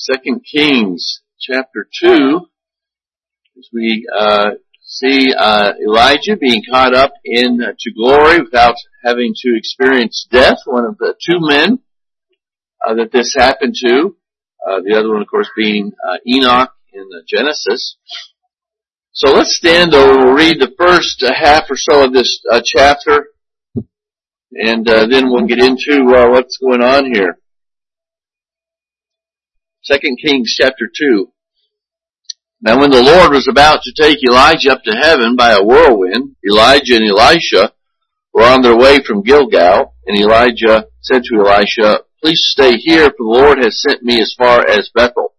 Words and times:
Second 0.00 0.44
Kings 0.44 1.22
chapter 1.40 1.88
2 2.04 2.40
as 3.58 3.68
we 3.72 4.06
uh, 4.16 4.50
see 4.80 5.32
uh, 5.36 5.72
Elijah 5.84 6.36
being 6.36 6.62
caught 6.70 6.94
up 6.94 7.14
in 7.24 7.60
uh, 7.60 7.72
glory 7.96 8.40
without 8.40 8.76
having 9.04 9.34
to 9.42 9.56
experience 9.56 10.28
death. 10.30 10.58
One 10.66 10.84
of 10.84 10.98
the 10.98 11.14
two 11.20 11.40
men 11.40 11.80
uh, 12.86 12.94
that 12.94 13.10
this 13.10 13.34
happened 13.36 13.74
to. 13.86 14.16
Uh, 14.64 14.82
the 14.86 14.96
other 14.96 15.08
one, 15.08 15.22
of 15.22 15.26
course, 15.26 15.50
being 15.56 15.90
uh, 16.08 16.18
Enoch 16.24 16.70
in 16.92 17.10
Genesis. 17.26 17.96
So 19.10 19.32
let's 19.32 19.56
stand 19.56 19.92
though. 19.92 20.16
We'll 20.16 20.34
read 20.34 20.60
the 20.60 20.74
first 20.78 21.24
half 21.26 21.64
or 21.68 21.76
so 21.76 22.04
of 22.04 22.12
this 22.12 22.40
chapter, 22.64 23.30
and 24.52 24.86
then 24.86 25.28
we'll 25.28 25.46
get 25.46 25.58
into 25.58 26.04
what's 26.30 26.58
going 26.58 26.82
on 26.82 27.12
here. 27.12 27.40
Second 29.90 30.18
Kings 30.22 30.54
chapter 30.54 30.84
2. 30.94 31.32
Now 32.60 32.78
when 32.78 32.90
the 32.90 33.02
Lord 33.02 33.32
was 33.32 33.48
about 33.48 33.80
to 33.84 33.92
take 33.96 34.18
Elijah 34.22 34.72
up 34.72 34.82
to 34.84 34.92
heaven 34.92 35.34
by 35.34 35.52
a 35.52 35.64
whirlwind, 35.64 36.36
Elijah 36.46 36.96
and 36.96 37.08
Elisha 37.08 37.72
were 38.34 38.44
on 38.44 38.60
their 38.60 38.76
way 38.76 38.98
from 39.02 39.22
Gilgal, 39.22 39.94
and 40.06 40.20
Elijah 40.20 40.88
said 41.00 41.22
to 41.24 41.40
Elisha, 41.40 42.00
Please 42.22 42.42
stay 42.44 42.76
here, 42.76 43.06
for 43.06 43.24
the 43.24 43.40
Lord 43.40 43.64
has 43.64 43.80
sent 43.80 44.02
me 44.02 44.20
as 44.20 44.34
far 44.36 44.60
as 44.68 44.90
Bethel. 44.94 45.32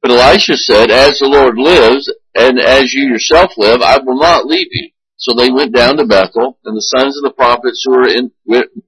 But 0.00 0.12
Elisha 0.12 0.56
said, 0.56 0.90
As 0.90 1.18
the 1.18 1.28
Lord 1.28 1.58
lives, 1.58 2.10
and 2.34 2.58
as 2.58 2.94
you 2.94 3.04
yourself 3.06 3.58
live, 3.58 3.82
I 3.82 3.98
will 3.98 4.18
not 4.18 4.46
leave 4.46 4.68
you. 4.70 4.88
So 5.18 5.34
they 5.34 5.50
went 5.50 5.74
down 5.74 5.98
to 5.98 6.06
Bethel, 6.06 6.58
and 6.64 6.74
the 6.74 6.80
sons 6.96 7.18
of 7.18 7.24
the 7.24 7.36
prophets 7.36 7.84
who 7.84 7.92
were 7.92 8.08
in, 8.08 8.30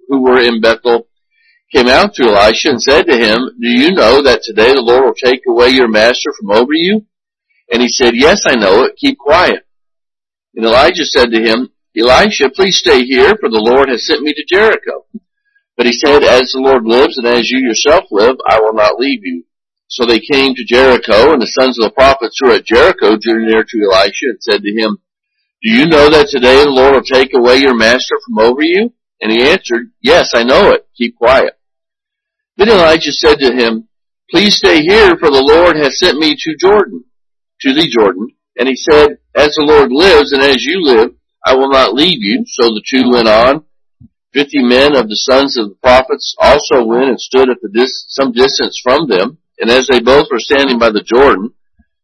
who 0.08 0.22
were 0.22 0.40
in 0.40 0.62
Bethel 0.62 1.08
came 1.72 1.88
out 1.88 2.14
to 2.14 2.24
Elisha 2.24 2.70
and 2.70 2.82
said 2.82 3.06
to 3.06 3.16
him, 3.16 3.38
Do 3.60 3.68
you 3.68 3.92
know 3.92 4.22
that 4.22 4.42
today 4.42 4.72
the 4.72 4.82
Lord 4.82 5.04
will 5.04 5.14
take 5.14 5.42
away 5.48 5.70
your 5.70 5.88
master 5.88 6.30
from 6.38 6.50
over 6.50 6.72
you? 6.72 7.06
And 7.70 7.82
he 7.82 7.88
said, 7.88 8.14
Yes, 8.14 8.42
I 8.46 8.54
know 8.54 8.84
it. 8.84 8.96
Keep 8.96 9.18
quiet. 9.18 9.66
And 10.54 10.64
Elijah 10.64 11.04
said 11.04 11.30
to 11.30 11.40
him, 11.40 11.68
Elisha, 11.96 12.50
please 12.50 12.78
stay 12.78 13.04
here, 13.04 13.36
for 13.40 13.50
the 13.50 13.60
Lord 13.60 13.88
has 13.88 14.06
sent 14.06 14.22
me 14.22 14.32
to 14.32 14.44
Jericho. 14.48 15.06
But 15.76 15.86
he 15.86 15.92
said, 15.92 16.22
As 16.24 16.52
the 16.52 16.60
Lord 16.60 16.84
lives 16.84 17.18
and 17.18 17.26
as 17.26 17.50
you 17.50 17.58
yourself 17.60 18.04
live, 18.10 18.36
I 18.48 18.60
will 18.60 18.74
not 18.74 18.98
leave 18.98 19.20
you. 19.22 19.44
So 19.88 20.04
they 20.04 20.20
came 20.20 20.54
to 20.54 20.64
Jericho, 20.64 21.32
and 21.32 21.40
the 21.40 21.46
sons 21.46 21.78
of 21.78 21.84
the 21.84 21.94
prophets 21.94 22.36
who 22.38 22.48
were 22.48 22.56
at 22.56 22.66
Jericho 22.66 23.16
drew 23.16 23.46
near 23.46 23.64
to 23.64 23.88
Elisha 23.90 24.26
and 24.28 24.38
said 24.40 24.62
to 24.62 24.72
him, 24.72 24.98
Do 25.62 25.70
you 25.72 25.86
know 25.86 26.10
that 26.10 26.28
today 26.28 26.64
the 26.64 26.70
Lord 26.70 26.94
will 26.94 27.02
take 27.02 27.32
away 27.34 27.58
your 27.58 27.76
master 27.76 28.16
from 28.26 28.38
over 28.38 28.62
you? 28.62 28.92
And 29.20 29.32
he 29.32 29.48
answered, 29.48 29.90
Yes, 30.00 30.32
I 30.34 30.44
know 30.44 30.70
it. 30.72 30.86
Keep 30.96 31.16
quiet. 31.16 31.57
Then 32.58 32.70
Elijah 32.70 33.12
said 33.12 33.38
to 33.38 33.54
him, 33.54 33.88
Please 34.30 34.56
stay 34.56 34.82
here, 34.82 35.16
for 35.16 35.30
the 35.30 35.40
Lord 35.42 35.76
has 35.76 35.98
sent 35.98 36.18
me 36.18 36.36
to 36.36 36.56
Jordan, 36.60 37.04
to 37.60 37.72
the 37.72 37.86
Jordan. 37.88 38.28
And 38.58 38.68
he 38.68 38.74
said, 38.74 39.18
As 39.34 39.54
the 39.54 39.64
Lord 39.64 39.90
lives 39.92 40.32
and 40.32 40.42
as 40.42 40.64
you 40.64 40.82
live, 40.82 41.12
I 41.46 41.54
will 41.54 41.70
not 41.70 41.94
leave 41.94 42.18
you. 42.20 42.44
So 42.46 42.64
the 42.68 42.82
two 42.84 43.10
went 43.10 43.28
on. 43.28 43.64
Fifty 44.34 44.58
men 44.58 44.96
of 44.96 45.08
the 45.08 45.16
sons 45.16 45.56
of 45.56 45.68
the 45.68 45.76
prophets 45.76 46.34
also 46.38 46.84
went 46.84 47.08
and 47.08 47.20
stood 47.20 47.48
at 47.48 47.56
dis- 47.72 48.04
some 48.08 48.32
distance 48.32 48.78
from 48.82 49.08
them. 49.08 49.38
And 49.60 49.70
as 49.70 49.86
they 49.86 50.00
both 50.00 50.26
were 50.30 50.40
standing 50.40 50.78
by 50.78 50.90
the 50.90 51.02
Jordan, 51.02 51.54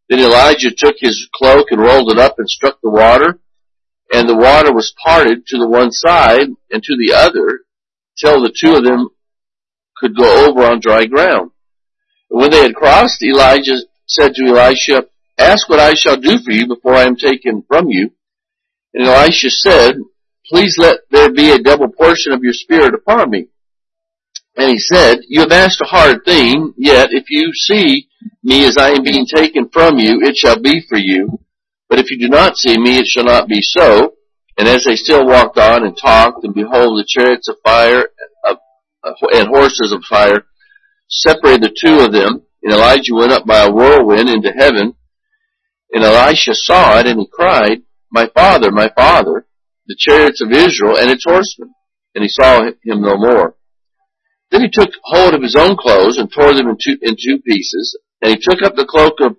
then 0.08 0.20
Elijah 0.20 0.70
took 0.70 0.96
his 0.98 1.28
cloak 1.34 1.66
and 1.70 1.80
rolled 1.80 2.12
it 2.12 2.18
up 2.18 2.36
and 2.38 2.48
struck 2.48 2.78
the 2.82 2.90
water, 2.90 3.40
and 4.12 4.28
the 4.28 4.36
water 4.36 4.72
was 4.72 4.94
parted 5.04 5.46
to 5.46 5.58
the 5.58 5.68
one 5.68 5.90
side 5.90 6.48
and 6.70 6.82
to 6.82 6.96
the 6.96 7.14
other, 7.14 7.60
till 8.18 8.42
the 8.42 8.54
two 8.54 8.74
of 8.74 8.84
them 8.84 9.08
could 10.04 10.16
go 10.16 10.46
over 10.46 10.64
on 10.64 10.80
dry 10.80 11.06
ground. 11.06 11.50
And 12.30 12.40
when 12.40 12.50
they 12.50 12.62
had 12.62 12.74
crossed, 12.74 13.22
Elijah 13.22 13.78
said 14.06 14.34
to 14.34 14.46
Elisha, 14.48 15.06
Ask 15.38 15.68
what 15.68 15.80
I 15.80 15.94
shall 15.94 16.16
do 16.16 16.38
for 16.44 16.52
you 16.52 16.68
before 16.68 16.94
I 16.94 17.04
am 17.04 17.16
taken 17.16 17.64
from 17.66 17.86
you. 17.88 18.10
And 18.92 19.08
Elisha 19.08 19.48
said, 19.50 19.96
Please 20.46 20.76
let 20.78 20.96
there 21.10 21.32
be 21.32 21.52
a 21.52 21.58
double 21.58 21.88
portion 21.88 22.32
of 22.32 22.42
your 22.42 22.52
spirit 22.52 22.92
upon 22.94 23.30
me. 23.30 23.48
And 24.56 24.70
he 24.70 24.78
said, 24.78 25.20
You 25.26 25.40
have 25.40 25.52
asked 25.52 25.80
a 25.80 25.88
hard 25.88 26.24
thing, 26.26 26.74
yet 26.76 27.08
if 27.10 27.24
you 27.30 27.52
see 27.54 28.08
me 28.42 28.66
as 28.66 28.76
I 28.76 28.90
am 28.90 29.02
being 29.02 29.26
taken 29.26 29.70
from 29.70 29.98
you, 29.98 30.20
it 30.22 30.36
shall 30.36 30.60
be 30.60 30.82
for 30.86 30.98
you. 30.98 31.40
But 31.88 31.98
if 31.98 32.10
you 32.10 32.18
do 32.18 32.28
not 32.28 32.58
see 32.58 32.76
me, 32.78 32.98
it 32.98 33.06
shall 33.06 33.24
not 33.24 33.48
be 33.48 33.60
so. 33.62 34.14
And 34.58 34.68
as 34.68 34.84
they 34.84 34.96
still 34.96 35.26
walked 35.26 35.58
on 35.58 35.84
and 35.84 35.96
talked, 35.96 36.44
and 36.44 36.54
behold, 36.54 36.98
the 36.98 37.06
chariots 37.08 37.48
of 37.48 37.56
fire 37.64 38.08
and 39.32 39.48
horses 39.48 39.92
of 39.92 40.02
fire 40.04 40.46
separated 41.08 41.62
the 41.62 41.76
two 41.78 42.00
of 42.00 42.12
them. 42.12 42.42
And 42.62 42.72
Elijah 42.72 43.14
went 43.14 43.32
up 43.32 43.46
by 43.46 43.64
a 43.64 43.72
whirlwind 43.72 44.28
into 44.28 44.50
heaven. 44.50 44.94
And 45.92 46.02
Elisha 46.02 46.54
saw 46.54 46.98
it 46.98 47.06
and 47.06 47.20
he 47.20 47.28
cried, 47.30 47.82
My 48.10 48.28
father, 48.34 48.70
my 48.70 48.90
father, 48.96 49.46
the 49.86 49.96
chariots 49.98 50.40
of 50.40 50.50
Israel 50.50 50.96
and 50.98 51.10
its 51.10 51.24
horsemen. 51.24 51.74
And 52.14 52.22
he 52.22 52.28
saw 52.28 52.62
him 52.62 53.02
no 53.02 53.16
more. 53.16 53.56
Then 54.50 54.62
he 54.62 54.70
took 54.70 54.90
hold 55.02 55.34
of 55.34 55.42
his 55.42 55.56
own 55.56 55.76
clothes 55.76 56.16
and 56.16 56.30
tore 56.32 56.54
them 56.54 56.68
in 56.68 56.76
two, 56.82 56.96
in 57.02 57.16
two 57.16 57.40
pieces. 57.46 57.98
And 58.22 58.30
he 58.30 58.38
took 58.40 58.62
up 58.62 58.76
the 58.76 58.86
cloak 58.86 59.20
of 59.20 59.36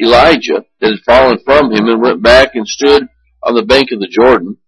Elijah 0.00 0.64
that 0.80 0.90
had 0.90 1.04
fallen 1.04 1.38
from 1.44 1.72
him 1.72 1.86
and 1.86 2.00
went 2.00 2.22
back 2.22 2.54
and 2.54 2.66
stood 2.66 3.04
on 3.42 3.54
the 3.54 3.62
bank 3.62 3.88
of 3.92 4.00
the 4.00 4.08
Jordan. 4.08 4.58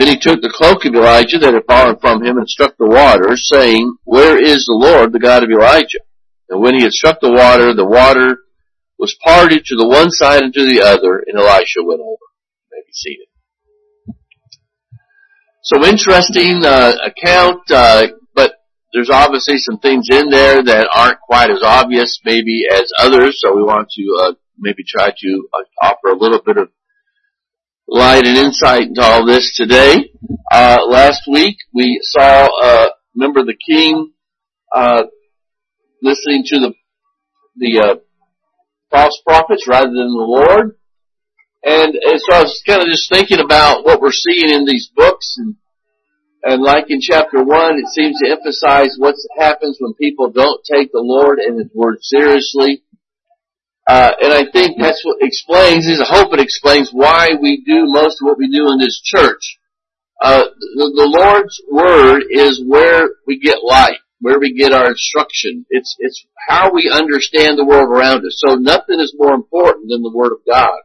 Then 0.00 0.08
he 0.08 0.18
took 0.18 0.40
the 0.40 0.48
cloak 0.48 0.86
of 0.86 0.94
Elijah 0.94 1.36
that 1.36 1.52
had 1.52 1.68
fallen 1.68 1.98
from 2.00 2.24
him 2.24 2.38
and 2.38 2.48
struck 2.48 2.72
the 2.78 2.88
water, 2.88 3.36
saying, 3.36 3.98
Where 4.04 4.40
is 4.40 4.64
the 4.64 4.72
Lord, 4.72 5.12
the 5.12 5.20
God 5.20 5.44
of 5.44 5.50
Elijah? 5.50 6.00
And 6.48 6.62
when 6.62 6.74
he 6.74 6.80
had 6.84 6.92
struck 6.92 7.20
the 7.20 7.30
water, 7.30 7.74
the 7.74 7.84
water 7.84 8.38
was 8.98 9.14
parted 9.22 9.66
to 9.66 9.76
the 9.76 9.86
one 9.86 10.10
side 10.10 10.42
and 10.42 10.54
to 10.54 10.64
the 10.64 10.80
other, 10.80 11.22
and 11.26 11.36
Elisha 11.36 11.84
went 11.84 12.00
over. 12.00 12.16
You 12.16 12.68
may 12.72 12.80
be 12.80 12.92
seated. 12.96 13.28
So 15.64 15.84
interesting 15.84 16.64
uh, 16.64 16.96
account, 17.04 17.70
uh, 17.70 18.06
but 18.34 18.54
there's 18.94 19.10
obviously 19.10 19.58
some 19.58 19.80
things 19.80 20.08
in 20.10 20.30
there 20.30 20.62
that 20.64 20.88
aren't 20.96 21.20
quite 21.20 21.50
as 21.50 21.60
obvious 21.62 22.20
maybe 22.24 22.64
as 22.72 22.90
others, 22.98 23.38
so 23.38 23.54
we 23.54 23.62
want 23.62 23.90
to 23.90 24.04
uh, 24.24 24.32
maybe 24.58 24.82
try 24.88 25.10
to 25.10 25.48
uh, 25.52 25.86
offer 25.92 26.08
a 26.08 26.18
little 26.18 26.40
bit 26.40 26.56
of 26.56 26.70
light 27.90 28.24
and 28.24 28.38
insight 28.38 28.82
into 28.82 29.02
all 29.02 29.26
this 29.26 29.52
today. 29.56 30.12
Uh, 30.52 30.78
last 30.86 31.22
week 31.30 31.56
we 31.74 31.98
saw, 32.02 32.48
uh, 32.62 32.88
remember 33.14 33.42
the 33.44 33.56
king, 33.66 34.12
uh, 34.74 35.02
listening 36.00 36.44
to 36.46 36.60
the, 36.60 36.72
the, 37.56 37.80
uh, 37.80 37.94
false 38.90 39.20
prophets 39.26 39.66
rather 39.68 39.88
than 39.88 40.14
the 40.14 40.26
Lord. 40.26 40.76
And, 41.64 41.94
and 41.94 42.20
so 42.20 42.34
I 42.34 42.42
was 42.42 42.62
kind 42.66 42.80
of 42.80 42.88
just 42.88 43.10
thinking 43.10 43.40
about 43.40 43.84
what 43.84 44.00
we're 44.00 44.12
seeing 44.12 44.50
in 44.50 44.64
these 44.64 44.90
books 44.94 45.34
and, 45.36 45.56
and 46.42 46.62
like 46.62 46.86
in 46.88 47.00
chapter 47.00 47.44
one, 47.44 47.76
it 47.76 47.88
seems 47.92 48.16
to 48.20 48.30
emphasize 48.30 48.96
what 48.98 49.16
happens 49.36 49.76
when 49.78 49.92
people 49.94 50.30
don't 50.30 50.62
take 50.64 50.90
the 50.90 51.02
Lord 51.02 51.38
and 51.38 51.58
His 51.58 51.68
Word 51.74 51.98
seriously 52.00 52.82
uh, 53.88 54.12
and 54.22 54.32
I 54.32 54.44
think 54.52 54.76
that's 54.78 55.02
what 55.04 55.18
explains, 55.20 55.86
is 55.86 56.00
I 56.00 56.06
hope 56.06 56.32
it 56.32 56.40
explains 56.40 56.90
why 56.92 57.28
we 57.40 57.62
do 57.64 57.84
most 57.86 58.20
of 58.20 58.26
what 58.26 58.38
we 58.38 58.50
do 58.50 58.70
in 58.70 58.78
this 58.78 59.00
church. 59.02 59.58
Uh, 60.22 60.44
the, 60.76 60.92
the 60.94 61.08
Lord's 61.18 61.60
Word 61.70 62.22
is 62.30 62.62
where 62.66 63.08
we 63.26 63.40
get 63.40 63.64
light, 63.64 63.98
where 64.20 64.38
we 64.38 64.54
get 64.54 64.72
our 64.72 64.88
instruction. 64.88 65.64
It's, 65.70 65.96
it's 65.98 66.26
how 66.48 66.72
we 66.72 66.90
understand 66.90 67.58
the 67.58 67.64
world 67.64 67.88
around 67.88 68.18
us. 68.26 68.42
So 68.46 68.56
nothing 68.56 69.00
is 69.00 69.14
more 69.16 69.34
important 69.34 69.88
than 69.88 70.02
the 70.02 70.12
Word 70.14 70.32
of 70.32 70.40
God. 70.46 70.78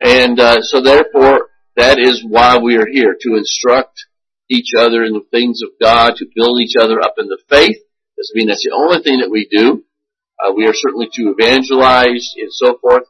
And, 0.00 0.40
uh, 0.40 0.62
so 0.62 0.80
therefore, 0.80 1.48
that 1.76 1.98
is 1.98 2.24
why 2.26 2.58
we 2.58 2.76
are 2.76 2.88
here, 2.90 3.14
to 3.20 3.36
instruct 3.36 4.06
each 4.50 4.70
other 4.76 5.04
in 5.04 5.12
the 5.12 5.26
things 5.30 5.60
of 5.62 5.70
God, 5.80 6.16
to 6.16 6.26
build 6.34 6.60
each 6.60 6.74
other 6.80 7.00
up 7.00 7.14
in 7.18 7.26
the 7.26 7.38
faith. 7.48 7.76
Doesn't 8.16 8.34
mean 8.34 8.48
that's 8.48 8.64
the 8.64 8.74
only 8.74 9.02
thing 9.02 9.20
that 9.20 9.30
we 9.30 9.46
do. 9.50 9.84
Uh, 10.38 10.52
we 10.52 10.66
are 10.66 10.74
certainly 10.74 11.08
to 11.12 11.34
evangelize 11.36 12.34
and 12.36 12.52
so 12.52 12.78
forth. 12.78 13.04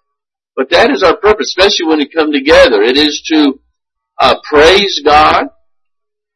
But 0.56 0.70
that 0.70 0.90
is 0.90 1.02
our 1.02 1.16
purpose, 1.16 1.54
especially 1.56 1.86
when 1.86 1.98
we 1.98 2.08
come 2.08 2.32
together. 2.32 2.82
It 2.82 2.96
is 2.96 3.22
to 3.32 3.60
uh, 4.18 4.36
praise 4.42 5.00
God. 5.04 5.46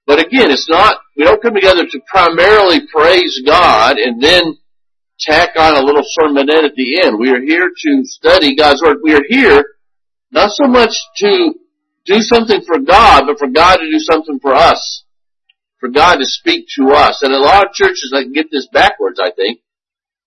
But 0.07 0.21
again, 0.21 0.51
it's 0.51 0.69
not, 0.69 0.97
we 1.17 1.25
don't 1.25 1.43
come 1.43 1.55
together 1.55 1.87
to 1.91 2.01
primarily 2.07 2.87
praise 2.93 3.41
God 3.45 3.97
and 3.97 4.23
then 4.23 4.59
tack 5.19 5.51
on 5.57 5.77
a 5.77 5.85
little 5.85 6.03
sermonette 6.03 6.65
at 6.65 6.75
the 6.75 7.03
end. 7.03 7.19
We 7.19 7.31
are 7.31 7.41
here 7.41 7.69
to 7.69 8.03
study 8.05 8.55
God's 8.57 8.83
Word. 8.83 8.99
We 9.03 9.15
are 9.15 9.25
here 9.27 9.65
not 10.31 10.51
so 10.53 10.67
much 10.67 10.95
to 11.17 11.55
do 12.05 12.21
something 12.21 12.63
for 12.63 12.79
God, 12.79 13.25
but 13.27 13.39
for 13.39 13.49
God 13.49 13.77
to 13.77 13.91
do 13.91 13.99
something 13.99 14.41
for 14.41 14.55
us. 14.55 15.05
For 15.79 15.89
God 15.89 16.17
to 16.17 16.27
speak 16.27 16.67
to 16.77 16.93
us. 16.93 17.23
And 17.23 17.33
a 17.33 17.39
lot 17.39 17.67
of 17.67 17.73
churches 17.73 18.11
like 18.13 18.33
get 18.33 18.47
this 18.53 18.69
backwards, 18.73 19.19
I 19.21 19.31
think 19.33 19.62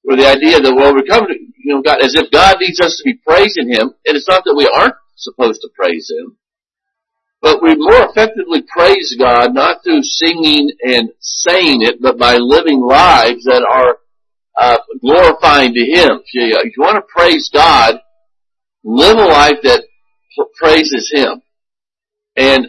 where 0.06 0.18
the 0.18 0.30
idea 0.30 0.62
that, 0.62 0.76
well, 0.76 0.94
we're 0.94 1.02
to, 1.02 1.34
you 1.34 1.74
know, 1.74 1.82
God, 1.82 1.98
as 1.98 2.14
if 2.14 2.30
God 2.30 2.58
needs 2.62 2.80
us 2.80 2.96
to 2.98 3.04
be 3.04 3.18
praising 3.26 3.74
Him, 3.74 3.90
and 4.06 4.16
it's 4.16 4.30
not 4.30 4.44
that 4.46 4.54
we 4.56 4.70
aren't 4.70 4.94
supposed 5.18 5.62
to 5.62 5.70
praise 5.74 6.14
Him, 6.14 6.38
but 7.42 7.62
we 7.62 7.74
more 7.76 8.06
effectively 8.06 8.62
praise 8.70 9.16
God 9.18 9.56
not 9.56 9.84
through 9.84 10.04
singing 10.04 10.70
and 10.86 11.10
saying 11.20 11.82
it, 11.82 12.00
but 12.00 12.20
by 12.20 12.38
living 12.38 12.82
lives 12.82 13.46
that 13.46 13.66
are 13.66 13.98
uh, 14.62 14.78
glorifying 15.02 15.74
to 15.74 15.82
Him. 15.82 16.22
If 16.32 16.78
you, 16.78 16.84
want 16.84 16.98
to 16.98 17.10
praise 17.10 17.50
God, 17.52 17.96
live 18.84 19.18
a 19.18 19.26
life 19.26 19.58
that 19.64 19.86
praises 20.56 21.12
Him. 21.12 21.42
And, 22.36 22.68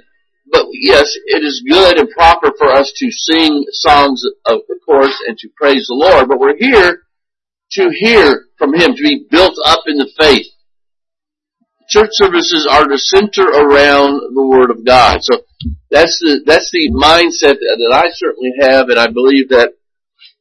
but 0.51 0.69
yes, 0.73 1.13
it 1.27 1.45
is 1.45 1.63
good 1.69 1.99
and 1.99 2.09
proper 2.09 2.51
for 2.57 2.73
us 2.73 2.91
to 2.97 3.11
sing 3.11 3.67
songs 3.73 4.23
of 4.47 4.61
course 4.87 5.23
and 5.29 5.37
to 5.37 5.49
praise 5.55 5.87
the 5.89 5.95
Lord, 5.95 6.29
but 6.29 6.41
we're 6.41 6.57
here 6.57 7.03
to 7.73 7.91
hear 7.93 8.47
from 8.59 8.75
Him, 8.75 8.95
to 8.95 9.03
be 9.03 9.27
built 9.31 9.57
up 9.65 9.81
in 9.87 9.97
the 9.97 10.11
faith. 10.19 10.47
Church 11.89 12.11
services 12.13 12.67
are 12.71 12.85
to 12.85 12.99
center 12.99 13.47
around 13.47 14.21
the 14.35 14.47
Word 14.47 14.71
of 14.71 14.85
God. 14.85 15.19
So 15.23 15.41
that's 15.91 16.19
the, 16.19 16.43
that's 16.45 16.71
the 16.73 16.91
mindset 16.91 17.59
that 17.59 17.93
I 17.93 18.11
certainly 18.13 18.53
have 18.61 18.89
and 18.89 18.99
I 18.99 19.07
believe 19.07 19.51
that 19.51 19.75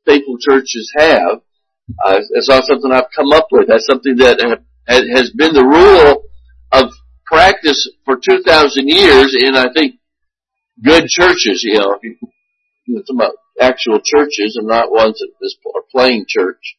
faithful 0.05 0.37
churches 0.39 0.91
have. 0.97 1.41
Uh, 2.03 2.19
it's 2.31 2.49
not 2.49 2.65
something 2.65 2.91
I've 2.91 3.13
come 3.15 3.31
up 3.31 3.47
with. 3.51 3.67
That's 3.67 3.85
something 3.85 4.15
that 4.17 4.39
has 4.87 5.31
been 5.31 5.53
the 5.53 5.65
rule 5.65 6.23
of 6.71 6.91
practice 7.25 7.89
for 8.05 8.17
2,000 8.17 8.87
years 8.87 9.35
in, 9.39 9.55
I 9.55 9.67
think, 9.73 9.95
good 10.83 11.07
churches, 11.07 11.63
you 11.63 11.79
know, 11.79 11.97
you 12.01 12.15
know, 12.87 13.01
some 13.05 13.21
actual 13.59 13.99
churches 14.03 14.57
and 14.59 14.67
not 14.67 14.91
ones 14.91 15.19
that 15.19 15.55
are 15.75 15.83
playing 15.91 16.25
church. 16.27 16.75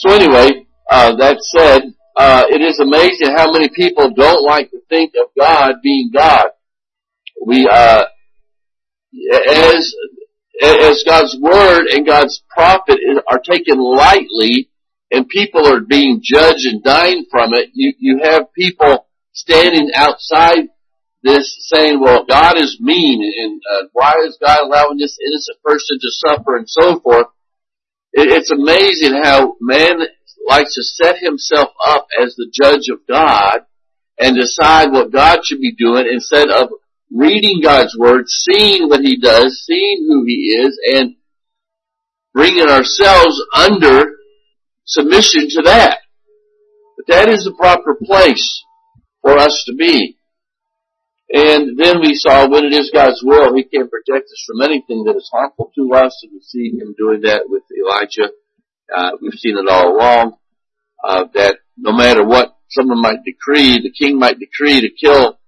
So 0.00 0.14
anyway, 0.14 0.66
uh, 0.90 1.14
that 1.16 1.36
said, 1.42 1.82
uh, 2.16 2.44
it 2.48 2.62
is 2.62 2.80
amazing 2.80 3.36
how 3.36 3.52
many 3.52 3.68
people 3.68 4.10
don't 4.14 4.42
like 4.42 4.70
to 4.70 4.80
think 4.88 5.12
of 5.20 5.28
God 5.38 5.74
being 5.82 6.10
God. 6.12 6.46
We, 7.46 7.68
uh, 7.68 8.04
as 9.46 9.94
as 10.62 11.04
God's 11.04 11.36
word 11.38 11.86
and 11.88 12.06
God's 12.06 12.42
prophet 12.48 12.98
are 13.30 13.40
taken 13.40 13.78
lightly 13.78 14.70
and 15.10 15.28
people 15.28 15.66
are 15.66 15.80
being 15.80 16.20
judged 16.22 16.64
and 16.64 16.82
dying 16.82 17.26
from 17.30 17.52
it, 17.52 17.70
you, 17.74 17.92
you 17.98 18.20
have 18.22 18.52
people 18.54 19.06
standing 19.32 19.90
outside 19.94 20.68
this 21.22 21.56
saying, 21.68 22.00
well, 22.00 22.24
God 22.24 22.56
is 22.56 22.78
mean 22.80 23.20
and 23.22 23.60
uh, 23.70 23.88
why 23.92 24.14
is 24.26 24.38
God 24.40 24.60
allowing 24.64 24.98
this 24.98 25.18
innocent 25.26 25.62
person 25.62 25.98
to 26.00 26.10
suffer 26.10 26.56
and 26.56 26.68
so 26.68 27.00
forth. 27.00 27.26
It, 28.12 28.32
it's 28.32 28.50
amazing 28.50 29.20
how 29.22 29.56
man 29.60 30.00
likes 30.48 30.74
to 30.74 30.82
set 30.82 31.18
himself 31.18 31.70
up 31.86 32.06
as 32.22 32.34
the 32.34 32.50
judge 32.52 32.88
of 32.90 33.06
God 33.06 33.60
and 34.18 34.36
decide 34.36 34.92
what 34.92 35.12
God 35.12 35.40
should 35.44 35.60
be 35.60 35.74
doing 35.74 36.06
instead 36.10 36.50
of 36.50 36.70
reading 37.10 37.60
God's 37.62 37.96
Word, 37.98 38.24
seeing 38.28 38.88
what 38.88 39.00
He 39.00 39.18
does, 39.18 39.64
seeing 39.64 40.06
who 40.08 40.24
He 40.26 40.56
is, 40.60 40.78
and 40.92 41.16
bringing 42.32 42.68
ourselves 42.68 43.42
under 43.54 44.12
submission 44.84 45.48
to 45.50 45.62
that. 45.62 45.98
But 46.96 47.14
that 47.14 47.28
is 47.28 47.44
the 47.44 47.54
proper 47.58 47.96
place 48.04 48.62
for 49.22 49.38
us 49.38 49.64
to 49.66 49.74
be. 49.74 50.18
And 51.32 51.78
then 51.78 52.00
we 52.00 52.14
saw 52.14 52.48
when 52.48 52.64
it 52.64 52.72
is 52.72 52.90
God's 52.92 53.22
will, 53.24 53.54
He 53.54 53.64
can 53.64 53.88
protect 53.88 54.26
us 54.26 54.44
from 54.46 54.62
anything 54.62 55.04
that 55.04 55.16
is 55.16 55.30
harmful 55.32 55.70
to 55.76 55.94
us, 55.94 56.18
and 56.22 56.32
we 56.32 56.40
see 56.40 56.76
Him 56.76 56.94
doing 56.98 57.20
that 57.22 57.42
with 57.46 57.62
Elijah. 57.70 58.32
Uh, 58.94 59.12
we've 59.22 59.38
seen 59.38 59.56
it 59.56 59.70
all 59.70 59.96
along, 59.96 60.36
uh, 61.06 61.24
that 61.34 61.58
no 61.76 61.92
matter 61.92 62.24
what 62.26 62.56
someone 62.68 63.00
might 63.00 63.24
decree, 63.24 63.80
the 63.80 63.92
king 63.92 64.18
might 64.18 64.38
decree 64.38 64.80
to 64.80 64.90
kill 64.90 65.38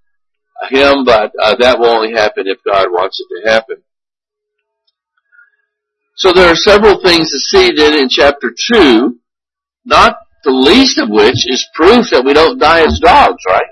him, 0.70 1.04
but 1.04 1.32
uh, 1.42 1.56
that 1.58 1.78
will 1.78 1.88
only 1.88 2.12
happen 2.12 2.44
if 2.46 2.58
God 2.64 2.86
wants 2.90 3.20
it 3.20 3.42
to 3.42 3.50
happen. 3.50 3.76
So 6.16 6.32
there 6.32 6.50
are 6.50 6.56
several 6.56 7.02
things 7.02 7.30
to 7.30 7.38
see 7.38 7.72
then 7.74 7.98
in 7.98 8.08
chapter 8.08 8.54
2, 8.74 9.18
not 9.84 10.18
the 10.44 10.50
least 10.50 10.98
of 10.98 11.08
which 11.08 11.48
is 11.48 11.66
proof 11.74 12.10
that 12.10 12.24
we 12.24 12.32
don't 12.32 12.58
die 12.58 12.84
as 12.84 13.00
dogs, 13.02 13.42
right? 13.48 13.66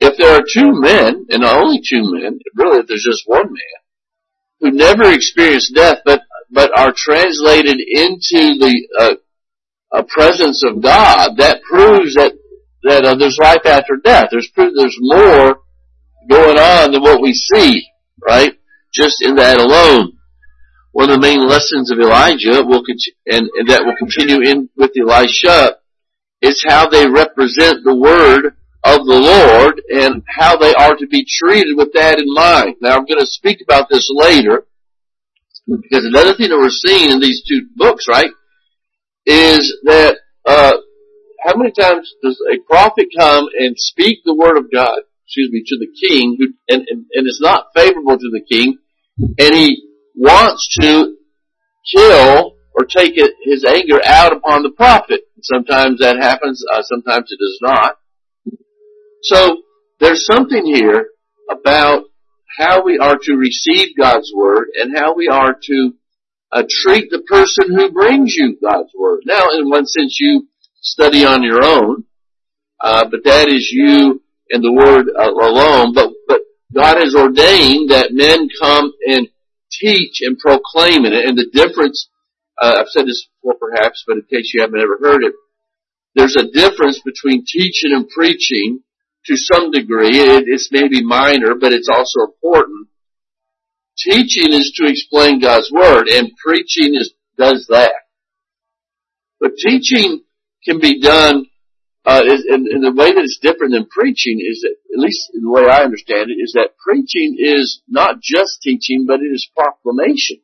If 0.00 0.16
there 0.16 0.34
are 0.34 0.42
two 0.42 0.80
men, 0.80 1.26
and 1.30 1.44
only 1.44 1.80
two 1.80 2.02
men, 2.02 2.38
really 2.54 2.80
if 2.80 2.86
there's 2.86 3.06
just 3.08 3.24
one 3.26 3.46
man, 3.46 3.78
who 4.60 4.70
never 4.70 5.10
experienced 5.10 5.74
death, 5.74 5.98
but, 6.04 6.22
but 6.50 6.70
are 6.76 6.92
translated 6.96 7.78
into 7.78 8.58
the 8.58 9.18
uh, 9.92 10.02
presence 10.08 10.62
of 10.64 10.82
God, 10.82 11.36
that 11.38 11.62
proves 11.62 12.14
that, 12.14 12.32
that 12.84 13.04
uh, 13.04 13.14
there's 13.16 13.38
life 13.38 13.64
after 13.64 13.96
death. 14.02 14.28
There's 14.30 14.50
proof 14.54 14.72
there's 14.76 14.96
more 15.00 15.60
going 16.30 16.58
on 16.58 16.92
than 16.92 17.02
what 17.02 17.20
we 17.20 17.32
see, 17.32 17.86
right? 18.24 18.54
Just 18.92 19.22
in 19.22 19.36
that 19.36 19.58
alone. 19.58 20.18
One 20.92 21.10
of 21.10 21.20
the 21.20 21.26
main 21.26 21.46
lessons 21.46 21.90
of 21.90 21.98
Elijah 21.98 22.64
will 22.64 22.82
and, 23.26 23.50
and 23.54 23.68
that 23.68 23.84
will 23.84 23.96
continue 23.96 24.42
in 24.42 24.68
with 24.76 24.92
Elisha 24.98 25.76
is 26.40 26.64
how 26.66 26.88
they 26.88 27.08
represent 27.08 27.84
the 27.84 27.94
word 27.94 28.56
of 28.94 29.06
the 29.06 29.18
Lord 29.18 29.82
and 29.90 30.22
how 30.38 30.56
they 30.56 30.74
are 30.74 30.96
to 30.96 31.06
be 31.06 31.26
treated 31.28 31.76
with 31.76 31.92
that 31.94 32.18
in 32.18 32.26
mind. 32.32 32.76
Now 32.80 32.96
I'm 32.96 33.06
going 33.06 33.20
to 33.20 33.26
speak 33.26 33.60
about 33.62 33.88
this 33.88 34.10
later 34.12 34.66
because 35.66 36.04
another 36.04 36.34
thing 36.34 36.48
that 36.48 36.58
we're 36.58 36.70
seeing 36.70 37.10
in 37.10 37.20
these 37.20 37.42
two 37.46 37.68
books, 37.76 38.06
right, 38.08 38.30
is 39.26 39.76
that 39.84 40.16
uh, 40.46 40.76
how 41.44 41.56
many 41.56 41.72
times 41.72 42.10
does 42.22 42.40
a 42.52 42.58
prophet 42.66 43.08
come 43.18 43.46
and 43.58 43.74
speak 43.76 44.20
the 44.24 44.34
word 44.34 44.56
of 44.56 44.72
God? 44.72 45.00
excuse 45.28 45.50
me, 45.52 45.62
to 45.66 45.76
the 45.78 46.08
king, 46.08 46.36
who, 46.38 46.46
and, 46.74 46.86
and, 46.88 47.04
and 47.12 47.26
is 47.26 47.38
not 47.42 47.66
favorable 47.74 48.16
to 48.16 48.30
the 48.32 48.40
king, 48.40 48.78
and 49.18 49.54
he 49.54 49.82
wants 50.14 50.74
to 50.80 51.16
kill 51.94 52.56
or 52.72 52.86
take 52.86 53.14
his 53.42 53.62
anger 53.62 54.00
out 54.06 54.32
upon 54.32 54.62
the 54.62 54.70
prophet. 54.70 55.20
Sometimes 55.42 56.00
that 56.00 56.16
happens, 56.16 56.64
uh, 56.72 56.80
sometimes 56.82 57.30
it 57.30 57.38
does 57.38 57.58
not. 57.60 57.96
So, 59.22 59.62
there's 60.00 60.24
something 60.26 60.64
here 60.64 61.08
about 61.50 62.04
how 62.58 62.84
we 62.84 62.98
are 62.98 63.16
to 63.20 63.36
receive 63.36 63.96
God's 63.96 64.32
Word 64.34 64.68
and 64.74 64.96
how 64.96 65.14
we 65.14 65.28
are 65.28 65.56
to 65.60 65.92
uh, 66.52 66.62
treat 66.68 67.10
the 67.10 67.22
person 67.22 67.74
who 67.74 67.92
brings 67.92 68.34
you 68.36 68.58
God's 68.62 68.92
Word. 68.98 69.20
Now, 69.24 69.44
in 69.52 69.68
one 69.68 69.86
sense, 69.86 70.18
you 70.20 70.48
study 70.80 71.24
on 71.24 71.42
your 71.42 71.64
own, 71.64 72.04
uh, 72.80 73.06
but 73.10 73.24
that 73.24 73.48
is 73.48 73.70
you 73.72 74.22
and 74.50 74.62
the 74.62 74.72
word 74.72 75.06
uh, 75.18 75.30
alone, 75.30 75.92
but, 75.94 76.10
but 76.26 76.40
God 76.74 76.98
has 76.98 77.14
ordained 77.14 77.90
that 77.90 78.12
men 78.12 78.48
come 78.60 78.92
and 79.06 79.28
teach 79.70 80.20
and 80.22 80.38
proclaim 80.38 81.04
it. 81.04 81.12
And 81.12 81.36
the 81.36 81.50
difference, 81.52 82.08
uh, 82.60 82.76
I've 82.78 82.88
said 82.88 83.06
this 83.06 83.28
before 83.42 83.56
perhaps, 83.58 84.04
but 84.06 84.16
in 84.16 84.22
case 84.22 84.52
you 84.54 84.62
haven't 84.62 84.80
ever 84.80 84.98
heard 85.00 85.24
it, 85.24 85.34
there's 86.14 86.36
a 86.36 86.50
difference 86.50 87.00
between 87.04 87.44
teaching 87.46 87.92
and 87.92 88.08
preaching 88.08 88.80
to 89.26 89.36
some 89.36 89.70
degree. 89.70 90.18
It, 90.18 90.44
it's 90.46 90.70
maybe 90.72 91.04
minor, 91.04 91.54
but 91.60 91.72
it's 91.72 91.88
also 91.88 92.32
important. 92.32 92.88
Teaching 93.98 94.52
is 94.52 94.72
to 94.76 94.88
explain 94.88 95.40
God's 95.40 95.70
Word, 95.72 96.08
and 96.08 96.30
preaching 96.36 96.94
is, 96.94 97.12
does 97.36 97.66
that. 97.70 97.92
But 99.40 99.52
teaching 99.56 100.22
can 100.64 100.80
be 100.80 101.00
done 101.00 101.46
uh, 102.08 102.22
is, 102.24 102.46
and, 102.48 102.66
and 102.68 102.82
the 102.82 102.96
way 102.96 103.12
that 103.12 103.20
it's 103.20 103.38
different 103.42 103.72
than 103.72 103.86
preaching 103.86 104.40
is 104.40 104.62
that, 104.62 104.74
at 104.94 104.98
least 104.98 105.28
the 105.34 105.50
way 105.50 105.68
I 105.68 105.84
understand 105.84 106.30
it, 106.30 106.40
is 106.40 106.52
that 106.54 106.72
preaching 106.80 107.36
is 107.38 107.82
not 107.86 108.22
just 108.22 108.62
teaching, 108.62 109.04
but 109.06 109.20
it 109.20 109.28
is 109.28 109.46
proclamation. 109.54 110.40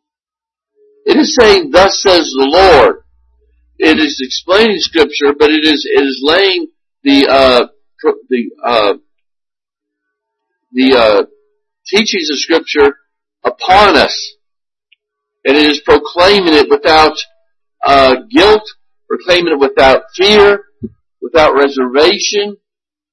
It 1.07 1.17
is 1.17 1.35
saying, 1.35 1.71
thus 1.71 2.03
says 2.03 2.29
the 2.37 2.49
Lord. 2.53 3.05
It 3.79 3.99
is 3.99 4.21
explaining 4.21 4.77
scripture, 4.79 5.33
but 5.39 5.51
it 5.51 5.65
is, 5.65 5.89
it 5.89 6.05
is 6.05 6.21
laying 6.23 6.69
the, 7.03 7.29
uh, 7.33 7.67
the, 8.29 8.51
uh, 8.65 8.95
the, 10.73 10.97
uh, 10.97 11.23
teachings 11.87 12.31
of 12.31 12.39
scripture 12.39 12.97
upon 13.45 13.97
us. 13.97 14.35
And 15.45 15.57
it 15.57 15.71
is 15.71 15.81
proclaiming 15.81 16.55
it 16.55 16.71
without, 16.71 17.17
uh, 17.85 18.17
guilt, 18.31 18.63
proclaiming 19.09 19.53
it 19.53 19.61
without 19.61 20.05
fear, 20.15 20.65
without 21.21 21.55
reservation. 21.55 22.57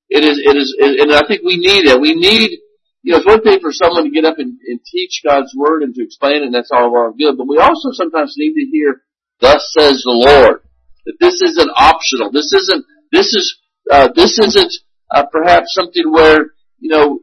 It 0.10 0.24
is, 0.24 0.40
it 0.44 0.56
is, 0.56 0.76
and 0.80 1.14
I 1.14 1.28
think 1.28 1.42
we 1.44 1.58
need 1.58 1.86
it. 1.86 2.00
We 2.00 2.14
need, 2.14 2.60
you 3.04 3.12
know, 3.12 3.18
it's 3.18 3.26
one 3.26 3.42
thing 3.42 3.60
for 3.60 3.72
someone 3.72 4.04
to 4.04 4.10
get 4.12 4.26
up 4.26 4.40
and, 4.40 4.58
and 4.68 4.80
teach 4.86 5.22
God's 5.24 5.54
word 5.56 5.84
and 5.84 5.94
to 5.96 6.04
explain 6.04 6.44
it, 6.44 6.44
and 6.44 6.54
that's 6.54 6.72
all 6.72 6.92
well 6.92 7.08
and 7.08 7.18
good, 7.18 7.38
but 7.38 7.48
we 7.48 7.58
also 7.58 7.92
sometimes 7.92 8.36
need 8.38 8.54
to 8.54 8.70
hear, 8.72 9.02
thus 9.40 9.72
says 9.78 10.04
the 10.04 10.12
Lord. 10.12 10.62
That 11.06 11.18
this 11.20 11.42
isn't 11.42 11.72
optional. 11.76 12.32
This 12.32 12.54
isn't, 12.54 12.86
this 13.12 13.34
is, 13.34 13.58
uh, 13.92 14.10
this 14.16 14.40
isn't, 14.40 14.74
uh, 15.14 15.26
perhaps 15.32 15.74
something 15.74 16.12
where, 16.12 16.56
you 16.80 16.90
know, 16.90 17.20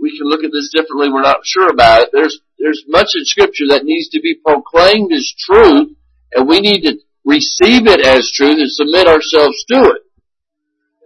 we 0.00 0.18
can 0.18 0.26
look 0.26 0.42
at 0.44 0.50
this 0.52 0.70
differently, 0.74 1.10
we're 1.12 1.22
not 1.22 1.44
sure 1.44 1.68
about 1.68 2.02
it. 2.02 2.08
There's, 2.12 2.40
there's 2.58 2.82
much 2.88 3.08
in 3.14 3.24
scripture 3.24 3.68
that 3.68 3.84
needs 3.84 4.08
to 4.10 4.20
be 4.20 4.34
proclaimed 4.34 5.12
as 5.12 5.32
truth, 5.38 5.96
and 6.32 6.48
we 6.48 6.60
need 6.60 6.82
to 6.82 6.98
receive 7.24 7.86
it 7.86 8.00
as 8.00 8.30
truth 8.34 8.58
and 8.58 8.70
submit 8.70 9.06
ourselves 9.06 9.64
to 9.68 9.80
it. 9.92 10.02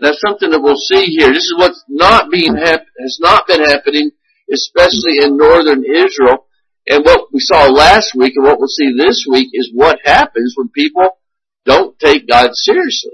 That's 0.01 0.21
something 0.21 0.51
that 0.51 0.63
we'll 0.63 0.77
see 0.77 1.07
here. 1.07 1.33
This 1.33 1.45
is 1.45 1.55
what's 1.59 1.85
not 1.89 2.31
being 2.31 2.57
hap- 2.57 2.87
has 3.01 3.19
not 3.21 3.47
been 3.49 3.63
happening, 3.63 4.13
especially 4.53 5.19
in 5.23 5.37
northern 5.37 5.85
Israel. 5.85 6.47
And 6.87 7.05
what 7.05 7.33
we 7.33 7.41
saw 7.41 7.67
last 7.67 8.15
week 8.15 8.35
and 8.37 8.47
what 8.47 8.59
we'll 8.59 8.69
see 8.69 8.95
this 8.97 9.27
week 9.29 9.49
is 9.53 9.71
what 9.75 9.99
happens 10.05 10.55
when 10.57 10.69
people 10.69 11.19
don't 11.65 11.99
take 11.99 12.29
God 12.29 12.51
seriously. 12.55 13.13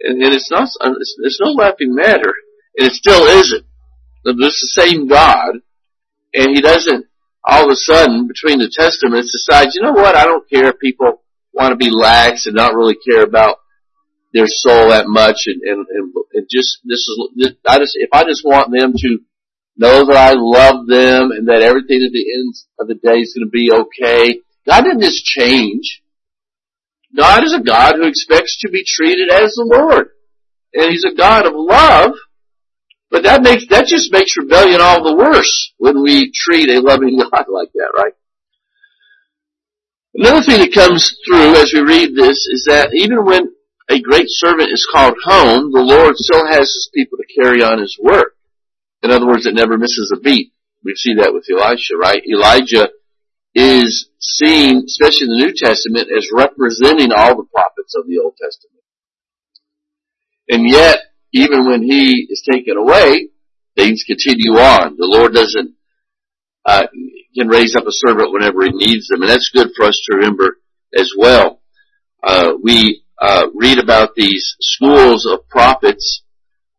And, 0.00 0.22
and 0.22 0.34
it's 0.34 0.50
not, 0.50 0.68
it's, 0.98 1.16
it's 1.22 1.40
no 1.40 1.52
laughing 1.52 1.94
matter. 1.94 2.32
And 2.76 2.88
it 2.88 2.92
still 2.92 3.24
isn't. 3.24 3.64
This 4.24 4.54
is 4.54 4.72
the 4.74 4.82
same 4.82 5.08
God. 5.08 5.56
And 6.34 6.54
He 6.54 6.60
doesn't 6.60 7.06
all 7.48 7.64
of 7.64 7.70
a 7.70 7.76
sudden 7.76 8.28
between 8.28 8.58
the 8.58 8.70
testaments 8.70 9.32
decide, 9.32 9.68
you 9.72 9.80
know 9.80 9.92
what, 9.92 10.14
I 10.14 10.24
don't 10.24 10.48
care 10.48 10.68
if 10.68 10.78
people 10.78 11.22
want 11.52 11.72
to 11.72 11.76
be 11.76 11.90
lax 11.90 12.46
and 12.46 12.54
not 12.54 12.74
really 12.74 12.96
care 12.96 13.22
about 13.22 13.56
their 14.34 14.46
soul 14.46 14.90
that 14.90 15.06
much 15.08 15.46
and, 15.46 15.62
and, 15.62 15.86
and, 15.88 16.14
and 16.34 16.46
just, 16.50 16.78
this 16.84 16.98
is, 16.98 17.54
I 17.66 17.78
just, 17.78 17.96
if 17.96 18.10
I 18.12 18.24
just 18.24 18.44
want 18.44 18.70
them 18.70 18.92
to 18.94 19.18
know 19.78 20.04
that 20.06 20.16
I 20.16 20.34
love 20.36 20.86
them 20.86 21.30
and 21.30 21.48
that 21.48 21.62
everything 21.62 22.04
at 22.04 22.12
the 22.12 22.34
end 22.36 22.54
of 22.78 22.88
the 22.88 22.94
day 22.94 23.20
is 23.20 23.34
going 23.34 23.46
to 23.46 23.50
be 23.50 23.70
okay. 23.72 24.40
God 24.66 24.82
didn't 24.82 25.00
just 25.00 25.24
change. 25.24 26.02
God 27.16 27.44
is 27.44 27.54
a 27.54 27.62
God 27.62 27.96
who 27.96 28.06
expects 28.06 28.58
to 28.60 28.70
be 28.70 28.84
treated 28.86 29.30
as 29.30 29.54
the 29.54 29.64
Lord. 29.64 30.08
And 30.74 30.90
He's 30.90 31.04
a 31.04 31.14
God 31.14 31.46
of 31.46 31.54
love. 31.56 32.12
But 33.10 33.22
that 33.22 33.42
makes, 33.42 33.66
that 33.68 33.86
just 33.86 34.12
makes 34.12 34.36
rebellion 34.36 34.80
all 34.82 35.02
the 35.02 35.16
worse 35.16 35.72
when 35.78 36.02
we 36.02 36.30
treat 36.34 36.68
a 36.68 36.80
loving 36.80 37.18
God 37.32 37.46
like 37.48 37.72
that, 37.72 37.92
right? 37.96 38.12
Another 40.14 40.42
thing 40.42 40.60
that 40.60 40.74
comes 40.74 41.16
through 41.26 41.54
as 41.56 41.72
we 41.72 41.80
read 41.80 42.14
this 42.14 42.46
is 42.50 42.66
that 42.68 42.90
even 42.92 43.24
when 43.24 43.54
a 43.88 44.00
great 44.00 44.26
servant 44.28 44.70
is 44.70 44.86
called 44.90 45.16
home, 45.24 45.72
the 45.72 45.80
Lord 45.80 46.16
still 46.16 46.46
has 46.46 46.68
His 46.74 46.90
people 46.92 47.18
to 47.18 47.42
carry 47.42 47.62
on 47.62 47.80
His 47.80 47.96
work. 48.02 48.34
In 49.02 49.10
other 49.10 49.26
words, 49.26 49.46
it 49.46 49.54
never 49.54 49.78
misses 49.78 50.12
a 50.14 50.20
beat. 50.20 50.52
We 50.84 50.94
see 50.96 51.14
that 51.14 51.32
with 51.32 51.46
Elisha, 51.50 51.96
right? 51.96 52.22
Elijah 52.28 52.90
is 53.58 54.08
seen, 54.20 54.84
especially 54.86 55.26
in 55.26 55.30
the 55.30 55.44
New 55.46 55.54
Testament, 55.56 56.08
as 56.16 56.28
representing 56.32 57.10
all 57.10 57.36
the 57.36 57.48
prophets 57.52 57.94
of 57.96 58.06
the 58.06 58.20
Old 58.22 58.34
Testament. 58.40 58.84
And 60.48 60.68
yet, 60.68 60.98
even 61.32 61.66
when 61.66 61.82
he 61.82 62.26
is 62.30 62.42
taken 62.48 62.76
away, 62.76 63.30
things 63.76 64.04
continue 64.06 64.52
on. 64.52 64.96
The 64.96 65.06
Lord 65.06 65.34
doesn't, 65.34 65.74
uh, 66.64 66.86
can 67.36 67.48
raise 67.48 67.74
up 67.74 67.84
a 67.86 67.92
servant 67.92 68.32
whenever 68.32 68.64
he 68.64 68.70
needs 68.72 69.08
them. 69.08 69.22
And 69.22 69.30
that's 69.30 69.50
good 69.52 69.70
for 69.76 69.86
us 69.86 70.00
to 70.06 70.16
remember 70.16 70.58
as 70.96 71.12
well. 71.18 71.60
Uh, 72.22 72.52
we, 72.62 73.02
uh, 73.20 73.46
read 73.54 73.78
about 73.78 74.14
these 74.14 74.54
schools 74.60 75.26
of 75.26 75.48
prophets 75.48 76.22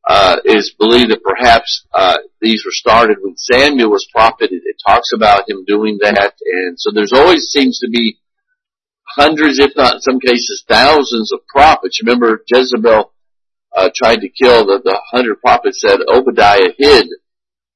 uh, 0.10 0.38
is 0.44 0.74
believed 0.78 1.12
that 1.12 1.22
perhaps 1.24 1.86
uh, 1.94 2.18
these 2.42 2.66
were 2.66 2.72
started 2.72 3.18
when 3.22 3.38
Samuel 3.38 3.92
was 3.92 4.10
prophet. 4.12 4.50
It, 4.52 4.64
it, 4.66 4.76
talks 4.86 5.10
about 5.14 5.48
him 5.48 5.66
doing 5.68 6.00
that, 6.02 6.34
and 6.44 6.80
so 6.80 6.90
there's 6.92 7.14
always 7.14 7.50
seems 7.52 7.78
to 7.80 7.90
be 7.92 8.18
hundreds, 9.06 9.60
if 9.60 9.72
not 9.76 9.96
in 9.96 10.02
some 10.02 10.20
cases 10.20 10.66
thousands, 10.68 11.32
of 11.32 11.46
prophets. 11.46 12.02
Remember, 12.04 12.44
Jezebel 12.48 13.14
uh, 13.78 13.90
tried 13.96 14.22
to 14.22 14.30
kill 14.30 14.66
the, 14.66 14.82
the 14.84 15.00
hundred 15.12 15.42
prophets 15.42 15.82
that 15.84 16.04
Obadiah 16.12 16.74
hid 16.76 17.06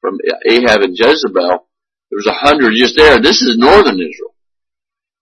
from 0.02 0.18
Ahab 0.50 0.82
and 0.82 0.98
Jezebel. 0.98 1.68
There 2.10 2.18
was 2.18 2.25
a 2.25 2.34
hundred 2.34 2.74
just 2.75 2.98
there. 2.98 3.22
This 3.22 3.44
is 3.44 3.58
northern 3.60 4.00
Israel, 4.02 4.34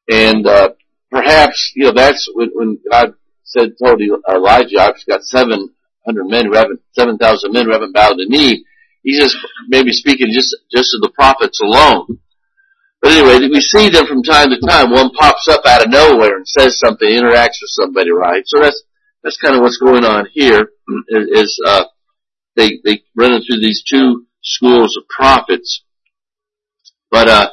and 0.10 0.48
uh, 0.48 0.70
perhaps 1.12 1.74
you 1.75 1.86
know 1.86 1.94
that's 1.94 2.30
when, 2.34 2.51
when 2.53 2.80
God 2.89 3.15
said 3.44 3.74
told 3.84 4.01
Elijah, 4.01 4.80
"I've 4.80 5.06
got 5.06 5.24
seven 5.24 5.72
hundred 6.05 6.25
men 6.25 6.46
who 6.46 6.53
haven't, 6.53 6.81
seven 6.93 7.17
thousand 7.17 7.53
men 7.53 7.65
who 7.65 7.72
haven't 7.72 7.93
bowed 7.93 8.17
the 8.17 8.25
knee. 8.27 8.65
He's 9.03 9.20
just 9.20 9.36
maybe 9.67 9.91
speaking 9.91 10.31
just 10.34 10.55
just 10.72 10.93
of 10.96 11.01
the 11.01 11.12
prophets 11.13 11.60
alone. 11.62 12.20
But 13.01 13.13
anyway, 13.13 13.48
we 13.48 13.62
see 13.62 13.89
them 13.89 14.05
from 14.05 14.22
time 14.22 14.50
to 14.50 14.60
time. 14.60 14.91
One 14.91 15.10
pops 15.12 15.48
up 15.48 15.65
out 15.65 15.84
of 15.84 15.89
nowhere 15.89 16.38
and 16.38 16.48
says 16.48 16.77
something, 16.77 17.08
interacts 17.08 17.58
with 17.62 17.72
somebody, 17.72 18.12
right? 18.12 18.43
So 18.46 18.60
that's 18.60 18.84
that's 19.24 19.38
kind 19.38 19.55
of 19.55 19.62
what's 19.62 19.77
going 19.77 20.05
on 20.05 20.27
here. 20.31 20.70
Is 21.10 21.60
uh, 21.65 21.86
they 22.55 22.79
they 22.86 23.01
run 23.15 23.41
through 23.41 23.60
these 23.60 23.84
two 23.88 24.27
schools 24.43 24.98
of 24.98 25.08
prophets, 25.08 25.84
but 27.10 27.27
uh, 27.27 27.50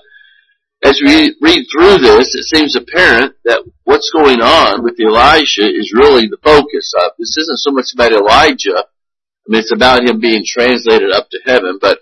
as 0.84 1.00
we 1.02 1.34
read 1.40 1.66
through 1.72 1.98
this, 1.98 2.34
it 2.34 2.44
seems 2.44 2.76
apparent 2.76 3.34
that 3.44 3.64
what's 3.88 4.10
going 4.12 4.42
on 4.42 4.84
with 4.84 5.00
Elijah 5.00 5.64
is 5.64 5.96
really 5.96 6.28
the 6.28 6.36
focus 6.44 6.92
of. 7.00 7.12
This 7.18 7.38
isn't 7.38 7.64
so 7.64 7.70
much 7.72 7.88
about 7.94 8.12
Elijah. 8.12 8.76
I 8.76 9.46
mean, 9.48 9.60
it's 9.60 9.72
about 9.72 10.06
him 10.06 10.20
being 10.20 10.44
translated 10.46 11.10
up 11.10 11.30
to 11.30 11.38
heaven, 11.46 11.78
but 11.80 12.00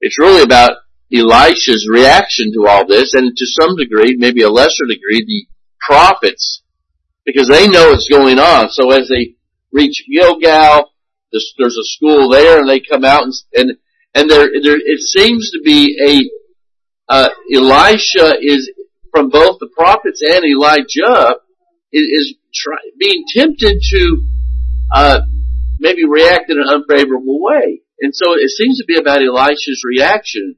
it's 0.00 0.18
really 0.18 0.42
about 0.42 0.72
Elisha's 1.12 1.86
reaction 1.86 2.50
to 2.54 2.66
all 2.66 2.86
this, 2.88 3.12
and 3.12 3.36
to 3.36 3.46
some 3.60 3.76
degree, 3.76 4.16
maybe 4.16 4.40
a 4.40 4.48
lesser 4.48 4.88
degree, 4.88 5.20
the 5.20 5.44
prophets, 5.86 6.62
because 7.26 7.46
they 7.46 7.68
know 7.68 7.90
what's 7.90 8.08
going 8.08 8.38
on. 8.38 8.70
So 8.70 8.90
as 8.92 9.10
they 9.10 9.34
reach 9.70 10.06
Gilgal, 10.10 10.92
there's, 11.30 11.54
there's 11.58 11.76
a 11.76 11.92
school 11.92 12.30
there, 12.30 12.58
and 12.60 12.68
they 12.68 12.80
come 12.80 13.04
out, 13.04 13.24
and 13.24 13.34
and, 13.52 13.72
and 14.14 14.30
there, 14.30 14.48
there, 14.62 14.78
it 14.78 15.00
seems 15.00 15.50
to 15.50 15.60
be 15.62 15.98
a 16.00 17.12
uh, 17.12 17.28
Elisha 17.54 18.32
is 18.40 18.70
from 19.12 19.28
both 19.28 19.58
the 19.60 19.68
prophets 19.76 20.22
and 20.24 20.42
Elijah 20.44 21.36
is, 21.92 22.02
is 22.02 22.34
try, 22.52 22.78
being 22.98 23.24
tempted 23.28 23.78
to 23.80 24.24
uh, 24.94 25.20
maybe 25.78 26.04
react 26.08 26.50
in 26.50 26.58
an 26.58 26.66
unfavorable 26.66 27.40
way, 27.40 27.82
and 28.00 28.14
so 28.14 28.32
it 28.34 28.50
seems 28.50 28.78
to 28.78 28.84
be 28.86 28.98
about 28.98 29.22
Elisha's 29.22 29.84
reaction. 29.84 30.56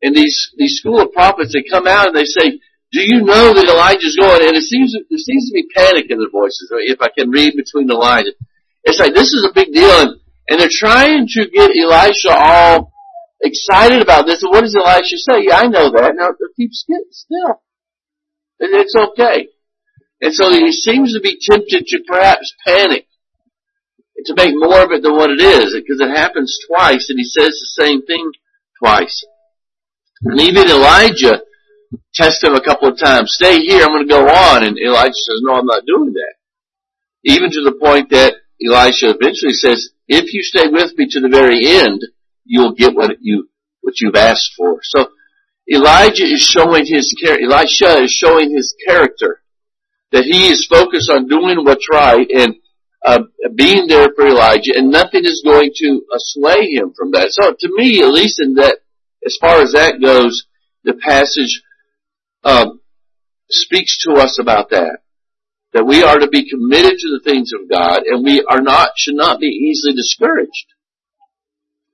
And 0.00 0.14
these 0.14 0.50
these 0.56 0.76
school 0.78 1.02
of 1.02 1.12
prophets 1.12 1.52
they 1.52 1.64
come 1.68 1.86
out 1.86 2.08
and 2.08 2.16
they 2.16 2.24
say, 2.24 2.58
"Do 2.92 3.02
you 3.02 3.22
know 3.22 3.52
that 3.52 3.68
Elijah's 3.68 4.16
going?" 4.16 4.46
And 4.46 4.56
it 4.56 4.62
seems 4.62 4.92
there 4.92 5.18
seems 5.18 5.48
to 5.48 5.54
be 5.54 5.66
panic 5.74 6.06
in 6.08 6.18
their 6.18 6.30
voices. 6.30 6.70
If 6.70 7.02
I 7.02 7.08
can 7.16 7.30
read 7.30 7.54
between 7.56 7.86
the 7.86 7.94
lines, 7.94 8.30
it's 8.84 9.00
like 9.00 9.12
this 9.12 9.32
is 9.32 9.44
a 9.44 9.52
big 9.52 9.72
deal, 9.72 9.90
and, 9.90 10.20
and 10.48 10.60
they're 10.60 10.68
trying 10.70 11.26
to 11.26 11.50
get 11.50 11.70
Elisha 11.76 12.30
all 12.30 12.92
excited 13.40 14.02
about 14.02 14.26
this. 14.26 14.42
And 14.42 14.50
what 14.50 14.62
does 14.62 14.76
Elisha 14.76 15.18
say? 15.18 15.44
Yeah, 15.46 15.58
I 15.58 15.66
know 15.66 15.90
that. 15.90 16.14
Now 16.16 16.30
keep 16.56 16.70
still. 16.72 17.62
And 18.60 18.74
it's 18.74 18.94
okay. 18.96 19.48
And 20.20 20.34
so 20.34 20.50
he 20.50 20.72
seems 20.72 21.14
to 21.14 21.20
be 21.20 21.38
tempted 21.40 21.86
to 21.86 21.98
perhaps 22.06 22.52
panic 22.66 23.06
to 24.26 24.34
make 24.34 24.52
more 24.54 24.82
of 24.82 24.90
it 24.90 25.02
than 25.02 25.14
what 25.14 25.30
it 25.30 25.40
is, 25.40 25.74
because 25.74 26.00
it 26.00 26.10
happens 26.10 26.58
twice, 26.66 27.08
and 27.08 27.18
he 27.18 27.24
says 27.24 27.50
the 27.50 27.84
same 27.84 28.04
thing 28.04 28.32
twice. 28.82 29.24
And 30.24 30.40
even 30.40 30.68
Elijah 30.68 31.42
tests 32.12 32.42
him 32.42 32.54
a 32.54 32.60
couple 32.60 32.88
of 32.88 32.98
times. 32.98 33.34
Stay 33.34 33.58
here, 33.58 33.84
I'm 33.84 33.92
going 33.92 34.08
to 34.08 34.12
go 34.12 34.26
on. 34.26 34.64
And 34.64 34.76
Elijah 34.76 35.12
says, 35.14 35.40
no, 35.42 35.54
I'm 35.54 35.66
not 35.66 35.86
doing 35.86 36.12
that. 36.14 36.34
Even 37.22 37.50
to 37.52 37.62
the 37.62 37.78
point 37.80 38.10
that 38.10 38.34
Elisha 38.60 39.10
eventually 39.10 39.52
says, 39.52 39.90
if 40.08 40.34
you 40.34 40.42
stay 40.42 40.66
with 40.66 40.92
me 40.96 41.06
to 41.10 41.20
the 41.20 41.28
very 41.28 41.66
end, 41.66 42.02
you'll 42.48 42.74
get 42.74 42.94
what 42.94 43.18
you 43.20 43.48
what 43.82 44.00
you've 44.00 44.16
asked 44.16 44.52
for. 44.56 44.80
So 44.82 45.08
Elijah 45.70 46.24
is 46.24 46.42
showing 46.42 46.84
his 46.86 47.14
character. 47.22 47.44
Elisha 47.44 48.02
is 48.02 48.10
showing 48.10 48.50
his 48.50 48.74
character 48.88 49.42
that 50.10 50.24
he 50.24 50.48
is 50.48 50.66
focused 50.66 51.10
on 51.10 51.28
doing 51.28 51.64
what's 51.64 51.86
right 51.92 52.26
and 52.34 52.54
uh, 53.04 53.20
being 53.54 53.86
there 53.86 54.08
for 54.16 54.26
Elijah, 54.26 54.72
and 54.74 54.90
nothing 54.90 55.24
is 55.24 55.42
going 55.44 55.70
to 55.76 56.02
sway 56.18 56.72
him 56.72 56.92
from 56.98 57.12
that. 57.12 57.28
So 57.30 57.52
to 57.52 57.68
me, 57.76 58.02
at 58.02 58.08
least 58.08 58.40
in 58.40 58.54
that, 58.54 58.78
as 59.24 59.36
far 59.40 59.60
as 59.60 59.72
that 59.72 60.00
goes, 60.02 60.46
the 60.84 60.94
passage 60.94 61.62
um, 62.44 62.80
speaks 63.48 64.02
to 64.04 64.14
us 64.14 64.38
about 64.40 64.70
that. 64.70 64.98
That 65.74 65.84
we 65.84 66.02
are 66.02 66.18
to 66.18 66.28
be 66.28 66.48
committed 66.48 66.98
to 66.98 67.08
the 67.10 67.20
things 67.22 67.52
of 67.52 67.70
God, 67.70 68.00
and 68.04 68.24
we 68.24 68.42
are 68.50 68.62
not 68.62 68.90
should 68.96 69.16
not 69.16 69.38
be 69.38 69.46
easily 69.46 69.94
discouraged 69.94 70.66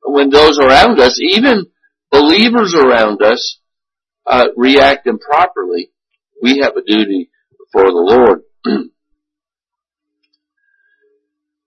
when 0.04 0.30
those 0.30 0.58
around 0.58 1.00
us, 1.00 1.18
even 1.20 1.66
believers 2.11 2.75
around 2.75 3.23
us, 3.23 3.58
uh, 4.26 4.46
react 4.56 5.06
improperly, 5.06 5.90
we 6.42 6.58
have 6.58 6.76
a 6.76 6.82
duty 6.82 7.30
before 7.58 7.90
the 7.90 7.92
Lord. 7.92 8.40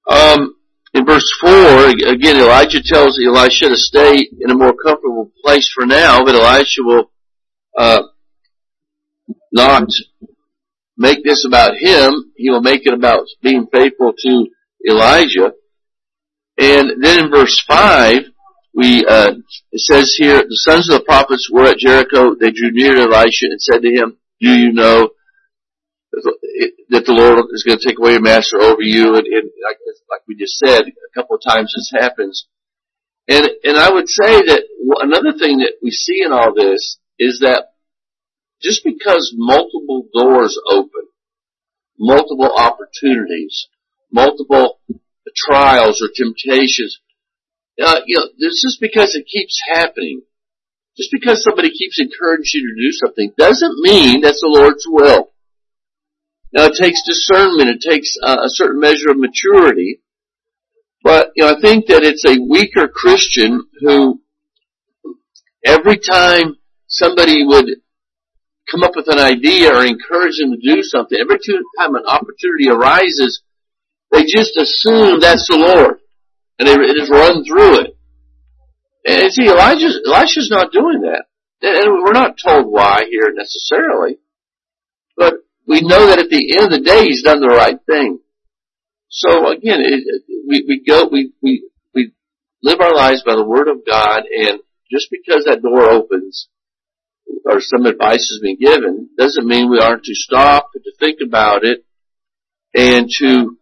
um, 0.10 0.56
in 0.94 1.06
verse 1.06 1.30
4, 1.42 1.90
again, 1.90 2.38
Elijah 2.38 2.82
tells 2.84 3.20
Elisha 3.24 3.70
to 3.70 3.78
stay 3.78 4.28
in 4.40 4.50
a 4.50 4.56
more 4.56 4.74
comfortable 4.84 5.32
place 5.44 5.70
for 5.74 5.86
now, 5.86 6.24
but 6.24 6.36
Elisha 6.36 6.82
will 6.84 7.12
uh, 7.78 8.02
not 9.52 9.88
make 10.98 11.24
this 11.24 11.46
about 11.46 11.76
him. 11.78 12.32
He 12.36 12.50
will 12.50 12.62
make 12.62 12.86
it 12.86 12.94
about 12.94 13.26
being 13.42 13.68
faithful 13.72 14.14
to 14.18 14.48
Elijah. 14.90 15.54
And 16.58 17.04
then 17.04 17.26
in 17.26 17.32
verse 17.32 17.60
5, 17.68 18.24
we, 18.74 19.06
uh, 19.06 19.32
it 19.72 19.80
says 19.80 20.16
here, 20.18 20.42
the 20.42 20.62
sons 20.66 20.90
of 20.90 21.00
the 21.00 21.06
prophets 21.06 21.50
were 21.52 21.66
at 21.66 21.78
Jericho. 21.78 22.36
They 22.36 22.52
drew 22.52 22.72
near 22.72 22.94
to 22.96 23.04
Elisha 23.04 23.46
and 23.50 23.62
said 23.62 23.82
to 23.82 23.90
him, 23.90 24.18
do 24.40 24.50
you 24.50 24.72
know 24.72 25.10
that 26.90 27.06
the 27.06 27.14
Lord 27.14 27.46
is 27.54 27.64
going 27.64 27.78
to 27.78 27.88
take 27.88 28.00
away 28.00 28.12
your 28.12 28.22
master 28.22 28.62
over 28.62 28.82
you? 28.82 29.16
And, 29.16 29.26
and 29.26 29.50
like, 29.66 29.78
like 30.10 30.22
we 30.28 30.36
just 30.36 30.58
said, 30.58 30.82
a 30.82 31.14
couple 31.16 31.36
of 31.36 31.42
times 31.44 31.74
this 31.76 31.92
happens. 31.94 32.48
And, 33.28 33.50
and 33.64 33.78
I 33.78 33.92
would 33.92 34.08
say 34.08 34.42
that 34.46 34.64
another 35.02 35.38
thing 35.38 35.58
that 35.60 35.74
we 35.84 35.92
see 35.92 36.22
in 36.24 36.32
all 36.32 36.54
this 36.56 36.98
is 37.20 37.40
that 37.42 37.74
just 38.62 38.84
because 38.84 39.34
multiple 39.36 40.08
doors 40.14 40.58
open, 40.72 41.10
multiple 42.00 42.52
opportunities, 42.56 43.68
multiple 44.12 44.80
trials 45.36 46.02
or 46.02 46.10
temptations, 46.14 47.00
uh, 47.82 48.02
you 48.06 48.18
know, 48.18 48.28
because 48.80 49.16
it 49.16 49.26
keeps 49.28 49.60
happening, 49.74 50.22
just 50.98 51.10
because 51.12 51.44
somebody 51.44 51.70
keeps 51.70 52.00
encouraging 52.00 52.62
you 52.62 52.76
to 52.76 52.88
do 52.88 52.92
something, 52.92 53.34
doesn't 53.38 53.80
mean 53.80 54.22
that's 54.22 54.42
the 54.42 54.48
Lord's 54.48 54.86
will. 54.88 55.32
Now 56.54 56.66
it 56.66 56.78
takes 56.80 57.04
discernment, 57.06 57.70
it 57.70 57.82
takes 57.82 58.16
uh, 58.24 58.38
a 58.44 58.50
certain 58.50 58.80
measure 58.80 59.12
of 59.12 59.18
maturity, 59.18 60.02
but 61.04 61.32
you 61.36 61.44
know, 61.44 61.56
I 61.56 61.62
think 61.62 61.88
that 61.88 62.04
it's 62.04 62.26
a 62.26 62.42
weaker 62.42 62.88
Christian 62.88 63.68
who 63.82 64.22
every 65.64 65.98
time 65.98 66.58
somebody 66.88 67.46
would 67.46 67.68
come 68.70 68.84
up 68.84 68.96
with 68.96 69.08
an 69.08 69.20
idea 69.20 69.74
or 69.74 69.86
encourage 69.86 70.38
them 70.38 70.52
to 70.52 70.76
do 70.76 70.82
something, 70.82 71.18
every 71.20 71.38
time 71.38 71.96
an 71.96 72.06
opportunity 72.06 72.70
arises, 72.70 73.42
they 74.12 74.24
just 74.24 74.58
assume 74.58 75.20
that's 75.20 75.48
the 75.48 75.58
Lord. 75.58 76.00
And 76.60 76.68
they, 76.68 76.76
just 76.98 77.12
run 77.12 77.44
through 77.46 77.82
it. 77.82 77.98
And 79.06 79.32
see, 79.32 79.48
Elijah's, 79.48 80.00
Elisha's 80.06 80.50
not 80.50 80.72
doing 80.72 81.02
that. 81.02 81.26
And 81.62 82.04
we're 82.04 82.14
not 82.14 82.38
told 82.44 82.66
why 82.66 83.06
here 83.10 83.32
necessarily. 83.34 84.18
But 85.16 85.36
we 85.68 85.82
know 85.82 86.08
that 86.08 86.20
at 86.20 86.30
the 86.30 86.56
end 86.56 86.66
of 86.66 86.72
the 86.72 86.82
day, 86.82 87.04
he's 87.04 87.24
done 87.24 87.42
the 87.42 87.48
right 87.48 87.78
thing. 87.86 88.20
So 89.10 89.52
again, 89.52 89.82
it, 89.82 90.24
we, 90.48 90.66
we 90.68 90.84
go, 90.86 91.08
we, 91.12 91.32
we, 91.42 91.70
we 91.94 92.12
live 92.62 92.82
our 92.82 92.96
lives 92.96 93.24
by 93.26 93.36
the 93.36 93.46
Word 93.46 93.68
of 93.68 93.86
God 93.86 94.24
and 94.26 94.60
just 94.92 95.08
because 95.12 95.46
that 95.46 95.62
door 95.62 95.90
opens, 95.90 96.48
or 97.46 97.60
some 97.60 97.86
advice 97.86 98.32
has 98.32 98.40
been 98.42 98.58
given, 98.58 99.10
doesn't 99.18 99.48
mean 99.48 99.70
we 99.70 99.80
aren't 99.80 100.04
to 100.04 100.16
stop 100.16 100.70
and 100.76 100.84
to 100.84 100.92
think 101.00 101.20
about 101.26 101.64
it 101.64 101.86
and 102.74 103.10
to 103.20 103.58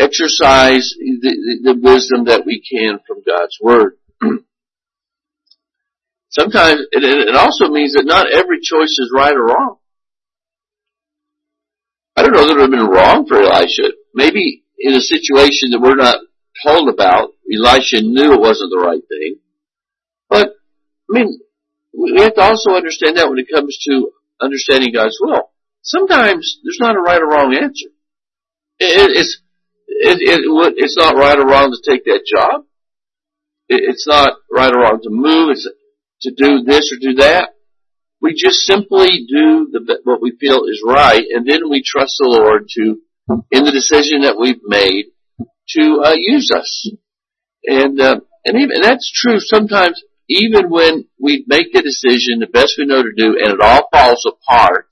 exercise 0.00 0.94
the, 0.98 1.60
the, 1.62 1.74
wisdom 1.80 2.24
that 2.24 2.44
we 2.46 2.62
can 2.64 2.98
from 3.06 3.22
God's 3.26 3.58
Word. 3.60 3.92
Sometimes 6.30 6.80
it, 6.92 7.04
it 7.04 7.36
also 7.36 7.68
means 7.68 7.94
that 7.94 8.06
not 8.06 8.30
every 8.32 8.60
choice 8.62 8.96
is 8.98 9.12
right 9.14 9.34
or 9.34 9.46
wrong. 9.46 9.76
I 12.16 12.22
don't 12.22 12.32
know 12.32 12.46
that 12.46 12.50
it 12.50 12.56
would 12.56 12.72
have 12.72 12.78
been 12.78 12.86
wrong 12.86 13.26
for 13.26 13.40
Elisha. 13.40 13.92
Maybe 14.14 14.64
in 14.78 14.94
a 14.94 15.00
situation 15.00 15.70
that 15.70 15.80
we're 15.80 15.96
not 15.96 16.18
told 16.66 16.88
about, 16.88 17.30
Elisha 17.52 18.00
knew 18.00 18.32
it 18.32 18.40
wasn't 18.40 18.70
the 18.70 18.82
right 18.82 19.02
thing. 19.08 19.36
But, 20.28 20.54
I 21.10 21.18
mean, 21.18 21.40
we 21.92 22.20
have 22.20 22.34
to 22.34 22.40
also 22.40 22.72
understand 22.72 23.16
that 23.16 23.28
when 23.28 23.38
it 23.38 23.50
comes 23.52 23.78
to 23.88 24.10
understanding 24.40 24.92
God's 24.92 25.18
will. 25.20 25.50
Sometimes 25.82 26.60
there's 26.62 26.78
not 26.80 26.96
a 26.96 27.00
right 27.00 27.20
or 27.20 27.28
wrong 27.28 27.54
answer. 27.54 27.88
It, 28.78 29.10
it's 29.16 29.40
it, 30.00 30.18
it, 30.20 30.74
it's 30.76 30.96
not 30.96 31.16
right 31.16 31.38
or 31.38 31.46
wrong 31.46 31.70
to 31.70 31.90
take 31.90 32.04
that 32.04 32.24
job. 32.26 32.64
It, 33.68 33.82
it's 33.86 34.06
not 34.06 34.32
right 34.50 34.72
or 34.72 34.80
wrong 34.80 35.00
to 35.02 35.10
move. 35.10 35.50
It's 35.50 35.68
to 36.22 36.30
do 36.32 36.62
this 36.64 36.92
or 36.92 36.98
do 37.00 37.14
that. 37.20 37.50
We 38.20 38.34
just 38.34 38.60
simply 38.60 39.08
do 39.28 39.68
the, 39.72 40.00
what 40.04 40.20
we 40.20 40.36
feel 40.38 40.64
is 40.64 40.82
right, 40.84 41.24
and 41.30 41.46
then 41.48 41.70
we 41.70 41.82
trust 41.84 42.16
the 42.18 42.28
Lord 42.28 42.68
to, 42.76 43.00
in 43.50 43.64
the 43.64 43.72
decision 43.72 44.22
that 44.22 44.36
we've 44.38 44.60
made, 44.64 45.06
to 45.76 46.02
uh, 46.04 46.14
use 46.16 46.50
us. 46.54 46.90
And 47.64 48.00
uh, 48.00 48.20
and 48.44 48.56
even 48.56 48.76
and 48.76 48.84
that's 48.84 49.10
true 49.14 49.38
sometimes 49.38 50.02
even 50.28 50.70
when 50.70 51.04
we 51.20 51.44
make 51.46 51.72
the 51.72 51.82
decision 51.82 52.38
the 52.38 52.46
best 52.46 52.76
we 52.78 52.86
know 52.86 53.02
to 53.02 53.12
do 53.16 53.36
and 53.38 53.52
it 53.52 53.60
all 53.60 53.88
falls 53.92 54.24
apart, 54.24 54.86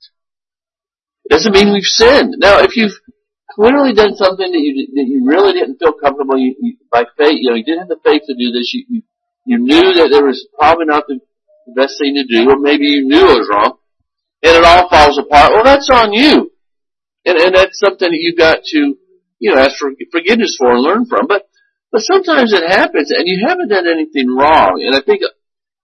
it 1.25 1.31
doesn't 1.31 1.53
mean 1.53 1.73
we've 1.73 1.81
sinned. 1.83 2.35
Now, 2.37 2.59
if 2.59 2.75
you've 2.75 2.99
clearly 3.59 3.91
done 3.93 4.15
something 4.15 4.47
that 4.51 4.63
you 4.63 4.87
that 4.95 5.07
you 5.07 5.27
really 5.27 5.51
didn't 5.51 5.77
feel 5.77 5.91
comfortable, 5.91 6.39
you, 6.39 6.55
you 6.59 6.77
by 6.89 7.03
faith, 7.17 7.35
you 7.35 7.51
know, 7.51 7.55
you 7.59 7.67
didn't 7.67 7.83
have 7.83 7.91
the 7.91 7.99
faith 8.05 8.23
to 8.27 8.35
do 8.39 8.55
this. 8.55 8.71
You, 8.73 8.85
you 8.87 9.01
you 9.45 9.57
knew 9.59 9.93
that 9.99 10.07
there 10.07 10.23
was 10.23 10.47
probably 10.57 10.85
not 10.85 11.03
the 11.07 11.19
best 11.75 11.99
thing 11.99 12.15
to 12.15 12.23
do, 12.23 12.49
or 12.49 12.59
maybe 12.59 12.87
you 12.87 13.03
knew 13.03 13.19
it 13.19 13.43
was 13.43 13.49
wrong, 13.51 13.77
and 14.43 14.55
it 14.55 14.63
all 14.63 14.87
falls 14.87 15.19
apart. 15.19 15.51
Well, 15.51 15.67
that's 15.67 15.89
on 15.91 16.13
you, 16.13 16.51
and 17.25 17.37
and 17.37 17.53
that's 17.53 17.79
something 17.79 18.07
that 18.07 18.23
you've 18.23 18.39
got 18.39 18.63
to 18.63 18.95
you 19.39 19.51
know 19.51 19.59
ask 19.59 19.75
for 19.75 19.91
forgiveness 20.11 20.55
for 20.57 20.71
and 20.71 20.81
learn 20.81 21.05
from. 21.05 21.27
But 21.27 21.49
but 21.91 22.01
sometimes 22.01 22.53
it 22.53 22.63
happens 22.63 23.11
and 23.11 23.27
you 23.27 23.43
haven't 23.47 23.69
done 23.69 23.87
anything 23.87 24.29
wrong. 24.29 24.79
And 24.85 24.95
I 24.95 25.01
think, 25.01 25.21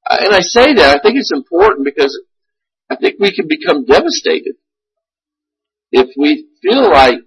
and 0.07 0.33
I 0.33 0.39
say 0.41 0.73
that, 0.75 0.97
I 0.97 1.01
think 1.01 1.17
it's 1.17 1.33
important 1.33 1.83
because 1.83 2.13
I 2.89 2.95
think 2.95 3.19
we 3.19 3.35
can 3.35 3.47
become 3.47 3.85
devastated 3.85 4.55
if 5.91 6.09
we 6.15 6.47
feel 6.61 6.91
like 6.91 7.24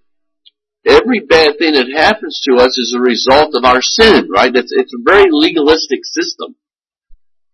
every 0.88 1.20
bad 1.20 1.58
thing 1.58 1.74
that 1.74 1.92
happens 1.94 2.40
to 2.44 2.56
us 2.56 2.76
is 2.78 2.94
a 2.96 3.00
result 3.00 3.54
of 3.54 3.64
our 3.64 3.82
sin, 3.82 4.28
right? 4.30 4.54
It's, 4.54 4.72
it's 4.72 4.94
a 4.94 5.04
very 5.04 5.28
legalistic 5.30 6.00
system 6.04 6.56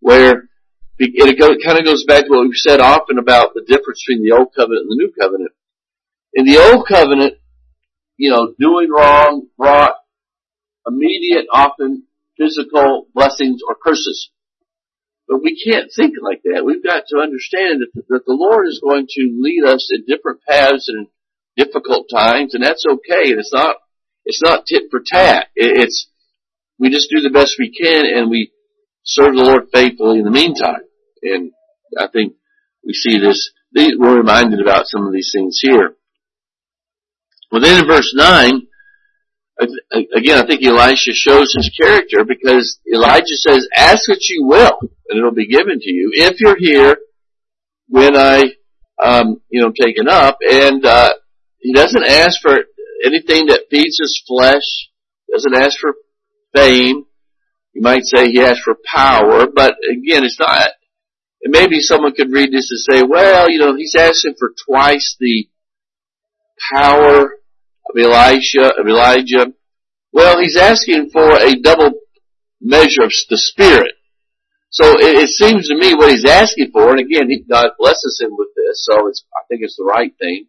where 0.00 0.48
it, 0.98 1.64
kind 1.64 1.78
of 1.78 1.84
goes 1.84 2.04
back 2.04 2.24
to 2.24 2.30
what 2.30 2.42
we've 2.42 2.54
said 2.54 2.80
often 2.80 3.18
about 3.18 3.54
the 3.54 3.64
difference 3.66 4.02
between 4.06 4.24
the 4.24 4.36
old 4.36 4.54
covenant 4.54 4.86
and 4.86 4.90
the 4.90 5.02
new 5.02 5.12
covenant. 5.18 5.52
In 6.34 6.44
the 6.46 6.58
old 6.58 6.86
covenant, 6.86 7.34
you 8.16 8.30
know, 8.30 8.54
doing 8.58 8.90
wrong 8.90 9.48
brought 9.58 9.96
immediate, 10.86 11.46
often 11.52 12.04
physical 12.38 13.06
blessings 13.14 13.60
or 13.66 13.76
curses. 13.82 14.30
But 15.26 15.42
we 15.42 15.58
can't 15.58 15.90
think 15.94 16.14
like 16.20 16.42
that. 16.44 16.64
We've 16.64 16.84
got 16.84 17.04
to 17.08 17.18
understand 17.18 17.80
that 17.80 17.88
the, 17.94 18.02
that 18.10 18.26
the 18.26 18.36
Lord 18.36 18.66
is 18.68 18.80
going 18.82 19.06
to 19.08 19.38
lead 19.40 19.64
us 19.64 19.90
in 19.90 20.04
different 20.06 20.40
paths 20.46 20.88
and 20.88 21.08
difficult 21.56 22.08
times, 22.12 22.54
and 22.54 22.62
that's 22.62 22.84
okay. 22.86 23.30
And 23.30 23.40
it's 23.40 23.52
not, 23.52 23.76
it's 24.24 24.42
not 24.42 24.66
tit 24.66 24.84
for 24.90 25.00
tat. 25.04 25.48
It's, 25.54 26.08
we 26.78 26.90
just 26.90 27.10
do 27.10 27.20
the 27.20 27.30
best 27.30 27.56
we 27.58 27.70
can 27.70 28.04
and 28.06 28.30
we 28.30 28.50
serve 29.04 29.34
the 29.34 29.42
Lord 29.42 29.64
faithfully 29.72 30.18
in 30.18 30.24
the 30.24 30.30
meantime. 30.30 30.82
And 31.22 31.52
I 31.98 32.08
think 32.08 32.34
we 32.84 32.92
see 32.92 33.18
this, 33.18 33.50
we're 33.74 34.16
reminded 34.16 34.60
about 34.60 34.86
some 34.86 35.06
of 35.06 35.12
these 35.12 35.30
things 35.34 35.60
here. 35.62 35.94
Well 37.52 37.60
then 37.60 37.82
in 37.82 37.86
verse 37.86 38.12
9, 38.14 38.66
again, 40.16 40.38
I 40.38 40.46
think 40.46 40.64
Elisha 40.64 41.12
shows 41.12 41.54
his 41.54 41.70
character 41.80 42.24
because 42.26 42.80
Elijah 42.92 43.36
says, 43.36 43.68
ask 43.76 44.08
what 44.08 44.18
you 44.28 44.44
will 44.46 44.78
and 45.08 45.18
it'll 45.18 45.32
be 45.32 45.46
given 45.46 45.78
to 45.78 45.90
you 45.90 46.10
if 46.14 46.40
you're 46.40 46.58
here 46.58 46.96
when 47.88 48.16
I, 48.16 48.54
um, 49.02 49.40
you 49.48 49.62
know, 49.62 49.70
taken 49.70 50.08
up. 50.08 50.38
And, 50.48 50.84
uh, 50.84 51.10
he 51.64 51.72
doesn't 51.72 52.04
ask 52.04 52.42
for 52.42 52.54
anything 53.02 53.46
that 53.46 53.68
feeds 53.70 53.98
his 53.98 54.22
flesh, 54.28 54.90
doesn't 55.32 55.54
ask 55.54 55.78
for 55.80 55.94
fame. 56.54 57.06
You 57.72 57.80
might 57.80 58.04
say 58.04 58.30
he 58.30 58.42
asked 58.42 58.60
for 58.64 58.76
power, 58.84 59.46
but 59.46 59.74
again, 59.90 60.24
it's 60.24 60.38
not, 60.38 60.68
and 61.42 61.50
maybe 61.50 61.80
someone 61.80 62.14
could 62.14 62.30
read 62.30 62.52
this 62.52 62.70
and 62.70 63.00
say, 63.00 63.02
well, 63.02 63.50
you 63.50 63.58
know, 63.58 63.74
he's 63.74 63.96
asking 63.96 64.34
for 64.38 64.52
twice 64.68 65.16
the 65.18 65.48
power 66.74 67.22
of 67.24 67.96
of 67.96 68.86
Elijah? 68.86 69.52
Well, 70.12 70.38
he's 70.40 70.58
asking 70.58 71.10
for 71.12 71.32
a 71.32 71.56
double 71.56 71.92
measure 72.60 73.04
of 73.04 73.12
the 73.30 73.38
Spirit. 73.38 73.94
So 74.68 74.98
it, 74.98 75.16
it 75.16 75.28
seems 75.30 75.68
to 75.68 75.76
me 75.76 75.94
what 75.94 76.10
he's 76.10 76.26
asking 76.26 76.72
for, 76.72 76.90
and 76.90 77.00
again, 77.00 77.30
he, 77.30 77.42
God 77.48 77.70
blesses 77.78 78.20
him 78.22 78.32
with 78.36 78.48
this, 78.54 78.84
so 78.84 79.08
it's, 79.08 79.24
I 79.32 79.46
think 79.48 79.62
it's 79.62 79.76
the 79.76 79.84
right 79.84 80.12
thing. 80.18 80.46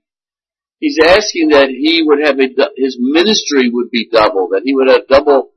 He's 0.86 1.00
asking 1.04 1.50
that 1.50 1.70
he 1.70 2.04
would 2.06 2.20
have 2.24 2.38
a, 2.38 2.48
his 2.78 2.96
ministry 3.00 3.72
would 3.74 3.90
be 3.90 4.08
double, 4.08 4.50
that 4.52 4.62
he 4.64 4.76
would 4.76 4.88
have 4.88 5.08
double 5.08 5.50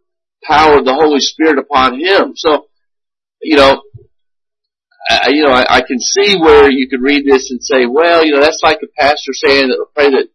power 0.43 0.79
of 0.79 0.87
the 0.87 0.95
Holy 0.95 1.21
Spirit 1.21 1.59
upon 1.59 2.01
him. 2.01 2.33
So, 2.35 2.69
you 3.43 3.57
know, 3.57 3.83
I, 5.11 5.29
you 5.29 5.45
know, 5.45 5.53
I, 5.53 5.65
I 5.69 5.81
can 5.83 6.01
see 6.01 6.39
where 6.41 6.71
you 6.71 6.89
could 6.89 7.03
read 7.03 7.27
this 7.27 7.51
and 7.51 7.63
say, 7.63 7.85
well, 7.85 8.25
you 8.25 8.33
know, 8.33 8.41
that's 8.41 8.63
like 8.63 8.79
a 8.83 8.89
pastor 8.99 9.35
saying, 9.35 9.69
pray 9.95 10.09
that 10.13 10.29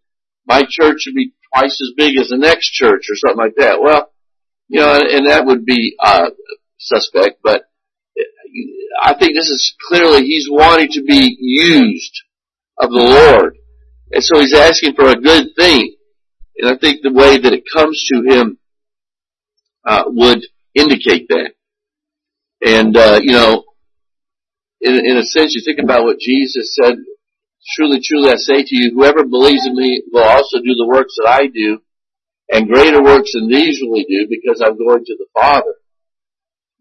my 0.45 0.61
church 0.69 0.97
should 0.99 1.15
be 1.15 1.33
twice 1.51 1.81
as 1.81 1.97
big 1.97 2.15
as 2.19 2.29
the 2.29 2.37
next 2.37 2.69
church 2.69 3.07
or 3.09 3.15
something 3.15 3.43
like 3.43 3.55
that. 3.57 3.81
Well, 3.81 4.11
you 4.67 4.79
know, 4.79 4.93
and, 4.93 5.09
and 5.09 5.25
that 5.27 5.47
would 5.47 5.65
be 5.65 5.95
uh, 5.99 6.29
suspect, 6.77 7.39
but 7.43 7.63
I 9.03 9.15
think 9.15 9.33
this 9.33 9.49
is 9.49 9.73
clearly 9.87 10.27
he's 10.27 10.47
wanting 10.51 10.89
to 10.91 11.01
be 11.01 11.35
used 11.39 12.13
of 12.77 12.91
the 12.91 12.97
Lord. 12.97 13.57
And 14.13 14.23
so 14.23 14.39
he's 14.39 14.53
asking 14.53 14.93
for 14.95 15.09
a 15.09 15.15
good 15.15 15.47
thing. 15.57 15.95
And 16.57 16.73
I 16.73 16.77
think 16.77 17.01
the 17.01 17.11
way 17.11 17.37
that 17.37 17.53
it 17.53 17.63
comes 17.73 18.01
to 18.13 18.23
him 18.29 18.57
uh, 19.85 20.03
would 20.07 20.39
indicate 20.75 21.27
that. 21.29 21.51
And, 22.65 22.95
uh, 22.95 23.19
you 23.21 23.33
know, 23.33 23.63
in, 24.79 25.05
in 25.05 25.17
a 25.17 25.23
sense, 25.23 25.55
you 25.55 25.63
think 25.65 25.79
about 25.83 26.03
what 26.03 26.19
Jesus 26.19 26.77
said 26.79 26.95
Truly, 27.71 28.01
truly, 28.03 28.29
I 28.29 28.35
say 28.35 28.63
to 28.63 28.75
you, 28.75 28.91
whoever 28.93 29.23
believes 29.23 29.65
in 29.65 29.75
me 29.75 30.03
will 30.11 30.23
also 30.23 30.57
do 30.59 30.75
the 30.75 30.87
works 30.87 31.15
that 31.17 31.29
I 31.29 31.47
do, 31.47 31.79
and 32.51 32.67
greater 32.67 33.01
works 33.01 33.31
than 33.33 33.47
these 33.47 33.79
will 33.81 33.95
he 33.95 34.03
do, 34.03 34.27
because 34.29 34.61
I'm 34.61 34.77
going 34.77 35.05
to 35.05 35.15
the 35.17 35.27
Father. 35.33 35.75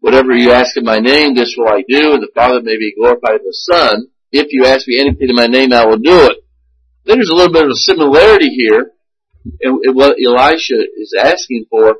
Whatever 0.01 0.35
you 0.35 0.51
ask 0.51 0.75
in 0.75 0.83
my 0.83 0.99
name, 0.99 1.35
this 1.35 1.55
will 1.57 1.69
I 1.69 1.83
do, 1.87 2.13
and 2.13 2.21
the 2.21 2.31
Father 2.35 2.61
may 2.61 2.77
be 2.77 2.93
glorified 2.99 3.39
in 3.39 3.45
the 3.45 3.53
Son. 3.53 4.07
if 4.33 4.47
you 4.51 4.65
ask 4.65 4.87
me 4.87 4.99
anything 4.99 5.29
in 5.29 5.35
my 5.35 5.47
name, 5.47 5.71
I 5.71 5.85
will 5.85 5.97
do 5.97 6.27
it. 6.27 6.42
Then 7.05 7.17
there's 7.17 7.29
a 7.29 7.35
little 7.35 7.53
bit 7.53 7.63
of 7.63 7.69
a 7.69 7.75
similarity 7.75 8.49
here 8.49 8.91
in, 9.59 9.79
what 9.93 10.15
Elisha 10.23 10.75
is 10.97 11.13
asking 11.17 11.65
for, 11.69 11.97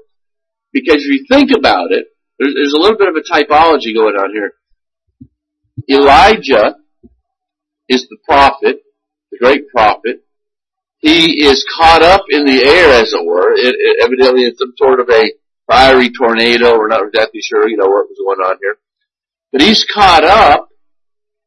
because 0.71 0.97
if 0.97 1.11
you 1.11 1.25
think 1.29 1.51
about 1.51 1.91
it, 1.91 2.07
there's, 2.39 2.53
there's 2.55 2.73
a 2.73 2.79
little 2.79 2.97
bit 2.97 3.09
of 3.09 3.15
a 3.15 3.21
typology 3.21 3.93
going 3.93 4.15
on 4.15 4.31
here. 4.33 4.53
Elijah 5.89 6.75
is 7.89 8.07
the 8.07 8.17
prophet, 8.23 8.77
the 9.31 9.37
great 9.37 9.67
prophet. 9.69 10.23
He 10.99 11.43
is 11.45 11.65
caught 11.77 12.01
up 12.01 12.23
in 12.29 12.45
the 12.45 12.63
air, 12.63 12.93
as 12.93 13.13
it 13.13 13.25
were, 13.25 13.53
it, 13.53 13.75
it, 13.77 14.03
evidently 14.03 14.45
in 14.45 14.55
some 14.55 14.73
sort 14.77 15.01
of 15.01 15.09
a 15.09 15.31
fiery 15.69 16.09
tornado. 16.11 16.77
We're 16.77 16.87
not 16.87 17.05
exactly 17.05 17.41
sure, 17.43 17.67
you 17.67 17.75
know, 17.75 17.87
what 17.87 18.07
was 18.07 18.17
going 18.17 18.39
on 18.39 18.57
here. 18.61 18.77
But 19.51 19.61
he's 19.61 19.83
caught 19.83 20.23
up, 20.23 20.69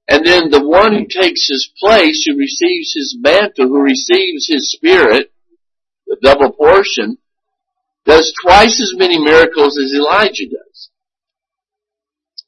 and 0.08 0.24
then 0.24 0.50
the 0.50 0.64
one 0.64 0.94
who 0.94 1.06
takes 1.06 1.48
his 1.48 1.70
place, 1.80 2.24
who 2.26 2.38
receives 2.38 2.94
his 2.94 3.16
mantle, 3.18 3.68
who 3.68 3.80
receives 3.80 4.46
his 4.48 4.70
spirit, 4.70 5.32
the 6.06 6.16
double 6.22 6.52
portion, 6.52 7.18
does 8.04 8.32
twice 8.40 8.80
as 8.80 8.94
many 8.96 9.18
miracles 9.18 9.76
as 9.78 9.92
Elijah 9.92 10.46
does. 10.46 10.90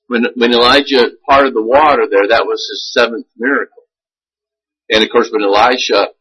When, 0.06 0.24
when 0.36 0.52
Elijah 0.52 1.10
parted 1.28 1.52
the 1.52 1.62
water 1.62 2.06
there, 2.08 2.28
that 2.28 2.46
was 2.46 2.66
his 2.70 2.92
seventh 2.92 3.26
miracle. 3.36 3.82
And 4.88 5.02
of 5.02 5.10
course, 5.10 5.28
when 5.30 5.42
Elisha 5.42 6.14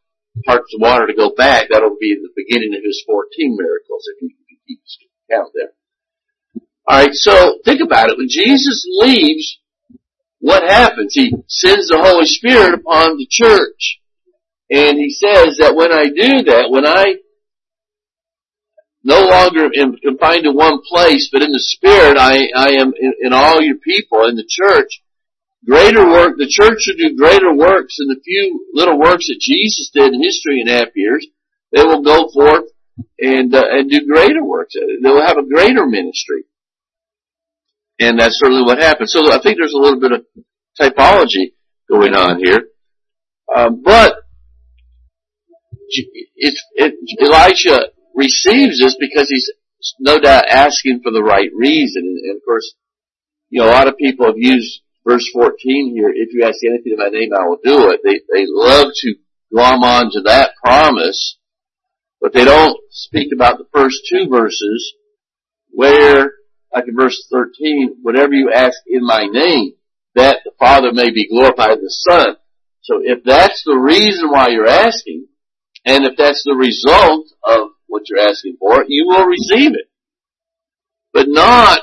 parts 0.45 0.71
the 0.71 0.81
water 0.81 1.07
to 1.07 1.13
go 1.13 1.33
back, 1.35 1.69
that'll 1.69 1.97
be 1.99 2.15
the 2.15 2.33
beginning 2.35 2.73
of 2.75 2.83
his 2.83 3.03
14 3.05 3.55
miracles, 3.55 4.09
if 4.13 4.21
you, 4.21 4.29
keep 4.67 4.81
count 5.31 5.51
there. 5.53 5.71
Alright, 6.89 7.13
so 7.13 7.59
think 7.63 7.81
about 7.81 8.09
it. 8.09 8.17
When 8.17 8.27
Jesus 8.29 8.85
leaves, 8.89 9.59
what 10.39 10.63
happens? 10.63 11.13
He 11.13 11.33
sends 11.47 11.89
the 11.89 12.01
Holy 12.01 12.25
Spirit 12.25 12.73
upon 12.73 13.17
the 13.17 13.27
church. 13.29 13.99
And 14.69 14.97
he 14.97 15.09
says 15.09 15.57
that 15.59 15.75
when 15.75 15.93
I 15.93 16.05
do 16.05 16.43
that, 16.51 16.69
when 16.69 16.85
I 16.85 17.15
no 19.03 19.21
longer 19.21 19.69
am 19.73 19.95
confined 19.95 20.43
to 20.43 20.51
one 20.51 20.79
place, 20.83 21.29
but 21.31 21.41
in 21.41 21.51
the 21.51 21.63
Spirit, 21.63 22.17
I, 22.19 22.49
I 22.53 22.81
am 22.81 22.91
in, 22.99 23.13
in 23.21 23.33
all 23.33 23.61
your 23.61 23.77
people 23.77 24.27
in 24.27 24.35
the 24.35 24.47
church. 24.47 25.01
Greater 25.65 26.05
work, 26.05 26.37
the 26.37 26.47
church 26.47 26.79
should 26.81 26.97
do 26.97 27.15
greater 27.15 27.53
works 27.53 27.95
than 27.97 28.09
the 28.09 28.21
few 28.23 28.67
little 28.73 28.99
works 28.99 29.27
that 29.27 29.39
Jesus 29.39 29.89
did 29.93 30.13
in 30.13 30.21
his 30.21 30.41
three 30.43 30.61
and 30.61 30.69
a 30.69 30.73
half 30.73 30.89
years. 30.95 31.25
They 31.71 31.83
will 31.83 32.01
go 32.01 32.29
forth 32.33 32.65
and 33.19 33.53
uh, 33.53 33.63
and 33.69 33.89
do 33.89 34.05
greater 34.05 34.43
works. 34.43 34.75
They'll 35.01 35.25
have 35.25 35.37
a 35.37 35.47
greater 35.47 35.85
ministry, 35.85 36.43
and 37.99 38.19
that's 38.19 38.39
certainly 38.39 38.63
what 38.63 38.79
happened. 38.79 39.09
So 39.09 39.31
I 39.31 39.39
think 39.41 39.57
there's 39.57 39.73
a 39.73 39.79
little 39.79 39.99
bit 39.99 40.11
of 40.11 40.25
typology 40.79 41.53
going 41.89 42.13
on 42.13 42.39
here, 42.43 42.67
um, 43.55 43.81
but 43.83 44.15
it's, 46.35 46.63
it, 46.75 46.93
Elisha 47.21 47.91
receives 48.13 48.79
this 48.79 48.95
because 48.99 49.29
he's 49.29 49.51
no 49.99 50.19
doubt 50.19 50.45
asking 50.49 51.01
for 51.03 51.11
the 51.11 51.23
right 51.23 51.49
reason, 51.55 52.03
and, 52.03 52.17
and 52.17 52.37
of 52.37 52.43
course, 52.45 52.73
you 53.49 53.61
know, 53.61 53.69
a 53.69 53.71
lot 53.71 53.87
of 53.87 53.97
people 53.97 54.25
have 54.25 54.37
used 54.37 54.81
verse 55.05 55.25
14 55.33 55.93
here, 55.95 56.09
if 56.13 56.33
you 56.33 56.43
ask 56.43 56.57
anything 56.65 56.93
in 56.93 56.97
my 56.97 57.07
name, 57.07 57.29
I 57.33 57.47
will 57.47 57.59
do 57.63 57.89
it. 57.91 58.01
They, 58.03 58.19
they 58.33 58.45
love 58.47 58.89
to 58.93 59.15
glom 59.49 59.83
on 59.83 60.11
to 60.11 60.21
that 60.21 60.51
promise 60.61 61.37
but 62.19 62.33
they 62.33 62.45
don't 62.45 62.77
speak 62.89 63.31
about 63.33 63.57
the 63.57 63.67
first 63.73 63.97
two 64.09 64.27
verses 64.29 64.93
where, 65.69 66.31
like 66.73 66.85
in 66.87 66.95
verse 66.95 67.27
13, 67.31 67.97
whatever 68.01 68.33
you 68.33 68.51
ask 68.53 68.77
in 68.87 69.05
my 69.05 69.25
name, 69.25 69.73
that 70.15 70.39
the 70.43 70.51
Father 70.59 70.91
may 70.91 71.11
be 71.11 71.27
glorified 71.27 71.77
in 71.77 71.83
the 71.83 71.95
Son. 72.09 72.35
So 72.81 72.99
if 73.03 73.23
that's 73.23 73.63
the 73.65 73.75
reason 73.75 74.29
why 74.29 74.49
you're 74.49 74.67
asking, 74.67 75.27
and 75.85 76.05
if 76.05 76.17
that's 76.17 76.43
the 76.43 76.55
result 76.55 77.27
of 77.43 77.69
what 77.87 78.03
you're 78.09 78.27
asking 78.27 78.57
for, 78.59 78.83
you 78.87 79.05
will 79.07 79.25
receive 79.25 79.71
it. 79.71 79.89
But 81.13 81.27
not, 81.27 81.81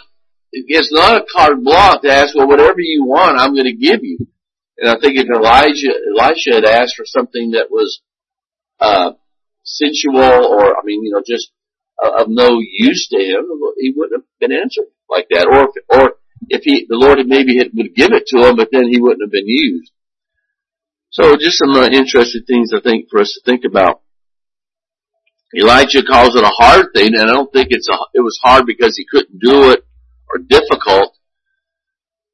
it's 0.53 0.93
not 0.93 1.21
a 1.21 1.27
carte 1.33 1.63
blanche 1.63 2.03
to 2.03 2.13
ask, 2.13 2.35
well, 2.35 2.49
whatever 2.49 2.79
you 2.79 3.05
want, 3.05 3.39
I'm 3.39 3.55
going 3.55 3.67
to 3.67 3.73
give 3.77 4.01
you. 4.03 4.27
And 4.79 4.91
I 4.91 4.99
think 5.01 5.17
if 5.17 5.27
Elijah, 5.29 5.95
Elisha 6.19 6.55
had 6.55 6.65
asked 6.65 6.97
for 6.97 7.07
something 7.07 7.53
that 7.53 7.71
was, 7.71 8.01
uh, 8.81 9.13
sensual 9.63 10.19
or, 10.19 10.77
I 10.77 10.81
mean, 10.85 11.03
you 11.03 11.13
know, 11.13 11.23
just 11.27 11.51
of 12.21 12.29
no 12.29 12.61
use 12.61 13.09
to 13.11 13.19
him, 13.19 13.47
he 13.79 13.93
wouldn't 13.97 14.23
have 14.23 14.39
been 14.41 14.53
answered 14.53 14.87
like 15.09 15.27
that. 15.31 15.47
Or 15.47 15.69
if, 15.69 15.75
or 15.89 16.17
if 16.49 16.63
he, 16.65 16.87
the 16.89 16.97
Lord 16.97 17.19
had 17.19 17.27
maybe 17.27 17.59
had, 17.59 17.71
would 17.75 17.95
give 17.95 18.13
it 18.13 18.27
to 18.29 18.49
him, 18.49 18.57
but 18.57 18.69
then 18.73 18.89
he 18.89 19.01
wouldn't 19.01 19.23
have 19.23 19.33
been 19.33 19.49
used. 19.49 19.93
So 21.11 21.37
just 21.37 21.59
some 21.59 21.71
uh, 21.71 21.87
interesting 21.87 22.43
things 22.47 22.73
I 22.75 22.81
think 22.81 23.09
for 23.11 23.21
us 23.21 23.39
to 23.39 23.51
think 23.51 23.65
about. 23.65 24.03
Elijah 25.57 26.03
calls 26.03 26.35
it 26.35 26.43
a 26.43 26.49
hard 26.49 26.87
thing, 26.95 27.15
and 27.15 27.31
I 27.31 27.33
don't 27.33 27.53
think 27.53 27.69
it's 27.71 27.89
a, 27.89 27.95
it 28.13 28.21
was 28.21 28.41
hard 28.43 28.67
because 28.67 28.97
he 28.97 29.07
couldn't 29.09 29.39
do 29.39 29.71
it 29.71 29.87
or 30.29 30.39
difficult. 30.39 31.17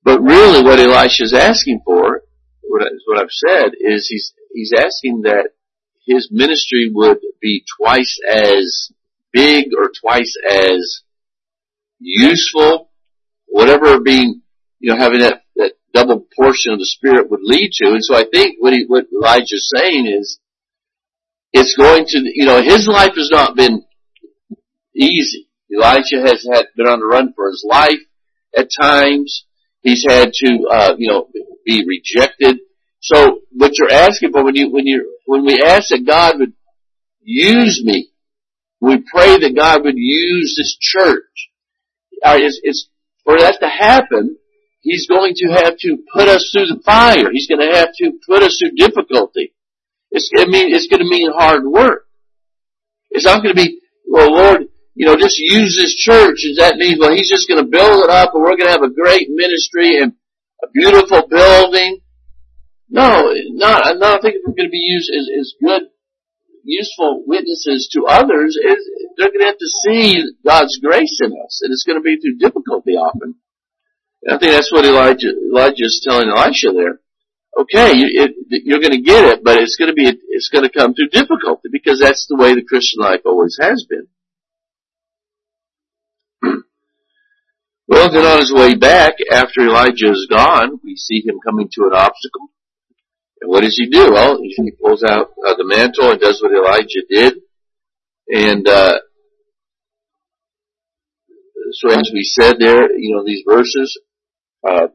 But 0.03 0.23
really 0.23 0.63
what 0.65 0.81
Elisha 0.81 1.25
is 1.25 1.35
asking 1.35 1.83
for, 1.85 2.23
what, 2.63 2.83
I, 2.83 2.87
what 3.07 3.21
I've 3.21 3.29
said, 3.31 3.73
is 3.79 4.09
he's, 4.09 4.33
he's 4.55 4.73
asking 4.73 5.23
that 5.23 5.51
his 6.07 6.29
ministry 6.31 6.91
would 6.93 7.19
be 7.41 7.65
twice 7.79 8.19
as 8.27 8.91
big 9.33 9.67
or 9.77 9.91
twice 10.01 10.35
as 10.49 11.03
useful, 11.99 12.91
whatever 13.47 14.01
being, 14.01 14.43
you 14.79 14.93
know, 14.93 14.99
having 14.99 15.21
that, 15.21 15.43
that 15.57 15.73
double 15.93 16.27
portion 16.37 16.73
of 16.73 16.79
the 16.79 16.87
Spirit 16.87 17.31
would 17.31 17.41
lead 17.43 17.71
to. 17.75 17.89
And 17.89 18.03
so 18.03 18.17
I 18.17 18.25
think 18.33 18.57
what, 18.59 18.73
he, 18.73 18.85
what 18.87 19.07
Elijah's 19.13 19.73
saying 19.75 20.07
is, 20.07 20.39
it's 21.53 21.77
going 21.77 22.05
to, 22.07 22.19
you 22.19 22.47
know, 22.47 22.63
his 22.63 22.87
life 22.87 23.15
has 23.17 23.29
not 23.31 23.57
been 23.57 23.85
easy. 24.95 25.49
Elijah 25.73 26.21
has 26.21 26.47
had 26.53 26.67
been 26.77 26.87
on 26.87 27.01
the 27.01 27.07
run 27.07 27.33
for 27.35 27.49
his 27.49 27.65
life 27.69 27.99
at 28.57 28.69
times. 28.81 29.47
He's 29.83 30.05
had 30.09 30.33
to, 30.33 30.69
uh, 30.71 30.95
you 30.99 31.09
know, 31.09 31.29
be 31.65 31.85
rejected. 31.87 32.59
So 33.01 33.41
what 33.53 33.73
you're 33.79 33.93
asking 33.93 34.33
for 34.33 34.45
when 34.45 34.55
you 34.55 34.71
when 34.71 34.87
you 34.87 35.17
when 35.27 35.45
we 35.45 35.61
ask 35.65 35.89
that 35.89 36.07
God 36.07 36.39
would 36.39 36.53
use 37.23 37.83
me, 37.85 38.10
we 38.81 39.05
pray 39.13 39.39
that 39.39 39.57
God 39.57 39.85
would 39.85 39.97
use 39.97 40.55
this 40.57 40.77
church. 40.81 41.51
Uh, 42.25 42.37
it's, 42.39 42.61
it's 42.63 42.89
for 43.25 43.39
that 43.39 43.59
to 43.61 43.69
happen. 43.69 44.37
He's 44.81 45.07
going 45.07 45.35
to 45.37 45.49
have 45.49 45.77
to 45.79 45.99
put 46.15 46.29
us 46.29 46.51
through 46.53 46.67
the 46.67 46.81
fire. 46.85 47.31
He's 47.33 47.47
going 47.47 47.61
to 47.61 47.77
have 47.77 47.91
to 47.99 48.13
put 48.27 48.43
us 48.43 48.59
through 48.59 48.77
difficulty. 48.77 49.53
It's, 50.11 50.31
I 50.37 50.47
mean, 50.47 50.75
it's 50.75 50.89
going 50.89 51.01
to 51.01 51.09
mean 51.09 51.31
hard 51.31 51.65
work. 51.65 52.07
It's 53.11 53.25
not 53.25 53.43
going 53.43 53.55
to 53.55 53.63
be, 53.63 53.81
well, 54.09 54.33
Lord, 54.33 54.63
you 54.95 55.07
know, 55.07 55.17
just 55.17 55.39
use 55.39 55.77
this 55.77 55.95
church. 55.95 56.39
Does 56.43 56.57
that 56.59 56.77
mean, 56.77 56.99
well, 56.99 57.13
He's 57.13 57.31
just 57.31 57.49
going 57.49 57.63
to 57.63 57.71
build 57.71 58.05
it 58.05 58.11
up 58.11 58.31
and 58.35 58.43
we're 58.43 58.57
going 58.57 58.73
to 58.73 58.77
have 58.77 58.83
a 58.83 58.95
great 58.95 59.29
ministry 59.29 60.01
and 60.01 60.15
a 60.65 60.69
beautiful 60.73 61.29
building 61.29 62.01
no, 62.91 63.33
not, 63.55 63.87
I 63.87 63.93
don't 63.95 64.21
think 64.21 64.43
we're 64.45 64.55
going 64.55 64.69
to 64.69 64.73
be 64.73 64.83
used 64.83 65.11
as, 65.15 65.29
as 65.41 65.55
good, 65.63 65.83
useful 66.65 67.25
witnesses 67.27 67.89
to 67.93 68.07
others. 68.07 68.57
Is 68.57 68.91
they're 69.17 69.29
going 69.29 69.41
to 69.41 69.47
have 69.47 69.59
to 69.59 69.75
see 69.85 70.23
God's 70.45 70.79
grace 70.79 71.21
in 71.23 71.33
us, 71.33 71.61
and 71.63 71.73
it's 71.73 71.85
going 71.87 71.99
to 71.99 72.05
be 72.05 72.19
through 72.21 72.39
difficulty 72.39 72.93
often. 72.93 73.37
And 74.23 74.37
I 74.37 74.39
think 74.39 74.53
that's 74.53 74.73
what 74.73 74.85
Elijah 74.85 75.85
is 75.85 76.05
telling 76.05 76.29
Elisha 76.29 76.73
there. 76.73 77.01
Okay, 77.59 77.97
you, 77.97 78.07
it, 78.09 78.33
you're 78.65 78.81
going 78.81 78.93
to 78.93 79.03
get 79.03 79.25
it, 79.25 79.43
but 79.43 79.59
it's 79.59 79.77
going 79.77 79.91
to 79.91 79.95
be 79.95 80.07
it's 80.29 80.51
going 80.51 80.65
to 80.65 80.71
come 80.71 80.95
through 80.95 81.09
difficulty 81.09 81.69
because 81.71 82.01
that's 82.01 82.27
the 82.29 82.37
way 82.37 82.55
the 82.55 82.65
Christian 82.65 83.03
life 83.03 83.21
always 83.25 83.59
has 83.61 83.87
been. 83.89 84.07
well, 87.89 88.13
then 88.13 88.25
on 88.25 88.39
his 88.39 88.53
way 88.53 88.77
back 88.77 89.15
after 89.33 89.63
Elijah 89.63 90.11
is 90.11 90.29
gone, 90.31 90.81
we 90.85 90.95
see 90.97 91.23
him 91.27 91.41
coming 91.45 91.69
to 91.73 91.85
an 91.87 91.93
obstacle. 91.93 92.51
And 93.41 93.51
what 93.51 93.63
does 93.63 93.77
he 93.77 93.89
do? 93.89 94.13
Well, 94.13 94.39
he 94.43 94.73
pulls 94.83 95.03
out 95.03 95.31
uh, 95.47 95.55
the 95.57 95.65
mantle 95.65 96.11
and 96.11 96.21
does 96.21 96.43
what 96.43 96.53
Elijah 96.53 97.03
did. 97.09 97.35
And, 98.29 98.69
uh, 98.69 98.99
so 101.73 101.91
as 101.91 102.11
we 102.13 102.25
said 102.25 102.57
there, 102.59 102.91
you 102.99 103.15
know, 103.15 103.25
these 103.25 103.43
verses, 103.49 103.99
uh, 104.69 104.89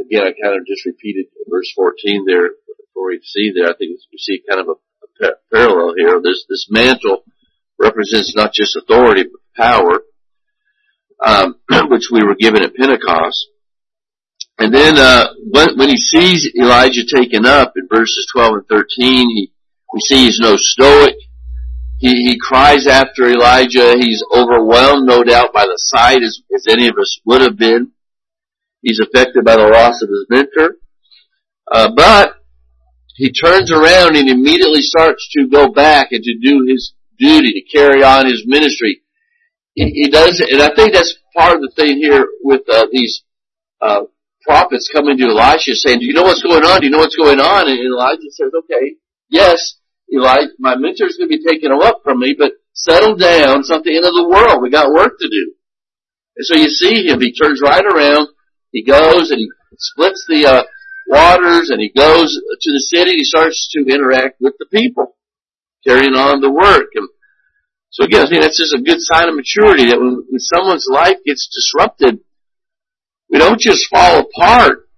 again, 0.00 0.22
I 0.22 0.32
kind 0.32 0.58
of 0.58 0.66
just 0.66 0.84
repeated 0.84 1.26
verse 1.50 1.72
14 1.74 2.24
there 2.26 2.50
before 2.78 3.08
we 3.08 3.20
see 3.22 3.52
there. 3.54 3.70
I 3.70 3.76
think 3.76 3.98
we 4.12 4.18
see 4.18 4.42
kind 4.48 4.60
of 4.60 4.68
a, 4.68 5.24
a 5.26 5.30
parallel 5.52 5.94
here. 5.96 6.20
This, 6.22 6.44
this 6.48 6.66
mantle 6.70 7.24
represents 7.78 8.34
not 8.36 8.52
just 8.52 8.76
authority, 8.76 9.24
but 9.24 9.64
power, 9.64 10.02
um, 11.24 11.56
which 11.90 12.08
we 12.12 12.22
were 12.22 12.36
given 12.36 12.62
at 12.62 12.74
Pentecost. 12.74 13.48
And 14.58 14.72
then 14.72 14.96
uh, 14.96 15.28
when, 15.50 15.76
when 15.76 15.88
he 15.88 15.96
sees 15.96 16.48
Elijah 16.56 17.04
taken 17.04 17.44
up 17.44 17.72
in 17.76 17.88
verses 17.92 18.26
12 18.32 18.54
and 18.54 18.66
13, 18.68 18.86
he, 18.98 19.52
we 19.92 20.00
see 20.00 20.26
he's 20.26 20.38
no 20.38 20.56
stoic. 20.56 21.16
He, 21.98 22.22
he 22.22 22.38
cries 22.38 22.86
after 22.86 23.24
Elijah. 23.26 23.94
He's 23.96 24.22
overwhelmed, 24.34 25.06
no 25.06 25.24
doubt, 25.24 25.52
by 25.52 25.64
the 25.64 25.78
sight, 25.78 26.22
as, 26.22 26.40
as 26.54 26.66
any 26.68 26.86
of 26.88 26.96
us 26.98 27.20
would 27.24 27.40
have 27.40 27.56
been. 27.56 27.92
He's 28.82 29.00
affected 29.00 29.44
by 29.44 29.56
the 29.56 29.68
loss 29.68 30.02
of 30.02 30.08
his 30.08 30.26
mentor. 30.28 30.76
Uh, 31.72 31.90
but 31.96 32.36
he 33.16 33.32
turns 33.32 33.72
around 33.72 34.16
and 34.16 34.28
immediately 34.28 34.82
starts 34.82 35.28
to 35.32 35.48
go 35.48 35.68
back 35.68 36.08
and 36.10 36.22
to 36.22 36.38
do 36.38 36.66
his 36.68 36.92
duty, 37.18 37.52
to 37.52 37.76
carry 37.76 38.02
on 38.02 38.26
his 38.26 38.44
ministry. 38.46 39.02
He, 39.74 39.90
he 39.90 40.10
does, 40.10 40.40
and 40.40 40.60
I 40.60 40.74
think 40.74 40.92
that's 40.92 41.14
part 41.34 41.54
of 41.54 41.62
the 41.62 41.72
thing 41.74 41.96
here 41.96 42.26
with 42.42 42.62
uh, 42.70 42.86
these 42.92 43.22
uh, 43.80 44.02
prophets 44.46 44.90
coming 44.92 45.18
to 45.18 45.24
Elisha 45.24 45.74
saying, 45.74 46.00
"Do 46.00 46.06
you 46.06 46.14
know 46.14 46.22
what's 46.22 46.42
going 46.42 46.64
on? 46.64 46.80
Do 46.80 46.86
you 46.86 46.92
know 46.92 46.98
what's 46.98 47.16
going 47.16 47.40
on?" 47.40 47.68
And 47.68 47.78
Elijah 47.78 48.30
says, 48.30 48.52
"Okay, 48.64 48.96
yes, 49.28 49.78
Elijah, 50.12 50.52
my 50.58 50.76
mentor's 50.76 51.16
going 51.16 51.30
to 51.30 51.36
be 51.36 51.42
taking 51.42 51.70
taken 51.70 51.82
up 51.82 52.02
from 52.04 52.20
me, 52.20 52.34
but 52.38 52.52
settle 52.72 53.16
down. 53.16 53.60
It's 53.60 53.70
not 53.70 53.84
the 53.84 53.96
end 53.96 54.04
of 54.04 54.14
the 54.14 54.28
world. 54.28 54.62
We 54.62 54.70
got 54.70 54.92
work 54.92 55.18
to 55.18 55.28
do." 55.28 55.54
And 56.36 56.46
so 56.46 56.54
you 56.56 56.68
see 56.68 57.06
him. 57.06 57.20
He 57.20 57.32
turns 57.32 57.60
right 57.62 57.84
around. 57.84 58.28
He 58.72 58.82
goes 58.82 59.30
and 59.30 59.38
he 59.38 59.48
splits 59.78 60.24
the 60.28 60.46
uh, 60.46 60.62
waters, 61.06 61.70
and 61.70 61.80
he 61.80 61.90
goes 61.94 62.34
to 62.34 62.72
the 62.72 62.80
city. 62.80 63.12
He 63.16 63.24
starts 63.24 63.68
to 63.72 63.86
interact 63.86 64.40
with 64.40 64.54
the 64.58 64.66
people, 64.66 65.16
carrying 65.86 66.14
on 66.14 66.40
the 66.40 66.50
work. 66.50 66.88
And 66.94 67.08
so 67.90 68.04
again, 68.04 68.26
I 68.26 68.28
think 68.28 68.42
that's 68.42 68.58
just 68.58 68.74
a 68.74 68.82
good 68.82 68.98
sign 68.98 69.28
of 69.28 69.36
maturity 69.36 69.86
that 69.86 70.00
when, 70.00 70.26
when 70.28 70.40
someone's 70.40 70.88
life 70.90 71.18
gets 71.24 71.46
disrupted, 71.46 72.18
we 73.34 73.40
don't 73.40 73.60
just 73.60 73.88
fall 73.90 74.20
apart. 74.20 74.88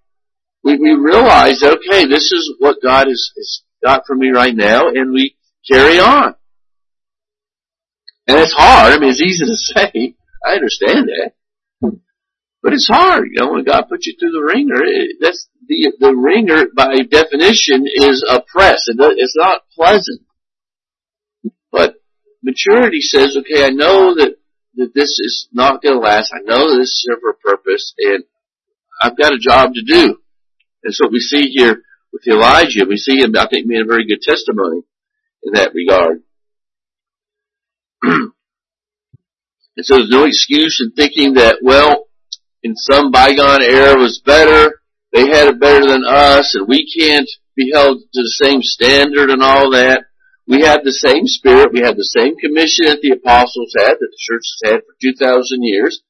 We, 0.62 0.76
we 0.76 0.90
realize 0.90 1.60
that, 1.60 1.78
okay, 1.78 2.06
this 2.06 2.32
is 2.32 2.54
what 2.58 2.82
God 2.82 3.06
has, 3.06 3.30
has 3.34 3.62
got 3.82 4.02
for 4.06 4.14
me 4.14 4.28
right 4.28 4.54
now, 4.54 4.88
and 4.88 5.10
we 5.10 5.36
carry 5.66 5.98
on. 5.98 6.34
And 8.26 8.38
it's 8.38 8.52
hard. 8.52 8.92
I 8.92 8.98
mean, 8.98 9.08
it's 9.08 9.22
easy 9.22 9.46
to 9.46 9.56
say. 9.56 10.16
I 10.44 10.52
understand 10.52 11.08
that. 11.08 11.96
But 12.62 12.74
it's 12.74 12.88
hard, 12.88 13.28
you 13.32 13.40
know, 13.40 13.52
when 13.52 13.64
God 13.64 13.88
puts 13.88 14.06
you 14.06 14.16
through 14.20 14.32
the 14.32 14.44
wringer, 14.44 14.82
it, 14.84 15.12
eh, 15.12 15.14
that's 15.18 15.48
the, 15.66 15.92
the 15.98 16.14
wringer 16.14 16.66
by 16.76 16.96
definition 17.08 17.84
is 17.86 18.22
oppressed. 18.28 18.88
It, 18.88 18.96
it's 19.16 19.36
not 19.36 19.62
pleasant. 19.74 20.20
But 21.72 21.94
maturity 22.42 23.00
says, 23.00 23.34
okay, 23.38 23.64
I 23.64 23.70
know 23.70 24.14
that, 24.16 24.34
that 24.76 24.94
this 24.94 25.18
is 25.18 25.48
not 25.52 25.82
going 25.82 25.96
to 25.96 26.00
last. 26.00 26.32
I 26.34 26.42
know 26.44 26.78
this 26.78 26.88
is 26.88 27.06
here 27.06 27.18
for 27.20 27.30
a 27.30 27.34
purpose 27.34 27.94
and 27.98 28.24
I've 29.02 29.16
got 29.16 29.32
a 29.32 29.38
job 29.38 29.72
to 29.74 29.82
do. 29.84 30.18
And 30.84 30.94
so 30.94 31.08
we 31.10 31.18
see 31.18 31.50
here 31.50 31.82
with 32.12 32.26
Elijah, 32.26 32.86
we 32.88 32.96
see 32.96 33.18
him, 33.18 33.34
I 33.36 33.46
think, 33.48 33.66
made 33.66 33.82
a 33.82 33.86
very 33.86 34.06
good 34.06 34.22
testimony 34.22 34.82
in 35.42 35.52
that 35.54 35.74
regard. 35.74 36.22
and 38.02 38.32
so 39.82 39.96
there's 39.96 40.10
no 40.10 40.24
excuse 40.24 40.80
in 40.80 40.92
thinking 40.92 41.34
that, 41.34 41.58
well, 41.62 42.06
in 42.62 42.74
some 42.76 43.10
bygone 43.10 43.62
era 43.62 43.96
was 43.98 44.22
better, 44.24 44.80
they 45.12 45.28
had 45.28 45.48
it 45.48 45.60
better 45.60 45.86
than 45.86 46.04
us, 46.04 46.54
and 46.54 46.66
we 46.66 46.90
can't 46.98 47.28
be 47.54 47.70
held 47.72 47.98
to 48.00 48.22
the 48.22 48.36
same 48.42 48.62
standard 48.62 49.30
and 49.30 49.42
all 49.42 49.70
that. 49.72 50.05
We 50.48 50.62
have 50.62 50.84
the 50.84 50.92
same 50.92 51.26
spirit, 51.26 51.72
we 51.72 51.80
have 51.80 51.96
the 51.96 52.12
same 52.16 52.36
commission 52.36 52.86
that 52.86 53.00
the 53.02 53.18
apostles 53.18 53.74
had, 53.76 53.94
that 53.98 54.10
the 54.10 54.18
church 54.18 54.44
has 54.62 54.72
had 54.72 54.80
for 54.80 54.94
2,000 55.02 55.58
years. 55.62 56.02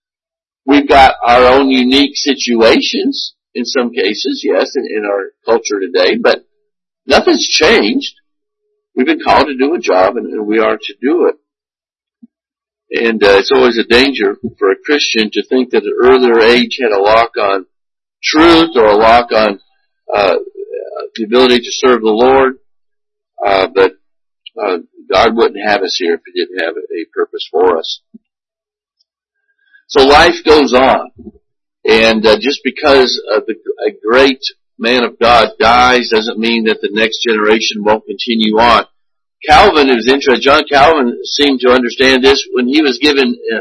We've 0.67 0.89
got 0.89 1.15
our 1.25 1.45
own 1.47 1.71
unique 1.71 2.13
situations 2.15 3.35
in 3.55 3.65
some 3.65 3.91
cases, 3.93 4.43
yes, 4.45 4.73
in, 4.77 4.85
in 4.85 5.05
our 5.07 5.33
culture 5.45 5.81
today, 5.81 6.19
but 6.19 6.45
nothing's 7.07 7.49
changed. 7.49 8.15
We've 8.95 9.07
been 9.07 9.25
called 9.25 9.47
to 9.47 9.57
do 9.57 9.75
a 9.75 9.79
job 9.79 10.17
and, 10.17 10.27
and 10.27 10.47
we 10.47 10.59
are 10.59 10.77
to 10.77 10.95
do 11.01 11.29
it. 11.29 11.37
And 12.91 13.23
uh, 13.23 13.39
it's 13.39 13.53
always 13.53 13.79
a 13.79 13.85
danger 13.85 14.37
for 14.59 14.71
a 14.71 14.77
Christian 14.85 15.31
to 15.33 15.43
think 15.49 15.71
that 15.71 15.85
an 15.85 15.95
earlier 16.03 16.41
age 16.41 16.79
had 16.81 16.97
a 16.97 17.03
lock 17.03 17.31
on 17.41 17.67
truth 18.23 18.77
or 18.77 18.87
a 18.87 18.97
lock 18.97 19.33
on 19.33 19.61
uh, 20.15 20.37
the 21.15 21.25
ability 21.25 21.59
to 21.59 21.71
serve 21.71 22.01
the 22.01 22.11
Lord. 22.11 22.59
Uh, 23.45 23.69
but 23.75 23.93
uh, 24.59 24.79
God 25.13 25.37
wouldn't 25.37 25.65
have 25.65 25.83
us 25.83 25.97
here 25.99 26.15
if 26.15 26.21
He 26.27 26.41
didn't 26.41 26.65
have 26.65 26.75
a 26.77 27.05
purpose 27.15 27.47
for 27.51 27.79
us. 27.79 28.01
So 29.89 30.05
life 30.05 30.43
goes 30.45 30.75
on, 30.75 31.11
and 31.85 32.27
uh, 32.27 32.37
just 32.41 32.61
because 32.65 33.21
the, 33.47 33.55
a 33.87 33.93
great 34.05 34.43
man 34.79 35.05
of 35.05 35.19
God 35.19 35.51
dies 35.59 36.11
doesn't 36.11 36.39
mean 36.39 36.65
that 36.65 36.81
the 36.83 36.91
next 36.93 37.25
generation 37.27 37.85
won't 37.85 38.05
continue 38.05 38.59
on. 38.59 38.85
Calvin, 39.47 39.89
who's 39.89 40.09
interesting, 40.09 40.43
John 40.43 40.65
Calvin 40.69 41.19
seemed 41.25 41.61
to 41.61 41.71
understand 41.71 42.25
this 42.25 42.47
when 42.53 42.67
he 42.67 42.83
was 42.83 42.99
given 42.99 43.37
uh, 43.55 43.61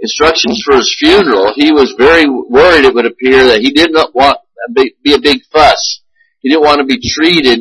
instructions 0.00 0.62
for 0.64 0.76
his 0.76 0.94
funeral. 0.98 1.52
He 1.54 1.72
was 1.72 1.94
very 1.96 2.26
worried, 2.28 2.84
it 2.84 2.94
would 2.94 3.06
appear, 3.06 3.44
that 3.48 3.60
he 3.60 3.70
did 3.70 3.92
not 3.92 4.14
want 4.14 4.38
to 4.76 4.90
be 5.02 5.14
a 5.14 5.20
big 5.20 5.40
fuss. 5.52 6.00
He 6.40 6.50
didn't 6.50 6.64
want 6.64 6.78
to 6.78 6.84
be 6.84 7.00
treated 7.00 7.60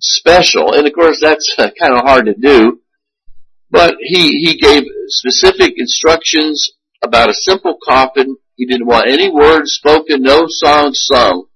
special. 0.00 0.74
And 0.74 0.86
of 0.86 0.92
course, 0.92 1.20
that's 1.20 1.54
kind 1.58 1.94
of 1.94 2.04
hard 2.04 2.26
to 2.26 2.34
do. 2.34 2.80
But 3.70 3.96
he, 4.00 4.40
he 4.44 4.58
gave 4.58 4.84
specific 5.08 5.74
instructions 5.76 6.70
about 7.02 7.30
a 7.30 7.34
simple 7.34 7.76
coffin. 7.82 8.36
He 8.56 8.66
didn't 8.66 8.86
want 8.86 9.08
any 9.08 9.30
words 9.30 9.72
spoken, 9.72 10.22
no 10.22 10.46
songs 10.48 11.04
sung. 11.10 11.46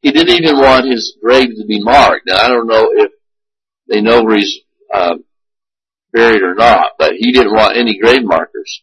He 0.00 0.10
didn't 0.10 0.42
even 0.42 0.56
want 0.56 0.90
his 0.90 1.16
grave 1.22 1.50
to 1.50 1.66
be 1.66 1.82
marked. 1.82 2.26
Now, 2.26 2.38
I 2.38 2.48
don't 2.48 2.66
know 2.66 2.88
if 2.94 3.12
they 3.88 4.00
know 4.00 4.22
where 4.22 4.38
he's 4.38 4.60
uh, 4.92 5.16
buried 6.12 6.42
or 6.42 6.54
not, 6.54 6.92
but 6.98 7.12
he 7.18 7.32
didn't 7.32 7.54
want 7.54 7.76
any 7.76 7.98
grave 7.98 8.22
markers. 8.24 8.82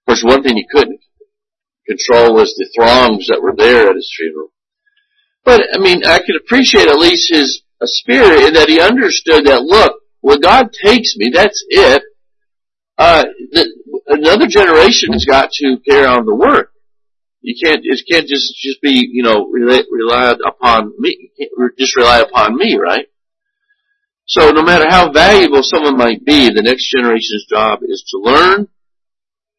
Of 0.00 0.06
course, 0.06 0.22
one 0.22 0.42
thing 0.42 0.56
he 0.56 0.66
couldn't 0.70 1.00
control 1.86 2.34
was 2.34 2.54
the 2.54 2.70
throngs 2.74 3.26
that 3.26 3.42
were 3.42 3.54
there 3.56 3.88
at 3.88 3.96
his 3.96 4.12
funeral. 4.16 4.48
But, 5.44 5.62
I 5.74 5.78
mean, 5.78 6.06
I 6.06 6.20
could 6.20 6.36
appreciate 6.36 6.86
at 6.86 6.98
least 6.98 7.32
his 7.32 7.62
spirit 7.86 8.48
in 8.48 8.54
that 8.54 8.68
he 8.68 8.80
understood 8.80 9.46
that, 9.46 9.62
look, 9.62 9.94
when 10.20 10.40
God 10.40 10.72
takes 10.72 11.14
me, 11.16 11.30
that's 11.32 11.64
it. 11.68 12.02
Uh, 12.98 13.24
the, 13.50 13.68
another 14.06 14.46
generation 14.46 15.12
has 15.12 15.24
got 15.24 15.50
to 15.50 15.78
carry 15.88 16.06
on 16.06 16.26
the 16.26 16.34
work. 16.34 16.70
You 17.40 17.56
can't, 17.60 17.80
it 17.82 18.04
can't 18.08 18.26
just, 18.26 18.54
just 18.62 18.80
be, 18.80 19.08
you 19.10 19.24
know, 19.24 19.46
rely, 19.46 19.82
rely 19.90 20.34
upon 20.46 20.92
me, 20.98 21.30
just 21.76 21.96
rely 21.96 22.20
upon 22.20 22.56
me, 22.56 22.76
right? 22.76 23.06
So 24.26 24.50
no 24.50 24.62
matter 24.62 24.86
how 24.88 25.10
valuable 25.10 25.62
someone 25.62 25.96
might 25.96 26.24
be, 26.24 26.48
the 26.48 26.62
next 26.62 26.88
generation's 26.88 27.46
job 27.50 27.80
is 27.82 28.04
to 28.10 28.18
learn 28.18 28.68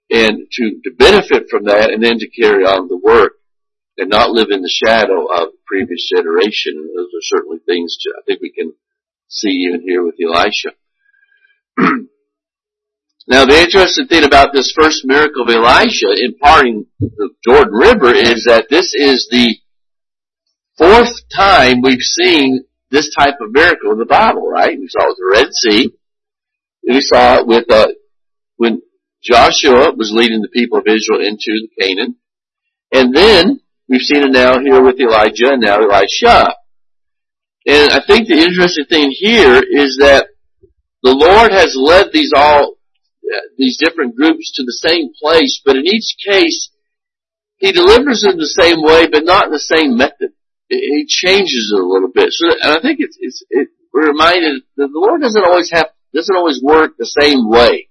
and 0.09 0.47
to, 0.49 0.79
to 0.83 0.91
benefit 0.97 1.49
from 1.49 1.65
that 1.65 1.91
and 1.91 2.01
then 2.01 2.19
to 2.19 2.29
carry 2.29 2.63
on 2.63 2.87
the 2.87 2.97
work 2.97 3.33
and 3.97 4.09
not 4.09 4.31
live 4.31 4.47
in 4.49 4.61
the 4.61 4.73
shadow 4.85 5.25
of 5.25 5.49
previous 5.65 6.09
generation. 6.15 6.91
Those 6.95 7.07
are 7.07 7.37
certainly 7.37 7.59
things 7.65 7.97
to, 8.01 8.13
I 8.17 8.21
think 8.25 8.41
we 8.41 8.51
can 8.51 8.73
see 9.27 9.67
even 9.67 9.81
here 9.81 10.03
with 10.03 10.15
Elisha. 10.21 10.71
now 13.27 13.45
the 13.45 13.61
interesting 13.61 14.07
thing 14.07 14.23
about 14.23 14.53
this 14.53 14.73
first 14.75 15.05
miracle 15.05 15.43
of 15.43 15.49
Elisha 15.49 16.07
in 16.17 16.35
parting 16.39 16.85
the 16.99 17.29
Jordan 17.43 17.73
River 17.73 18.13
is 18.13 18.45
that 18.45 18.67
this 18.69 18.93
is 18.93 19.27
the 19.29 19.57
fourth 20.77 21.13
time 21.35 21.81
we've 21.81 21.99
seen 21.99 22.65
this 22.89 23.13
type 23.15 23.35
of 23.41 23.51
miracle 23.51 23.91
in 23.91 23.99
the 23.99 24.05
Bible, 24.05 24.47
right? 24.47 24.77
We 24.77 24.87
saw 24.87 25.05
it 25.05 25.09
with 25.09 25.17
the 25.17 25.31
Red 25.31 25.47
Sea. 25.51 25.93
We 26.87 27.01
saw 27.01 27.39
it 27.39 27.47
with, 27.47 27.71
uh, 27.71 27.87
when 28.57 28.81
Joshua 29.23 29.93
was 29.95 30.11
leading 30.13 30.41
the 30.41 30.49
people 30.49 30.77
of 30.79 30.85
Israel 30.85 31.25
into 31.25 31.67
Canaan. 31.79 32.17
And 32.91 33.15
then 33.15 33.61
we've 33.87 34.01
seen 34.01 34.23
it 34.23 34.31
now 34.31 34.59
here 34.59 34.81
with 34.81 34.99
Elijah 34.99 35.53
and 35.53 35.61
now 35.61 35.81
Elisha. 35.81 36.55
And 37.65 37.91
I 37.91 38.01
think 38.05 38.27
the 38.27 38.43
interesting 38.43 38.85
thing 38.85 39.11
here 39.11 39.57
is 39.57 39.97
that 39.99 40.27
the 41.01 41.13
Lord 41.15 41.51
has 41.51 41.75
led 41.75 42.11
these 42.11 42.31
all, 42.35 42.75
these 43.57 43.77
different 43.77 44.15
groups 44.15 44.53
to 44.55 44.63
the 44.63 44.79
same 44.83 45.11
place, 45.21 45.61
but 45.63 45.75
in 45.75 45.85
each 45.85 46.15
case, 46.25 46.69
He 47.57 47.71
delivers 47.71 48.21
them 48.21 48.37
the 48.37 48.47
same 48.47 48.81
way, 48.81 49.07
but 49.07 49.23
not 49.23 49.45
in 49.45 49.51
the 49.51 49.59
same 49.59 49.95
method 49.97 50.31
He 50.69 51.05
changes 51.07 51.71
it 51.73 51.81
a 51.81 51.87
little 51.87 52.11
bit. 52.13 52.31
So, 52.31 52.47
and 52.49 52.77
I 52.77 52.81
think 52.81 52.99
it's, 52.99 53.17
it's, 53.19 53.43
it, 53.49 53.69
we're 53.93 54.07
reminded 54.07 54.63
that 54.75 54.87
the 54.91 54.99
Lord 54.99 55.21
doesn't 55.21 55.43
always 55.43 55.71
have, 55.71 55.87
doesn't 56.13 56.35
always 56.35 56.61
work 56.61 56.95
the 56.97 57.05
same 57.05 57.49
way. 57.49 57.89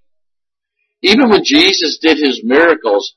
Even 1.03 1.31
when 1.31 1.43
Jesus 1.45 1.99
did 2.01 2.19
his 2.19 2.43
miracles, 2.45 3.15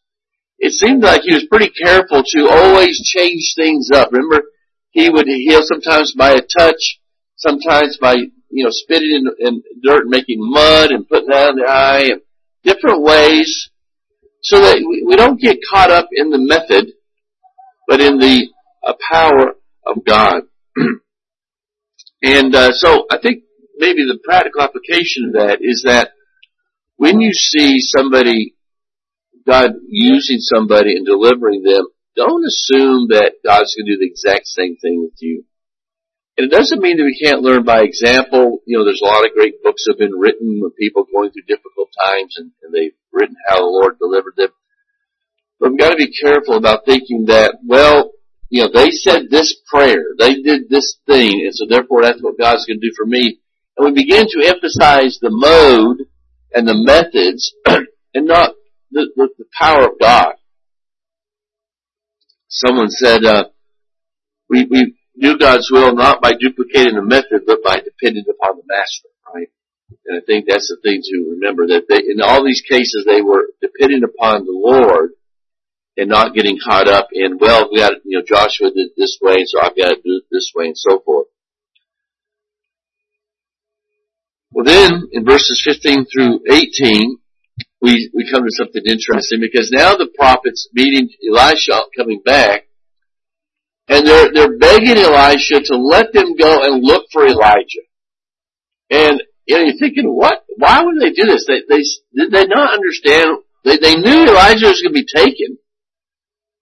it 0.57 0.71
seemed 0.71 1.03
like 1.03 1.21
he 1.21 1.33
was 1.33 1.47
pretty 1.49 1.69
careful 1.69 2.23
to 2.23 2.49
always 2.49 3.01
change 3.03 3.53
things 3.55 3.89
up. 3.93 4.11
Remember, 4.11 4.43
he 4.91 5.09
would 5.09 5.27
heal 5.27 5.61
sometimes 5.63 6.13
by 6.17 6.31
a 6.31 6.41
touch, 6.41 6.99
sometimes 7.35 7.97
by, 7.99 8.13
you 8.49 8.63
know, 8.63 8.69
spitting 8.71 9.11
in, 9.11 9.47
in 9.47 9.63
dirt 9.83 10.03
and 10.03 10.09
making 10.09 10.37
mud 10.39 10.91
and 10.91 11.07
putting 11.07 11.29
that 11.29 11.49
on 11.49 11.55
the 11.57 11.65
eye 11.67 12.11
and 12.11 12.21
different 12.63 13.01
ways 13.01 13.69
so 14.41 14.59
that 14.59 14.77
we, 14.77 15.03
we 15.05 15.15
don't 15.15 15.41
get 15.41 15.57
caught 15.69 15.91
up 15.91 16.07
in 16.11 16.29
the 16.29 16.37
method, 16.37 16.93
but 17.87 17.99
in 17.99 18.19
the 18.19 18.47
a 18.85 18.93
power 19.11 19.55
of 19.85 20.05
God. 20.05 20.43
and 22.21 22.55
uh, 22.55 22.71
so 22.71 23.05
I 23.11 23.17
think 23.17 23.43
maybe 23.77 24.03
the 24.03 24.19
practical 24.23 24.61
application 24.61 25.27
of 25.27 25.33
that 25.33 25.57
is 25.61 25.83
that 25.85 26.11
when 26.97 27.19
you 27.19 27.31
see 27.33 27.79
somebody, 27.79 28.54
God 29.47 29.71
using 29.87 30.39
somebody 30.39 30.95
and 30.95 31.05
delivering 31.05 31.63
them, 31.63 31.85
don't 32.15 32.45
assume 32.45 33.07
that 33.09 33.43
God's 33.43 33.75
going 33.75 33.85
to 33.85 33.93
do 33.93 33.99
the 33.99 34.09
exact 34.09 34.47
same 34.47 34.77
thing 34.77 35.01
with 35.03 35.17
you. 35.19 35.43
And 36.37 36.51
it 36.51 36.55
doesn't 36.55 36.81
mean 36.81 36.97
that 36.97 37.03
we 37.03 37.19
can't 37.21 37.41
learn 37.41 37.63
by 37.63 37.81
example. 37.81 38.59
You 38.65 38.77
know, 38.77 38.83
there's 38.83 39.01
a 39.01 39.07
lot 39.07 39.25
of 39.25 39.35
great 39.35 39.63
books 39.63 39.85
that 39.85 39.93
have 39.93 39.99
been 39.99 40.19
written 40.19 40.61
of 40.65 40.75
people 40.75 41.05
going 41.11 41.31
through 41.31 41.47
difficult 41.47 41.89
times 42.05 42.35
and, 42.37 42.51
and 42.61 42.73
they've 42.73 42.95
written 43.13 43.35
how 43.47 43.59
the 43.59 43.71
Lord 43.71 43.99
delivered 43.99 44.33
them. 44.35 44.49
But 45.59 45.71
we've 45.71 45.79
got 45.79 45.91
to 45.91 45.97
be 45.97 46.11
careful 46.11 46.55
about 46.57 46.85
thinking 46.85 47.25
that, 47.27 47.55
well, 47.65 48.11
you 48.49 48.63
know, 48.63 48.69
they 48.73 48.91
said 48.91 49.29
this 49.29 49.55
prayer, 49.67 50.03
they 50.19 50.35
did 50.41 50.69
this 50.69 50.97
thing, 51.07 51.43
and 51.45 51.55
so 51.55 51.65
therefore 51.67 52.03
that's 52.03 52.21
what 52.21 52.37
God's 52.37 52.65
going 52.65 52.79
to 52.79 52.87
do 52.87 52.93
for 52.95 53.05
me. 53.05 53.39
And 53.77 53.85
we 53.85 54.03
begin 54.03 54.25
to 54.27 54.47
emphasize 54.47 55.19
the 55.19 55.31
mode 55.31 56.07
and 56.53 56.67
the 56.67 56.75
methods 56.75 57.53
and 58.13 58.27
not 58.27 58.51
the, 58.95 59.11
the, 59.15 59.29
the 59.37 59.45
power 59.59 59.83
of 59.83 59.99
God. 59.99 60.33
Someone 62.47 62.89
said, 62.89 63.25
uh, 63.25 63.45
we, 64.49 64.65
we 64.65 64.95
do 65.19 65.37
God's 65.37 65.69
will 65.69 65.93
not 65.93 66.21
by 66.21 66.31
duplicating 66.39 66.95
the 66.95 67.03
method, 67.03 67.43
but 67.45 67.59
by 67.63 67.75
depending 67.75 68.23
upon 68.29 68.57
the 68.57 68.63
master, 68.65 69.09
right? 69.33 69.49
And 70.07 70.17
I 70.17 70.25
think 70.25 70.45
that's 70.47 70.69
the 70.69 70.79
thing 70.81 71.01
to 71.03 71.35
remember 71.35 71.67
that 71.67 71.85
they, 71.89 71.97
in 71.97 72.21
all 72.23 72.43
these 72.43 72.63
cases 72.67 73.03
they 73.05 73.21
were 73.21 73.47
depending 73.61 74.01
upon 74.03 74.45
the 74.45 74.55
Lord 74.55 75.11
and 75.97 76.09
not 76.09 76.33
getting 76.33 76.57
caught 76.63 76.87
up 76.87 77.09
in, 77.11 77.37
well, 77.37 77.69
we 77.71 77.79
got, 77.79 77.93
you 78.05 78.17
know, 78.17 78.23
Joshua 78.25 78.71
did 78.73 78.91
this 78.97 79.17
way, 79.21 79.43
so 79.45 79.59
I've 79.61 79.77
got 79.77 79.89
to 79.89 79.95
do 79.95 80.21
it 80.21 80.23
this 80.31 80.51
way 80.55 80.67
and 80.67 80.77
so 80.77 81.01
forth. 81.05 81.27
Well 84.51 84.65
then, 84.65 85.09
in 85.11 85.25
verses 85.25 85.61
15 85.65 86.05
through 86.05 86.39
18, 86.49 87.17
we, 87.81 88.09
we 88.13 88.29
come 88.31 88.43
to 88.43 88.51
something 88.51 88.83
interesting 88.85 89.39
because 89.41 89.69
now 89.71 89.95
the 89.95 90.09
prophets 90.17 90.69
meeting 90.73 91.09
Elisha 91.29 91.83
coming 91.95 92.21
back, 92.25 92.63
and 93.87 94.07
they're, 94.07 94.31
they're 94.33 94.57
begging 94.57 94.97
Elisha 94.97 95.61
to 95.65 95.77
let 95.77 96.11
them 96.13 96.35
go 96.35 96.63
and 96.63 96.83
look 96.83 97.05
for 97.11 97.25
Elijah. 97.27 97.85
And, 98.89 99.21
you 99.45 99.57
know, 99.57 99.63
you're 99.63 99.77
thinking, 99.77 100.05
what? 100.05 100.43
Why 100.57 100.81
would 100.83 100.99
they 100.99 101.11
do 101.11 101.25
this? 101.25 101.45
They, 101.47 101.61
they, 101.67 101.83
did 102.15 102.31
they 102.31 102.45
not 102.47 102.73
understand? 102.73 103.37
They, 103.63 103.77
they 103.77 103.95
knew 103.95 104.25
Elijah 104.25 104.67
was 104.67 104.81
going 104.81 104.93
to 104.93 105.01
be 105.01 105.05
taken. 105.05 105.57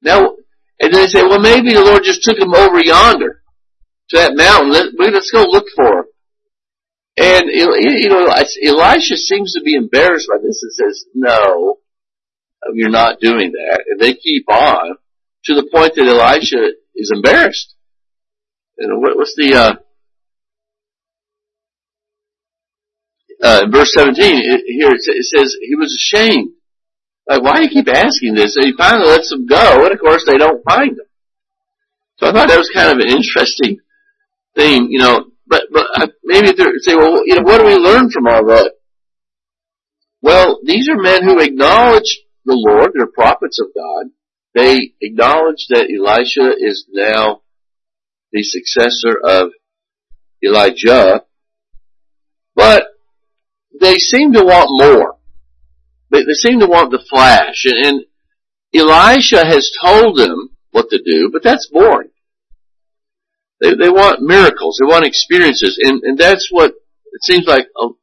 Now, 0.01 0.35
and 0.79 0.93
they 0.93 1.07
say, 1.07 1.23
well, 1.23 1.39
maybe 1.39 1.73
the 1.73 1.83
Lord 1.83 2.03
just 2.03 2.23
took 2.23 2.37
him 2.37 2.53
over 2.53 2.83
yonder 2.83 3.41
to 4.09 4.17
that 4.17 4.35
mountain. 4.35 4.71
Let, 4.71 5.13
let's 5.13 5.31
go 5.31 5.43
look 5.43 5.65
for 5.75 5.99
him. 5.99 6.05
And, 7.15 7.45
you 7.47 8.09
know, 8.09 8.25
Elisha 8.25 9.17
seems 9.17 9.53
to 9.53 9.61
be 9.63 9.75
embarrassed 9.75 10.27
by 10.27 10.41
this 10.41 10.63
and 10.63 10.73
says, 10.73 11.05
no, 11.13 11.77
you're 12.73 12.89
not 12.89 13.19
doing 13.19 13.51
that. 13.51 13.83
And 13.87 13.99
they 13.99 14.15
keep 14.15 14.49
on 14.49 14.97
to 15.45 15.53
the 15.53 15.69
point 15.71 15.93
that 15.95 16.07
Elisha 16.07 16.71
is 16.95 17.11
embarrassed. 17.13 17.75
And 18.79 18.99
what, 19.01 19.15
what's 19.15 19.35
the, 19.35 19.53
uh, 19.53 19.73
uh, 23.43 23.65
verse 23.71 23.93
17, 23.93 24.15
it, 24.19 24.61
here 24.65 24.89
it 24.91 25.01
says, 25.03 25.55
he 25.61 25.75
was 25.75 25.93
ashamed. 25.93 26.53
Like, 27.27 27.43
why 27.43 27.57
do 27.57 27.63
you 27.63 27.69
keep 27.69 27.87
asking 27.87 28.33
this? 28.33 28.55
And 28.55 28.65
he 28.65 28.73
finally 28.75 29.07
lets 29.07 29.29
them 29.29 29.45
go, 29.45 29.83
and 29.83 29.93
of 29.93 29.99
course 29.99 30.25
they 30.25 30.37
don't 30.37 30.63
find 30.63 30.97
them. 30.97 31.05
So 32.17 32.27
I 32.27 32.31
thought 32.31 32.47
that 32.47 32.57
was 32.57 32.71
kind 32.73 32.91
of 32.91 32.97
an 32.97 33.09
interesting 33.09 33.79
thing, 34.55 34.87
you 34.89 34.99
know, 34.99 35.25
but, 35.47 35.63
but 35.71 35.85
uh, 35.95 36.07
maybe 36.23 36.51
they 36.51 36.63
say, 36.79 36.95
well, 36.95 37.21
you 37.25 37.35
know, 37.35 37.41
what 37.41 37.59
do 37.59 37.65
we 37.65 37.75
learn 37.75 38.09
from 38.09 38.27
all 38.27 38.45
that? 38.47 38.73
Well, 40.21 40.59
these 40.63 40.87
are 40.89 41.01
men 41.01 41.23
who 41.23 41.39
acknowledge 41.39 42.21
the 42.45 42.55
Lord, 42.55 42.91
they're 42.93 43.07
prophets 43.07 43.59
of 43.59 43.67
God. 43.75 44.11
They 44.53 44.93
acknowledge 45.01 45.67
that 45.69 45.89
Elisha 45.89 46.53
is 46.57 46.85
now 46.89 47.41
the 48.31 48.43
successor 48.43 49.19
of 49.23 49.51
Elijah, 50.43 51.23
but 52.55 52.83
they 53.79 53.95
seem 53.95 54.33
to 54.33 54.43
want 54.43 54.69
more. 54.71 55.17
They, 56.09 56.19
they 56.19 56.33
seem 56.33 56.59
to 56.59 56.67
want 56.67 56.91
the 56.91 57.03
flash, 57.09 57.65
and, 57.65 57.85
and 57.85 58.05
Elisha 58.73 59.45
has 59.45 59.71
told 59.83 60.17
them 60.17 60.51
what 60.71 60.89
to 60.89 61.01
do, 61.03 61.29
but 61.31 61.43
that's 61.43 61.69
boring. 61.71 62.09
They, 63.63 63.75
they 63.75 63.89
want 63.89 64.19
miracles. 64.21 64.77
They 64.77 64.85
want 64.85 65.05
experiences. 65.05 65.79
And, 65.81 66.03
and 66.03 66.17
that's 66.17 66.49
what 66.51 66.71
it 66.71 67.23
seems 67.23 67.47
like 67.47 67.65
uh, 67.81 67.95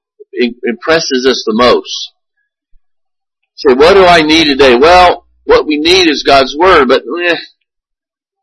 impresses 0.64 1.26
us 1.28 1.44
the 1.46 1.52
most. 1.52 2.12
Say, 3.56 3.74
what 3.74 3.92
do 3.92 4.04
I 4.06 4.22
need 4.22 4.46
today? 4.46 4.74
Well, 4.74 5.26
what 5.44 5.66
we 5.66 5.76
need 5.76 6.08
is 6.08 6.24
God's 6.26 6.56
Word, 6.58 6.88
but 6.88 7.02
eh, 7.02 7.36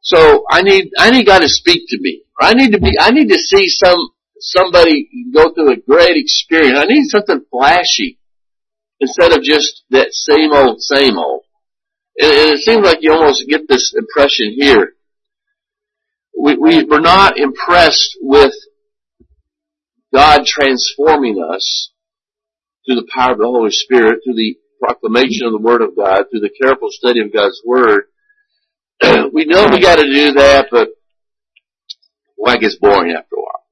so 0.03 0.43
I 0.51 0.61
need, 0.61 0.91
I 0.99 1.09
need 1.09 1.25
God 1.25 1.39
to 1.39 1.49
speak 1.49 1.85
to 1.87 1.97
me. 1.99 2.21
I 2.39 2.53
need 2.53 2.71
to 2.73 2.79
be, 2.79 2.91
I 2.99 3.09
need 3.09 3.29
to 3.29 3.39
see 3.39 3.67
some, 3.67 3.97
somebody 4.39 5.09
go 5.33 5.51
through 5.55 5.71
a 5.71 5.77
great 5.77 6.17
experience. 6.17 6.77
I 6.77 6.85
need 6.85 7.05
something 7.07 7.41
flashy 7.49 8.19
instead 8.99 9.33
of 9.33 9.41
just 9.41 9.85
that 9.89 10.09
same 10.11 10.53
old, 10.53 10.83
same 10.83 11.17
old. 11.17 11.45
And 12.19 12.53
it 12.53 12.59
seems 12.59 12.85
like 12.85 12.99
you 13.01 13.11
almost 13.11 13.43
get 13.49 13.67
this 13.67 13.95
impression 13.97 14.53
here 14.55 14.96
we, 16.39 16.55
we 16.57 16.83
were 16.83 16.99
not 16.99 17.37
impressed 17.37 18.17
with 18.21 18.53
God 20.13 20.45
transforming 20.45 21.43
us 21.43 21.91
through 22.85 22.95
the 22.95 23.07
power 23.13 23.33
of 23.33 23.39
the 23.39 23.45
Holy 23.45 23.71
Spirit, 23.71 24.19
through 24.23 24.35
the 24.35 24.57
proclamation 24.79 25.45
of 25.45 25.51
the 25.51 25.61
Word 25.61 25.81
of 25.81 25.95
God, 25.95 26.25
through 26.29 26.41
the 26.41 26.53
careful 26.61 26.89
study 26.89 27.19
of 27.19 27.33
God's 27.33 27.61
Word. 27.65 28.03
we 29.33 29.45
know 29.45 29.67
we 29.69 29.79
gotta 29.79 30.03
do 30.03 30.33
that, 30.33 30.67
but 30.71 30.89
well, 32.37 32.55
it 32.55 32.61
gets 32.61 32.75
boring 32.75 33.11
after 33.11 33.35
a 33.35 33.39
while. 33.39 33.63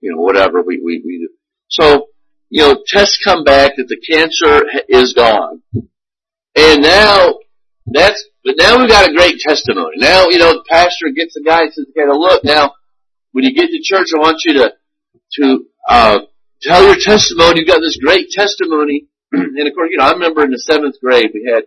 You 0.00 0.12
know, 0.12 0.20
whatever 0.20 0.62
we, 0.62 0.76
we, 0.78 1.02
we 1.04 1.26
do. 1.26 1.28
So, 1.68 2.08
you 2.50 2.62
know, 2.62 2.82
tests 2.86 3.18
come 3.24 3.44
back 3.44 3.72
that 3.76 3.88
the 3.88 4.00
cancer 4.06 4.62
is 4.88 5.14
gone. 5.14 5.62
And 6.54 6.82
now, 6.82 7.38
that's 7.86 8.28
but 8.44 8.56
now 8.58 8.78
we've 8.78 8.88
got 8.88 9.08
a 9.08 9.14
great 9.14 9.38
testimony. 9.38 9.96
Now, 9.96 10.26
you 10.28 10.38
know, 10.38 10.52
the 10.52 10.64
pastor 10.68 11.10
gets 11.14 11.34
the 11.34 11.42
guy 11.46 11.62
and 11.62 11.72
says, 11.72 11.86
okay, 11.90 12.06
now 12.06 12.18
look, 12.18 12.42
now, 12.44 12.74
when 13.30 13.44
you 13.44 13.54
get 13.54 13.70
to 13.70 13.80
church, 13.82 14.08
I 14.14 14.18
want 14.18 14.42
you 14.44 14.54
to, 14.54 14.72
to, 15.38 15.64
uh, 15.88 16.18
tell 16.60 16.84
your 16.84 16.96
testimony. 16.98 17.60
You've 17.60 17.68
got 17.68 17.80
this 17.80 17.98
great 18.02 18.30
testimony. 18.30 19.06
and 19.32 19.68
of 19.68 19.74
course, 19.74 19.90
you 19.90 19.98
know, 19.98 20.06
I 20.06 20.12
remember 20.12 20.44
in 20.44 20.50
the 20.50 20.58
seventh 20.58 20.96
grade, 21.00 21.30
we 21.32 21.50
had, 21.52 21.64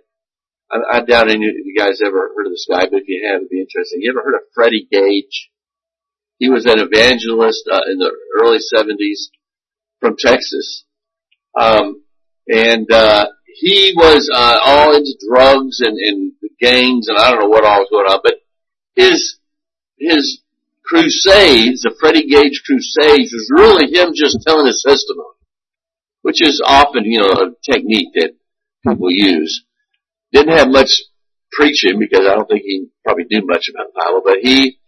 I, 0.70 0.98
I 0.98 1.02
doubt 1.02 1.30
any 1.30 1.48
of 1.48 1.56
you 1.56 1.76
guys 1.78 2.02
ever 2.06 2.32
heard 2.36 2.46
of 2.46 2.52
this 2.52 2.68
guy, 2.70 2.86
but 2.92 3.02
if 3.02 3.08
you 3.08 3.26
have, 3.28 3.38
it'd 3.38 3.50
be 3.50 3.62
interesting. 3.62 4.02
You 4.02 4.12
ever 4.12 4.24
heard 4.24 4.36
of 4.36 4.42
Freddie 4.54 4.88
Gage? 4.92 5.50
He 6.38 6.50
was 6.50 6.66
an 6.66 6.80
evangelist, 6.80 7.70
uh, 7.72 7.88
in 7.90 8.00
the 8.00 8.12
early 8.42 8.60
seventies 8.60 9.32
from 10.02 10.18
Texas. 10.20 10.84
Um, 11.58 12.04
and, 12.50 12.92
uh, 12.92 13.28
he 13.58 13.94
was, 13.96 14.30
uh, 14.34 14.60
all 14.64 14.96
into 14.96 15.16
drugs 15.28 15.80
and, 15.80 15.98
and 15.98 16.32
gangs 16.60 17.08
and 17.08 17.18
I 17.18 17.32
don't 17.32 17.42
know 17.42 17.50
what 17.50 17.66
all 17.66 17.80
was 17.80 17.90
going 17.90 18.08
on, 18.08 18.20
but 18.24 18.36
his, 18.96 19.38
his 19.98 20.42
crusades, 20.84 21.82
the 21.82 21.96
Freddie 22.00 22.28
Gage 22.28 22.62
crusades 22.66 23.34
was 23.34 23.50
really 23.52 23.92
him 23.94 24.12
just 24.14 24.40
telling 24.46 24.68
his 24.68 24.84
testimony, 24.86 25.40
which 26.22 26.42
is 26.42 26.62
often, 26.66 27.06
you 27.06 27.20
know, 27.20 27.30
a 27.30 27.72
technique 27.72 28.10
that 28.16 28.32
people 28.88 29.08
use. 29.10 29.64
Didn't 30.32 30.58
have 30.58 30.70
much 30.70 31.02
preaching 31.52 32.00
because 32.00 32.28
I 32.28 32.36
don't 32.36 32.48
think 32.48 32.62
he 32.64 32.88
probably 33.04 33.26
knew 33.30 33.46
much 33.46 33.70
about 33.70 33.88
the 33.88 34.00
Bible, 34.00 34.22
but 34.24 34.38
he, 34.42 34.80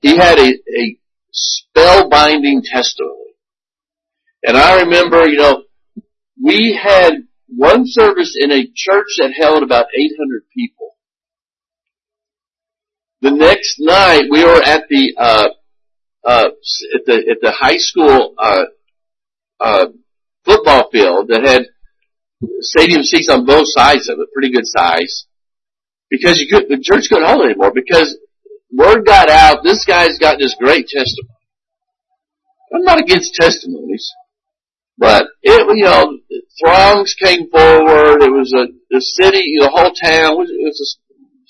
he 0.00 0.16
had 0.16 0.38
a, 0.38 0.48
a 0.48 0.98
spellbinding 1.34 2.62
testimony. 2.64 3.34
And 4.46 4.56
I 4.56 4.82
remember, 4.82 5.28
you 5.28 5.38
know, 5.38 5.62
we 6.42 6.78
had 6.80 7.14
one 7.56 7.82
service 7.86 8.36
in 8.38 8.50
a 8.50 8.66
church 8.74 9.06
that 9.18 9.32
held 9.38 9.62
about 9.62 9.86
800 9.96 10.42
people. 10.54 10.96
The 13.20 13.30
next 13.30 13.76
night 13.78 14.24
we 14.30 14.44
were 14.44 14.62
at 14.62 14.84
the, 14.88 15.14
uh, 15.16 15.48
uh, 16.24 16.48
at 16.94 17.06
the, 17.06 17.14
at 17.30 17.40
the 17.40 17.52
high 17.52 17.78
school, 17.78 18.34
uh, 18.38 18.64
uh, 19.60 19.86
football 20.44 20.90
field 20.90 21.28
that 21.28 21.42
had 21.44 21.66
stadium 22.60 23.02
seats 23.02 23.28
on 23.28 23.46
both 23.46 23.66
sides 23.66 24.08
of 24.08 24.18
it, 24.18 24.28
pretty 24.32 24.52
good 24.52 24.66
size. 24.66 25.26
Because 26.10 26.38
you 26.38 26.46
could, 26.48 26.68
the 26.68 26.82
church 26.82 27.08
couldn't 27.08 27.26
hold 27.26 27.44
anymore 27.44 27.72
because 27.74 28.16
word 28.72 29.06
got 29.06 29.30
out, 29.30 29.64
this 29.64 29.84
guy's 29.84 30.18
got 30.18 30.38
this 30.38 30.54
great 30.58 30.86
testimony. 30.88 31.30
I'm 32.74 32.84
not 32.84 33.00
against 33.00 33.34
testimonies, 33.34 34.12
but 34.96 35.26
it, 35.42 35.76
you 35.76 35.84
know, 35.84 36.18
throngs 36.60 37.14
came 37.14 37.50
forward. 37.50 38.22
It 38.22 38.32
was 38.32 38.52
a, 38.52 38.66
the 38.90 39.00
city, 39.00 39.56
the 39.60 39.68
whole 39.68 39.92
town, 39.92 40.42
it 40.42 40.64
was 40.64 40.80
a 40.80 41.04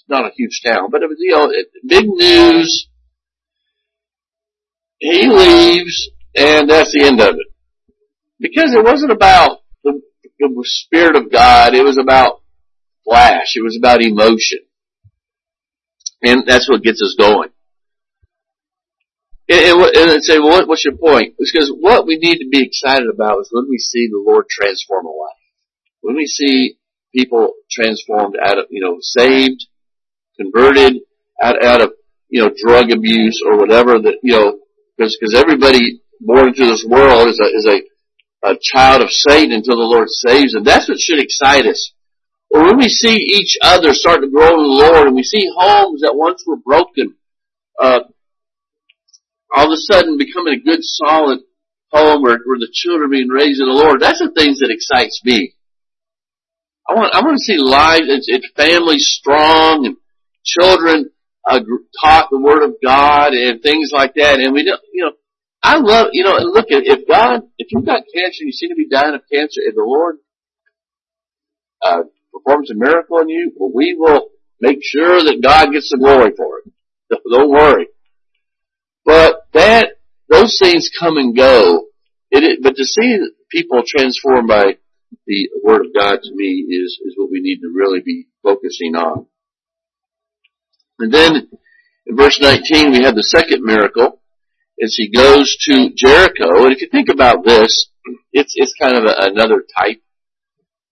not 0.09 0.26
a 0.26 0.34
huge 0.36 0.61
town, 0.64 0.90
but 0.90 1.03
it 1.03 1.09
was, 1.09 1.16
you 1.18 1.34
know, 1.34 1.51
big 1.86 2.07
news. 2.07 2.88
He 4.99 5.28
leaves, 5.28 6.11
and 6.34 6.68
that's 6.68 6.92
the 6.92 7.05
end 7.05 7.20
of 7.20 7.34
it. 7.34 7.47
Because 8.38 8.74
it 8.74 8.84
wasn't 8.84 9.12
about 9.12 9.61
the, 9.82 10.01
the 10.38 10.64
Spirit 10.64 11.16
of 11.16 11.30
God, 11.30 11.74
it 11.74 11.84
was 11.84 11.99
about 11.99 12.42
flash, 13.05 13.55
it 13.57 13.62
was 13.62 13.78
about 13.78 14.03
emotion. 14.03 14.61
And 16.22 16.45
that's 16.47 16.68
what 16.68 16.82
gets 16.82 17.03
us 17.03 17.16
going. 17.18 17.51
And, 19.49 20.11
and, 20.11 20.24
say, 20.24 20.38
well, 20.38 20.51
what, 20.51 20.68
what's 20.68 20.84
your 20.84 20.97
point? 20.97 21.34
It's 21.38 21.53
because 21.53 21.68
what 21.68 22.07
we 22.07 22.16
need 22.16 22.38
to 22.38 22.49
be 22.51 22.64
excited 22.64 23.09
about 23.12 23.40
is 23.40 23.51
when 23.53 23.66
we 23.68 23.78
see 23.78 24.09
the 24.09 24.22
Lord 24.26 24.47
transform 24.49 25.07
a 25.07 25.11
life. 25.11 25.36
When 26.01 26.16
we 26.16 26.26
see 26.26 26.76
people 27.14 27.53
transformed 27.70 28.36
out 28.42 28.59
of, 28.59 28.66
you 28.70 28.82
know, 28.82 28.97
saved, 29.01 29.66
converted, 30.38 31.01
out, 31.42 31.62
out 31.64 31.82
of, 31.82 31.92
you 32.28 32.42
know, 32.42 32.51
drug 32.57 32.90
abuse 32.90 33.40
or 33.47 33.59
whatever 33.59 34.01
that, 34.01 34.16
you 34.22 34.32
know, 34.32 34.59
because, 34.97 35.16
because 35.20 35.34
everybody 35.34 36.01
born 36.20 36.49
into 36.49 36.64
this 36.64 36.84
world 36.88 37.28
is 37.28 37.40
a, 37.40 37.45
is 37.45 37.66
a, 37.66 38.49
a 38.49 38.57
child 38.61 39.03
of 39.03 39.11
Satan 39.11 39.53
until 39.53 39.76
the 39.76 39.82
Lord 39.82 40.09
saves 40.09 40.53
them. 40.53 40.64
That's 40.64 40.88
what 40.88 40.99
should 40.99 41.22
excite 41.22 41.66
us. 41.66 41.92
Or 42.51 42.64
when 42.64 42.78
we 42.78 42.88
see 42.88 43.14
each 43.14 43.57
other 43.62 43.92
start 43.92 44.20
to 44.20 44.28
grow 44.30 44.51
in 44.51 44.57
the 44.57 44.86
Lord 44.86 45.07
and 45.09 45.16
we 45.16 45.22
see 45.22 45.51
homes 45.57 46.03
that 46.03 46.14
once 46.14 46.45
were 46.47 46.57
broken, 46.57 47.16
uh, 47.82 48.01
all 49.55 49.66
of 49.66 49.72
a 49.72 49.76
sudden 49.76 50.18
becoming 50.18 50.55
a 50.55 50.64
good 50.64 50.80
solid 50.82 51.40
home 51.92 52.22
where, 52.22 52.38
where 52.44 52.59
the 52.59 52.72
children 52.72 53.11
being 53.11 53.28
raised 53.28 53.61
in 53.61 53.68
the 53.68 53.72
Lord, 53.72 54.00
that's 54.00 54.18
the 54.18 54.32
things 54.34 54.59
that 54.59 54.74
excites 54.74 55.22
me. 55.24 55.55
I 56.88 56.94
want, 56.94 57.14
I 57.14 57.20
want 57.22 57.38
to 57.38 57.44
see 57.44 57.57
lives, 57.57 58.07
it's, 58.09 58.26
it's 58.28 58.50
families 58.57 59.07
strong 59.09 59.86
and 59.86 59.96
children 60.44 61.11
uh, 61.48 61.61
taught 62.02 62.28
the 62.30 62.40
Word 62.40 62.64
of 62.64 62.74
God 62.84 63.32
and 63.32 63.62
things 63.62 63.90
like 63.92 64.14
that. 64.14 64.40
And 64.40 64.52
we 64.52 64.64
don't, 64.64 64.80
you 64.92 65.05
know, 65.05 65.12
I 65.62 65.78
love, 65.78 66.09
you 66.12 66.24
know, 66.24 66.36
and 66.36 66.50
look 66.50 66.66
at, 66.70 66.84
if 66.84 67.09
God, 67.09 67.42
if 67.57 67.68
you've 67.70 67.86
got 67.86 68.02
cancer 68.12 68.40
and 68.40 68.48
you 68.48 68.52
seem 68.52 68.68
to 68.70 68.74
be 68.74 68.88
dying 68.88 69.14
of 69.14 69.22
cancer 69.32 69.61
and 69.64 69.74
the 69.74 69.84
Lord, 69.84 70.16
uh, 71.80 72.02
performs 72.32 72.70
a 72.70 72.74
miracle 72.74 73.18
in 73.20 73.28
you, 73.28 73.52
well, 73.57 73.72
we 73.72 73.94
will 73.98 74.28
make 74.61 74.78
sure 74.82 75.22
that 75.22 75.40
God 75.42 75.72
gets 75.72 75.90
the 75.90 75.98
glory 75.98 76.32
for 76.36 76.59
it. 76.59 76.72
Don't 77.30 77.50
worry. 77.50 77.86
But 79.05 79.43
that, 79.55 79.88
those 80.28 80.59
things 80.61 80.90
come 80.98 81.16
and 81.16 81.36
go. 81.36 81.86
It, 82.30 82.61
but 82.62 82.76
to 82.76 82.84
see 82.84 83.18
people 83.50 83.82
transformed 83.86 84.48
by 84.48 84.76
the 85.26 85.48
Word 85.62 85.86
of 85.86 85.94
God 85.94 86.18
to 86.22 86.30
me 86.34 86.66
is, 86.68 86.98
is 87.05 87.14
what 87.16 87.30
we 87.30 87.40
need 87.40 87.61
to 87.61 87.72
really 87.72 88.00
be 88.00 88.26
focusing 88.42 88.94
on. 88.96 89.26
And 90.98 91.12
then 91.12 91.48
in 92.07 92.16
verse 92.16 92.40
19 92.40 92.92
we 92.92 93.05
have 93.05 93.14
the 93.14 93.22
second 93.22 93.62
miracle 93.64 94.20
as 94.82 94.94
he 94.96 95.11
goes 95.11 95.57
to 95.68 95.90
Jericho. 95.94 96.64
And 96.64 96.72
if 96.72 96.80
you 96.80 96.88
think 96.90 97.09
about 97.09 97.44
this, 97.44 97.88
it's, 98.32 98.52
it's 98.57 98.74
kind 98.80 98.96
of 98.96 99.05
a, 99.05 99.30
another 99.30 99.64
type. 99.78 100.02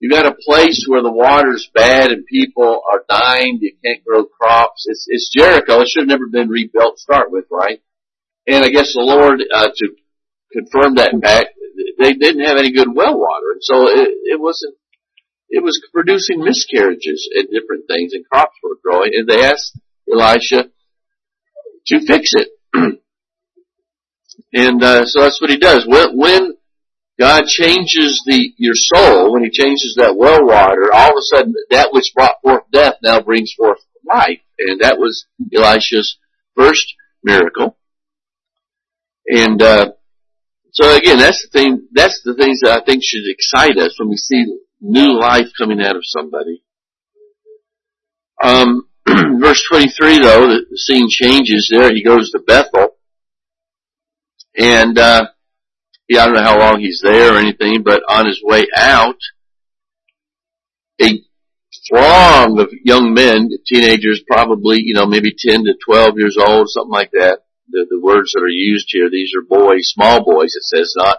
You've 0.01 0.13
got 0.13 0.27
a 0.27 0.37
place 0.45 0.85
where 0.89 1.03
the 1.03 1.13
water's 1.13 1.71
bad 1.75 2.11
and 2.11 2.27
people 2.27 2.83
are 2.93 3.05
dying, 3.09 3.59
you 3.61 3.75
can't 3.85 4.05
grow 4.05 4.25
crops. 4.25 4.87
It's, 4.89 5.07
it's 5.09 5.31
Jericho. 5.33 5.81
It 5.81 5.89
should 5.89 6.03
have 6.03 6.09
never 6.09 6.27
been 6.27 6.49
rebuilt 6.49 6.97
to 6.97 7.01
start 7.01 7.31
with, 7.31 7.45
right? 7.51 7.81
And 8.47 8.65
I 8.65 8.71
guess 8.71 8.93
the 8.93 9.03
Lord, 9.03 9.41
uh, 9.55 9.69
to 9.75 9.89
confirm 10.53 10.97
that 10.97 11.15
fact, 11.23 11.51
they 12.01 12.15
didn't 12.15 12.45
have 12.45 12.59
any 12.59 12.73
good 12.73 12.89
well 12.93 13.19
water. 13.19 13.53
And 13.53 13.63
so 13.63 13.87
it, 13.89 14.09
it 14.25 14.41
wasn't, 14.41 14.75
it 15.49 15.63
was 15.63 15.81
producing 15.93 16.43
miscarriages 16.43 17.29
and 17.35 17.49
different 17.49 17.85
things 17.89 18.13
and 18.15 18.25
crops 18.29 18.57
were 18.63 18.79
growing. 18.83 19.13
And 19.15 19.29
they 19.29 19.45
asked 19.45 19.79
Elisha 20.11 20.71
to 21.87 22.07
fix 22.07 22.31
it. 22.33 22.49
and, 24.53 24.83
uh, 24.83 25.05
so 25.05 25.21
that's 25.21 25.41
what 25.41 25.51
he 25.51 25.59
does. 25.59 25.87
When, 25.87 26.19
when 26.19 26.55
God 27.19 27.45
changes 27.47 28.23
the, 28.27 28.53
your 28.57 28.75
soul, 28.75 29.33
when 29.33 29.45
he 29.45 29.51
changes 29.51 29.97
that 29.99 30.17
well 30.17 30.45
water, 30.45 30.91
all 30.93 31.11
of 31.11 31.17
a 31.17 31.37
sudden 31.37 31.55
that 31.71 31.91
which 31.93 32.13
brought 32.15 32.37
forth 32.43 32.65
death 32.73 32.95
now 33.03 33.21
brings 33.21 33.53
forth 33.57 33.79
life. 34.09 34.41
And 34.59 34.81
that 34.81 34.99
was 34.99 35.27
Elisha's 35.55 36.19
first 36.57 36.95
miracle. 37.23 37.77
And, 39.27 39.63
uh, 39.63 39.93
so 40.73 40.97
again, 40.97 41.19
that's 41.19 41.47
the 41.47 41.59
thing, 41.59 41.89
that's 41.93 42.23
the 42.25 42.35
things 42.35 42.61
that 42.63 42.81
I 42.81 42.85
think 42.85 43.03
should 43.05 43.25
excite 43.27 43.79
us 43.79 43.99
when 43.99 44.09
we 44.09 44.17
see 44.17 44.45
new 44.81 45.19
life 45.19 45.49
coming 45.57 45.81
out 45.81 45.97
of 45.97 46.03
somebody. 46.05 46.63
Um, 48.43 48.89
verse 49.07 49.63
23 49.69 50.19
though, 50.21 50.49
the 50.49 50.65
scene 50.77 51.09
changes 51.09 51.71
there. 51.71 51.93
He 51.93 52.03
goes 52.03 52.31
to 52.31 52.41
Bethel. 52.41 52.97
And, 54.57 54.99
uh, 54.99 55.29
yeah, 56.09 56.23
I 56.23 56.27
don't 56.27 56.35
know 56.35 56.43
how 56.43 56.59
long 56.59 56.81
he's 56.81 57.01
there 57.03 57.35
or 57.35 57.39
anything, 57.39 57.83
but 57.83 58.03
on 58.09 58.27
his 58.27 58.41
way 58.43 58.67
out, 58.77 59.17
a 61.01 61.23
throng 61.89 62.59
of 62.61 62.69
young 62.85 63.15
men, 63.15 63.49
teenagers 63.67 64.23
probably, 64.27 64.79
you 64.81 64.95
know, 64.95 65.07
maybe 65.07 65.35
10 65.37 65.65
to 65.65 65.75
12 65.85 66.19
years 66.19 66.37
old, 66.39 66.69
something 66.69 66.93
like 66.93 67.11
that, 67.13 67.41
the, 67.73 67.87
the 67.89 68.01
words 68.01 68.33
that 68.33 68.43
are 68.43 68.49
used 68.49 68.87
here. 68.91 69.09
These 69.11 69.33
are 69.37 69.49
boys, 69.49 69.89
small 69.89 70.25
boys, 70.25 70.55
it 70.55 70.63
says, 70.63 70.93
not 70.97 71.19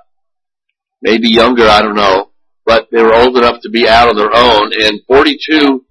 maybe 1.02 1.28
younger, 1.30 1.68
I 1.68 1.82
don't 1.82 1.96
know, 1.96 2.32
but 2.66 2.88
they 2.92 3.04
were 3.04 3.14
old 3.14 3.36
enough 3.38 3.62
to 3.64 3.70
be 3.70 3.88
out 3.88 4.10
on 4.10 4.16
their 4.16 4.34
own, 4.34 4.72
and 4.74 5.02
42 5.08 5.86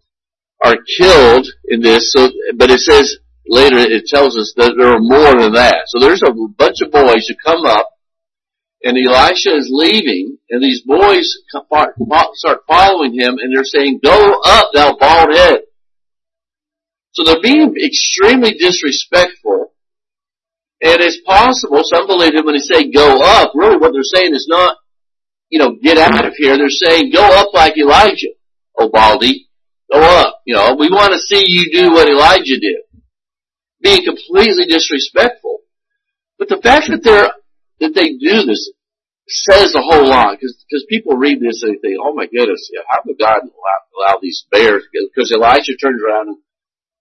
are 0.65 0.77
killed 0.97 1.47
in 1.69 1.83
this, 1.83 2.13
so, 2.13 2.31
but 2.57 2.71
it 2.71 2.81
says 2.81 3.19
later, 3.47 3.77
it 3.79 4.07
tells 4.07 4.37
us 4.39 4.55
that 4.57 4.75
there 4.79 4.95
are 4.95 5.01
more 5.01 5.39
than 5.43 5.53
that. 5.55 5.83
So 5.89 6.01
there's 6.01 6.23
a 6.23 6.33
bunch 6.57 6.81
of 6.81 6.93
boys 6.93 7.27
who 7.29 7.35
come 7.45 7.67
up, 7.67 7.89
and 8.85 8.97
Elisha 8.97 9.55
is 9.55 9.69
leaving, 9.71 10.39
and 10.51 10.63
these 10.63 10.83
boys 10.83 11.39
start 11.51 12.61
following 12.67 13.13
him, 13.13 13.37
and 13.39 13.55
they're 13.55 13.65
saying, 13.65 14.01
go 14.03 14.41
up, 14.45 14.71
thou 14.73 14.97
bald 14.97 15.35
head. 15.35 15.61
So 17.13 17.25
they're 17.25 17.43
being 17.43 17.75
extremely 17.77 18.55
disrespectful 18.55 19.72
and 20.83 20.99
it's 21.01 21.21
possible, 21.25 21.83
some 21.85 22.09
believe 22.09 22.35
it 22.35 22.45
when 22.45 22.55
they 22.55 22.67
say 22.67 22.91
go 22.91 23.23
up, 23.23 23.53
really 23.55 23.77
what 23.79 23.93
they're 23.93 24.03
saying 24.03 24.35
is 24.35 24.47
not, 24.49 24.77
you 25.49 25.61
know, 25.61 25.77
get 25.81 25.97
out 25.97 26.27
of 26.27 26.35
here. 26.37 26.59
They're 26.59 26.69
saying 26.71 27.13
go 27.13 27.23
up 27.23 27.55
like 27.55 27.79
Elijah. 27.79 28.35
Oh, 28.77 28.89
Baldy, 28.89 29.49
go 29.93 30.01
up. 30.01 30.41
You 30.45 30.57
know, 30.57 30.75
we 30.75 30.91
want 30.91 31.13
to 31.13 31.21
see 31.21 31.45
you 31.47 31.71
do 31.71 31.93
what 31.93 32.09
Elijah 32.11 32.59
did. 32.59 32.83
Being 33.81 34.05
completely 34.05 34.67
disrespectful. 34.67 35.61
But 36.39 36.49
the 36.49 36.61
fact 36.61 36.91
that 36.91 37.05
they're, 37.05 37.31
that 37.79 37.95
they 37.95 38.19
do 38.19 38.43
this 38.47 38.73
says 39.29 39.75
a 39.77 39.83
whole 39.83 40.09
lot 40.09 40.35
because 40.35 40.65
because 40.69 40.85
people 40.89 41.17
read 41.17 41.39
this 41.39 41.63
and 41.63 41.75
they 41.75 41.79
think, 41.79 41.99
oh 42.03 42.13
my 42.13 42.27
goodness, 42.27 42.71
how 42.91 43.03
could 43.03 43.19
God 43.21 43.39
allow, 43.39 43.79
allow 43.95 44.19
these 44.21 44.45
bears? 44.51 44.83
Because 44.93 45.31
Elijah 45.31 45.77
turns 45.77 46.03
around 46.03 46.29
and 46.29 46.39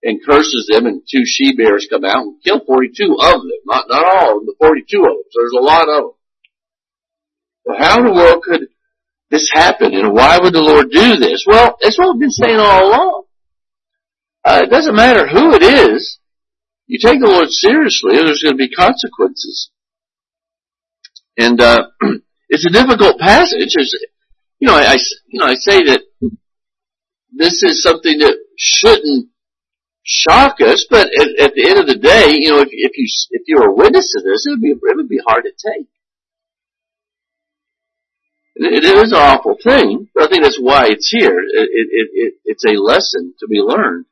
and 0.02 0.24
curses 0.24 0.68
them, 0.70 0.86
and 0.86 1.02
two 1.10 1.22
she 1.24 1.54
bears 1.56 1.86
come 1.88 2.04
out 2.04 2.22
and 2.22 2.42
kill 2.42 2.60
42 2.64 3.16
of 3.20 3.40
them. 3.40 3.50
Not, 3.66 3.84
not 3.88 4.04
all 4.04 4.28
of 4.30 4.46
them, 4.46 4.54
but 4.58 4.66
42 4.66 4.98
of 4.98 5.04
them. 5.04 5.22
So 5.30 5.40
there's 5.40 5.58
a 5.58 5.64
lot 5.64 5.88
of 5.88 6.02
them. 6.02 6.10
Well, 7.64 7.78
how 7.78 7.98
in 7.98 8.06
the 8.06 8.12
world 8.12 8.42
could 8.42 8.68
this 9.30 9.48
happen, 9.50 9.94
and 9.94 10.12
why 10.12 10.38
would 10.42 10.52
the 10.52 10.60
Lord 10.60 10.90
do 10.90 11.16
this? 11.16 11.44
Well, 11.46 11.76
that's 11.80 11.98
what 11.98 12.14
we've 12.14 12.20
been 12.20 12.30
saying 12.30 12.58
all 12.58 12.88
along. 12.88 13.22
Uh, 14.44 14.60
it 14.64 14.70
doesn't 14.70 14.94
matter 14.94 15.26
who 15.26 15.54
it 15.54 15.62
is. 15.62 16.18
You 16.86 16.98
take 17.00 17.20
the 17.20 17.28
Lord 17.28 17.48
seriously, 17.48 18.16
there's 18.16 18.42
going 18.42 18.58
to 18.58 18.68
be 18.68 18.68
consequences. 18.68 19.70
And 21.38 21.60
uh, 21.60 21.86
it's 22.50 22.66
a 22.66 22.70
difficult 22.70 23.18
passage. 23.18 23.72
It's, 23.74 23.96
you 24.58 24.68
know, 24.68 24.74
I, 24.74 24.92
I, 24.92 24.96
you 25.28 25.40
know, 25.40 25.46
I 25.46 25.54
say 25.54 25.84
that 25.84 26.02
this 27.32 27.62
is 27.62 27.82
something 27.82 28.18
that 28.18 28.36
shouldn't 28.58 29.31
shock 30.02 30.60
us, 30.60 30.86
but 30.88 31.06
at, 31.06 31.28
at, 31.38 31.54
the 31.54 31.66
end 31.68 31.78
of 31.78 31.86
the 31.86 31.96
day, 31.96 32.34
you 32.38 32.50
know, 32.50 32.60
if, 32.60 32.68
if 32.70 32.92
you 32.96 33.06
if 33.30 33.42
you're 33.46 33.70
a 33.70 33.74
witness 33.74 34.12
to 34.12 34.22
this, 34.22 34.46
it 34.46 34.50
would 34.50 34.60
be 34.60 34.70
it 34.70 34.96
would 34.96 35.08
be 35.08 35.20
hard 35.26 35.44
to 35.44 35.50
take. 35.50 35.86
It, 38.56 38.84
it 38.84 38.96
is 38.98 39.12
an 39.12 39.18
awful 39.18 39.56
thing, 39.62 40.08
but 40.14 40.24
I 40.24 40.28
think 40.28 40.42
that's 40.42 40.60
why 40.60 40.86
it's 40.88 41.08
here. 41.08 41.38
It, 41.38 41.70
it, 41.72 42.08
it 42.12 42.34
it's 42.44 42.64
a 42.64 42.80
lesson 42.80 43.34
to 43.40 43.46
be 43.46 43.58
learned. 43.58 44.06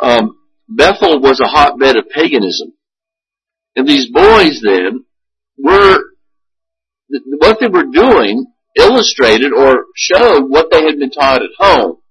Um, 0.00 0.38
Bethel 0.68 1.20
was 1.20 1.40
a 1.40 1.48
hotbed 1.48 1.96
of 1.96 2.08
paganism, 2.08 2.72
and 3.76 3.86
these 3.86 4.10
boys 4.10 4.60
then 4.62 5.04
were 5.58 5.98
what 7.38 7.60
they 7.60 7.68
were 7.68 7.84
doing 7.92 8.46
illustrated 8.74 9.52
or 9.52 9.84
showed 9.94 10.48
what 10.48 10.70
they 10.70 10.82
had 10.82 10.98
been 10.98 11.10
taught 11.10 11.42
at 11.42 11.50
home 11.58 12.01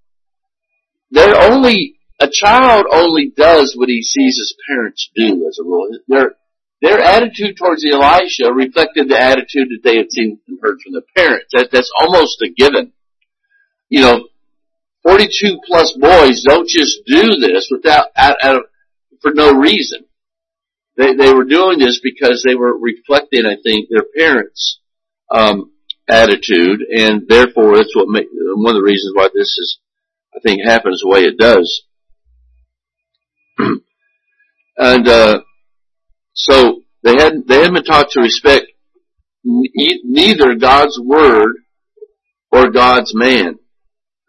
they're 1.12 1.52
only, 1.52 2.00
a 2.20 2.30
child 2.32 2.86
only 2.92 3.32
does 3.36 3.76
what 3.78 3.90
he 3.90 4.02
sees 4.02 4.38
his 4.38 4.56
parents 4.68 5.10
do 5.16 5.46
as 5.48 5.60
a 5.60 5.64
rule. 5.64 5.90
Their, 6.08 6.36
their 6.82 7.00
attitude 7.00 7.58
towards 7.58 7.86
Elisha 7.86 8.52
reflected 8.52 9.10
the 9.10 9.20
attitude 9.20 9.70
that 9.70 9.82
they 9.84 9.98
had 9.98 10.12
seen 10.12 10.40
and 10.48 10.60
heard 10.62 10.80
from 10.82 10.94
their 10.94 11.02
parents. 11.16 11.52
That, 11.54 11.70
that's 11.72 11.92
almost 12.00 12.42
a 12.42 12.50
given. 12.50 12.94
You 13.90 14.02
know, 14.02 14.28
42 15.04 15.60
plus 15.66 15.98
boys 16.00 16.44
don't 16.48 16.68
just 16.68 17.02
do 17.06 17.36
this 17.40 17.70
without, 17.70 18.08
out, 18.16 18.38
out, 18.42 18.64
for 19.22 19.32
no 19.34 19.52
reason. 19.54 20.06
They, 20.98 21.16
they 21.16 21.34
were 21.34 21.46
doing 21.46 21.80
this 21.80 22.00
because 22.02 22.44
they 22.46 22.56
were 22.56 22.78
reflecting, 22.78 23.46
I 23.46 23.58
think, 23.62 23.90
their 23.90 24.06
parents' 24.16 24.80
um, 25.34 25.72
attitude, 26.08 26.82
and 26.82 27.28
therefore 27.28 27.76
that's 27.76 27.96
what 27.96 28.08
make, 28.08 28.28
one 28.56 28.76
of 28.76 28.82
the 28.82 28.86
reasons 28.86 29.14
why 29.16 29.28
this 29.34 29.58
is 29.58 29.80
I 30.36 30.40
think 30.44 30.62
happens 30.64 31.02
the 31.02 31.10
way 31.10 31.22
it 31.22 31.38
does. 31.38 31.84
and 34.78 35.08
uh, 35.08 35.42
So 36.34 36.82
they 37.04 37.16
had 37.18 37.48
they 37.48 37.58
hadn't 37.58 37.74
been 37.74 37.84
taught 37.84 38.12
to 38.12 38.22
respect 38.22 38.68
neither 39.44 40.56
God's 40.56 41.00
word 41.04 41.58
or 42.52 42.72
God's 42.72 43.14
man, 43.16 43.60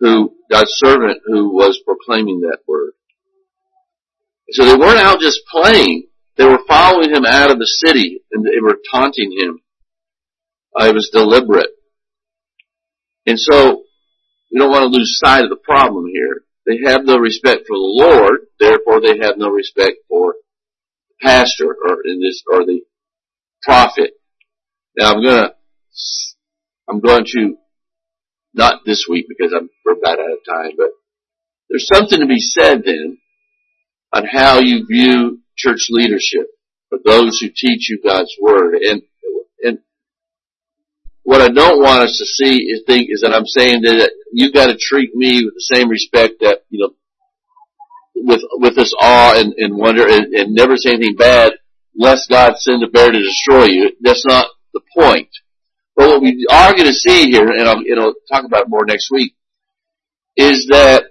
who 0.01 0.35
God's 0.51 0.73
servant 0.77 1.19
who 1.27 1.55
was 1.55 1.81
proclaiming 1.87 2.41
that 2.43 2.59
word. 2.67 2.93
So 4.53 4.65
they 4.65 4.77
weren't 4.77 5.01
out 5.01 5.21
just 5.21 5.41
playing. 5.51 6.09
They 6.37 6.45
were 6.47 6.61
following 6.69 7.15
him 7.15 7.25
out 7.27 7.51
of 7.51 7.59
the 7.59 7.67
city 7.67 8.21
and 8.33 8.45
they 8.45 8.61
were 8.63 8.79
taunting 8.93 9.33
him. 9.33 9.61
Uh, 10.79 10.87
it 10.87 10.95
was 10.95 11.11
deliberate. 11.13 11.71
And 13.27 13.39
so 13.39 13.85
we 14.53 14.59
don't 14.59 14.71
want 14.71 14.93
to 14.93 14.99
lose 14.99 15.19
sight 15.19 15.45
of 15.45 15.51
the 15.51 15.57
problem 15.57 16.07
here. 16.07 16.43
They 16.67 16.91
have 16.91 17.05
no 17.05 17.17
respect 17.17 17.63
for 17.67 17.77
the 17.77 17.81
Lord, 17.81 18.41
therefore 18.61 19.01
they 19.01 19.19
have 19.25 19.37
no 19.37 19.49
respect 19.49 19.97
for 20.09 20.35
the 21.09 21.27
pastor 21.27 21.67
or 21.67 21.99
in 22.05 22.21
this 22.21 22.43
or 22.51 22.65
the 22.65 22.83
prophet. 23.63 24.13
Now 24.97 25.13
I'm 25.13 25.23
gonna 25.23 25.55
I'm 26.89 27.01
going 27.01 27.25
to 27.33 27.57
not 28.55 28.83
this 28.85 29.07
week 29.09 29.27
because 29.29 29.53
I'm 29.57 29.71
we're 29.85 29.95
about 29.95 30.19
out 30.19 30.33
of 30.33 30.39
time, 30.47 30.73
but 30.77 30.89
there's 31.71 31.87
something 31.87 32.21
to 32.21 32.27
be 32.27 32.41
said 32.41 32.83
then 32.85 33.19
on 34.13 34.27
how 34.27 34.59
you 34.59 34.87
view 34.87 35.41
church 35.57 35.87
leadership 35.91 36.47
for 36.91 36.99
those 37.05 37.39
who 37.41 37.49
teach 37.49 37.89
you 37.89 38.01
God's 38.05 38.35
word. 38.41 38.75
And 38.75 39.03
what 41.25 41.41
I 41.41 41.49
don't 41.49 41.83
want 41.83 42.03
us 42.03 42.19
to 42.19 42.25
see 42.25 42.57
is 42.65 42.83
think 42.87 43.09
is 43.11 43.21
that 43.23 43.35
I'm 43.35 43.47
saying 43.47 43.83
that 43.83 44.11
you 44.33 44.53
got 44.53 44.67
to 44.67 44.77
treat 44.79 45.15
me 45.15 45.45
with 45.45 45.55
the 45.55 45.77
same 45.77 45.89
respect 45.89 46.41
that 46.41 46.65
you 46.71 46.81
know 46.81 46.95
with 48.15 48.43
with 48.55 48.77
this 48.77 48.95
awe 49.01 49.39
and, 49.39 49.55
and 49.57 49.77
wonder 49.77 50.07
and, 50.07 50.35
and 50.35 50.55
never 50.55 50.77
say 50.77 50.91
anything 50.91 51.17
bad 51.17 51.53
lest 51.97 52.29
God 52.29 52.55
send 52.57 52.83
a 52.83 52.89
bear 52.89 53.11
to 53.11 53.23
destroy 53.23 53.67
you. 53.67 53.93
That's 54.01 54.25
not 54.27 54.47
the 54.73 54.81
point. 54.97 55.29
But 55.97 56.09
what 56.09 56.23
we 56.23 56.47
are 56.51 56.73
going 56.73 56.87
to 56.87 56.93
see 56.93 57.31
here, 57.31 57.49
and 57.49 57.69
I'll, 57.69 57.79
and 57.79 58.01
I'll 58.01 58.15
talk 58.31 58.45
about 58.45 58.69
more 58.69 58.85
next 58.87 59.11
week, 59.11 59.35
is 60.37 60.67
that 60.71 61.05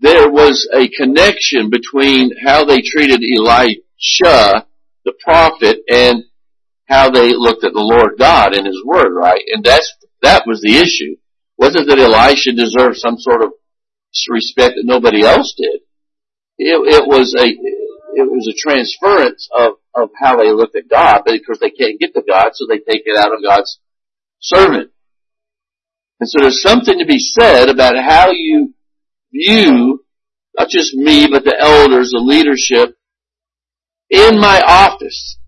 there 0.00 0.30
was 0.30 0.68
a 0.72 0.88
connection 0.88 1.68
between 1.68 2.30
how 2.44 2.64
they 2.64 2.80
treated 2.80 3.22
Elisha, 3.22 4.66
the 5.04 5.12
prophet, 5.24 5.78
and 5.88 6.24
how 6.90 7.08
they 7.08 7.32
looked 7.32 7.64
at 7.64 7.72
the 7.72 7.80
Lord 7.80 8.18
God 8.18 8.54
and 8.54 8.66
His 8.66 8.82
Word, 8.84 9.14
right? 9.14 9.40
And 9.46 9.64
that's, 9.64 9.94
that 10.22 10.42
was 10.46 10.60
the 10.60 10.76
issue. 10.76 11.16
Wasn't 11.56 11.86
that 11.88 11.98
Elisha 11.98 12.52
deserved 12.52 12.96
some 12.96 13.16
sort 13.18 13.42
of 13.42 13.52
respect 14.28 14.74
that 14.74 14.84
nobody 14.84 15.22
else 15.22 15.54
did. 15.56 15.80
It, 16.58 16.74
it 16.74 17.06
was 17.06 17.34
a, 17.38 17.46
it 17.46 18.28
was 18.28 18.48
a 18.48 18.58
transference 18.58 19.48
of, 19.54 19.74
of 19.94 20.10
how 20.20 20.36
they 20.36 20.50
looked 20.50 20.76
at 20.76 20.90
God, 20.90 21.22
but 21.24 21.34
of 21.34 21.40
course 21.46 21.60
they 21.60 21.70
can't 21.70 22.00
get 22.00 22.12
to 22.14 22.22
God, 22.26 22.50
so 22.54 22.66
they 22.66 22.78
take 22.78 23.02
it 23.06 23.16
out 23.16 23.30
on 23.30 23.42
God's 23.42 23.78
servant. 24.40 24.90
And 26.18 26.28
so 26.28 26.40
there's 26.40 26.60
something 26.60 26.98
to 26.98 27.06
be 27.06 27.18
said 27.18 27.68
about 27.68 27.96
how 27.96 28.30
you 28.32 28.74
view 29.32 30.04
not 30.58 30.68
just 30.68 30.94
me, 30.94 31.28
but 31.30 31.44
the 31.44 31.56
elders, 31.58 32.10
the 32.10 32.18
leadership 32.18 32.96
in 34.10 34.40
my 34.40 34.60
office. 34.66 35.38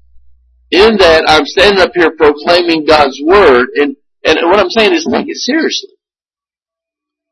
In 0.73 0.97
that 0.97 1.25
I'm 1.29 1.45
standing 1.45 1.81
up 1.81 1.93
here 1.95 2.17
proclaiming 2.17 2.87
God's 2.87 3.21
word 3.23 3.69
and, 3.77 3.95
and 4.25 4.39
what 4.49 4.59
I'm 4.59 4.71
saying 4.71 4.95
is 4.95 5.05
take 5.05 5.29
it 5.29 5.37
seriously. 5.37 5.91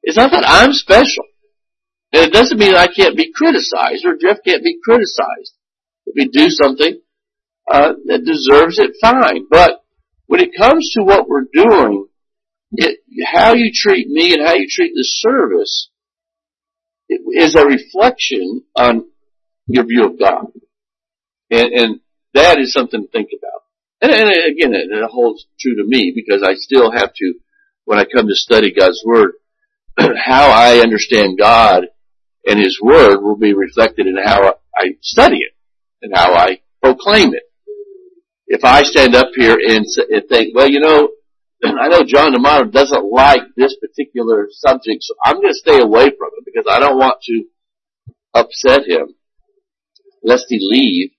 It's 0.03 0.19
not 0.19 0.31
that 0.31 0.45
I'm 0.47 0.73
special. 0.73 1.25
And 2.13 2.25
it 2.25 2.33
doesn't 2.33 2.59
mean 2.59 2.75
I 2.75 2.87
can't 2.87 3.17
be 3.17 3.33
criticized 3.33 4.05
or 4.05 4.21
Jeff 4.21 4.45
can't 4.45 4.63
be 4.63 4.79
criticized. 4.85 5.57
If 6.05 6.15
we 6.17 6.29
do 6.29 6.51
something 6.51 7.01
uh, 7.71 7.95
that 8.07 8.25
deserves 8.27 8.79
it, 8.79 8.97
fine. 9.01 9.47
But 9.51 9.85
when 10.27 10.41
it 10.41 10.51
comes 10.57 10.93
to 10.97 11.05
what 11.05 11.27
we're 11.27 11.49
doing, 11.51 12.09
it, 12.73 12.99
how 13.25 13.55
you 13.55 13.71
treat 13.75 14.07
me 14.07 14.35
and 14.35 14.47
how 14.47 14.55
you 14.55 14.67
treat 14.69 14.93
the 14.95 15.05
service 15.05 15.89
is 17.09 17.55
a 17.55 17.65
reflection 17.65 18.65
on 18.77 19.07
your 19.67 19.85
view 19.85 20.07
of 20.07 20.19
God. 20.19 20.47
And, 21.51 21.73
and 21.73 22.01
that 22.35 22.59
is 22.59 22.73
something 22.73 23.03
to 23.03 23.09
think 23.09 23.31
about. 23.37 23.63
And, 24.01 24.13
and 24.13 24.31
again, 24.31 24.75
it, 24.75 24.91
it 24.91 25.11
holds 25.11 25.47
true 25.59 25.77
to 25.77 25.85
me 25.85 26.13
because 26.15 26.43
I 26.43 26.55
still 26.55 26.91
have 26.91 27.13
to, 27.15 27.35
when 27.85 27.99
I 27.99 28.05
come 28.05 28.27
to 28.29 28.35
study 28.35 28.73
God's 28.73 29.03
Word, 29.05 29.33
how 29.99 30.51
I 30.51 30.79
understand 30.79 31.39
God 31.39 31.85
and 32.47 32.59
His 32.59 32.79
Word 32.83 33.21
will 33.21 33.37
be 33.37 33.53
reflected 33.53 34.07
in 34.07 34.17
how 34.17 34.55
I 34.77 34.97
study 35.03 35.39
it 35.39 35.53
and 36.03 36.13
how 36.15 36.35
I 36.35 36.61
proclaim 36.83 37.35
it. 37.35 37.43
If 38.47 38.65
I 38.65 38.83
stand 38.83 39.15
up 39.15 39.29
here 39.35 39.57
and, 39.61 39.85
and 40.11 40.29
think, 40.29 40.55
well, 40.55 40.69
you 40.69 40.81
know, 40.81 41.11
I 41.65 41.89
know 41.89 42.03
John 42.05 42.33
D'Amato 42.33 42.65
doesn't 42.71 43.13
like 43.13 43.43
this 43.57 43.77
particular 43.81 44.49
subject, 44.51 45.03
so 45.03 45.15
I'm 45.25 45.37
going 45.37 45.53
to 45.53 45.55
stay 45.55 45.81
away 45.81 46.05
from 46.05 46.31
it 46.39 46.45
because 46.45 46.65
I 46.69 46.81
don't 46.81 46.99
want 46.99 47.19
to 47.25 47.45
upset 48.35 48.87
him, 48.87 49.15
lest 50.25 50.47
he 50.49 50.59
leave. 50.61 51.11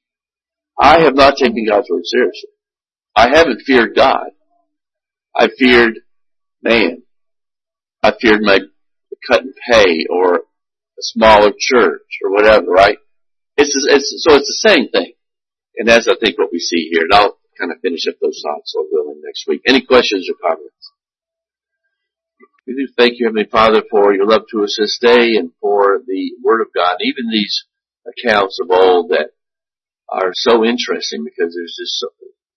I 0.79 1.01
have 1.01 1.15
not 1.15 1.35
taken 1.37 1.65
God's 1.67 1.89
word 1.89 2.05
seriously. 2.05 2.49
I 3.15 3.29
haven't 3.29 3.61
feared 3.65 3.95
God. 3.95 4.29
I 5.35 5.49
feared 5.57 5.99
man. 6.61 7.03
I 8.03 8.13
feared 8.19 8.41
my 8.41 8.59
cut 9.27 9.43
and 9.43 9.53
pay 9.71 10.05
or 10.09 10.35
a 10.35 11.01
smaller 11.01 11.51
church 11.57 12.19
or 12.23 12.31
whatever, 12.31 12.67
right? 12.67 12.97
It's, 13.57 13.75
it's, 13.89 14.23
so 14.23 14.35
it's 14.35 14.47
the 14.47 14.69
same 14.69 14.89
thing. 14.89 15.13
And 15.77 15.87
that's, 15.87 16.07
I 16.07 16.15
think, 16.19 16.37
what 16.37 16.51
we 16.51 16.59
see 16.59 16.89
here. 16.91 17.03
And 17.03 17.13
I'll 17.13 17.37
kind 17.59 17.71
of 17.71 17.81
finish 17.81 18.07
up 18.07 18.15
those 18.21 18.41
thoughts, 18.43 18.73
Lord 18.75 18.87
willing, 18.91 19.21
next 19.23 19.45
week. 19.47 19.61
Any 19.67 19.85
questions 19.85 20.27
or 20.29 20.35
comments? 20.41 20.91
We 22.65 22.73
do 22.73 22.87
thank 22.97 23.19
you, 23.19 23.27
Heavenly 23.27 23.49
Father, 23.51 23.83
for 23.89 24.13
your 24.13 24.27
love 24.27 24.43
to 24.51 24.63
us 24.63 24.77
this 24.79 24.97
day 25.01 25.35
and 25.35 25.51
for 25.59 25.99
the 26.05 26.31
Word 26.43 26.61
of 26.61 26.67
God, 26.73 26.97
even 27.01 27.29
these 27.29 27.65
accounts 28.07 28.59
of 28.61 28.69
old 28.71 29.09
that 29.09 29.31
are 30.11 30.31
so 30.33 30.65
interesting 30.65 31.23
because 31.23 31.55
there's 31.55 31.77
just 31.79 31.99
so, 31.99 32.07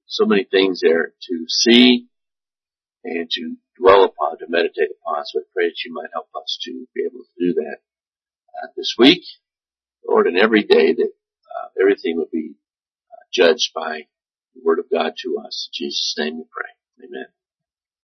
so 0.07 0.27
many 0.27 0.45
things 0.45 0.81
there 0.83 1.13
to 1.29 1.45
see 1.49 2.09
and 3.05 3.31
to 3.31 3.57
dwell 3.79 4.05
upon, 4.05 4.39
to 4.39 4.47
meditate 4.49 4.89
upon. 5.01 5.25
So 5.27 5.41
I 5.41 5.43
pray 5.55 5.69
that 5.69 5.85
you 5.85 5.93
might 5.93 6.11
help 6.13 6.29
us 6.35 6.59
to 6.63 6.87
be 6.95 7.03
able 7.05 7.25
to 7.25 7.47
do 7.47 7.55
that 7.55 7.77
uh, 8.63 8.69
this 8.77 8.95
week, 8.99 9.23
Lord, 10.09 10.27
and 10.27 10.39
every 10.39 10.63
day 10.63 10.95
that 10.95 11.11
uh, 11.11 11.69
everything 11.81 12.17
will 12.17 12.31
be 12.33 12.55
uh, 13.13 13.25
judged 13.33 13.73
by 13.75 14.07
the 14.55 14.61
Word 14.65 14.79
of 14.79 14.87
God 14.91 15.13
to 15.23 15.39
us. 15.47 15.69
In 15.73 15.87
Jesus' 15.87 16.15
name 16.19 16.39
we 16.39 16.45
pray. 16.51 17.07
Amen. 17.07 17.27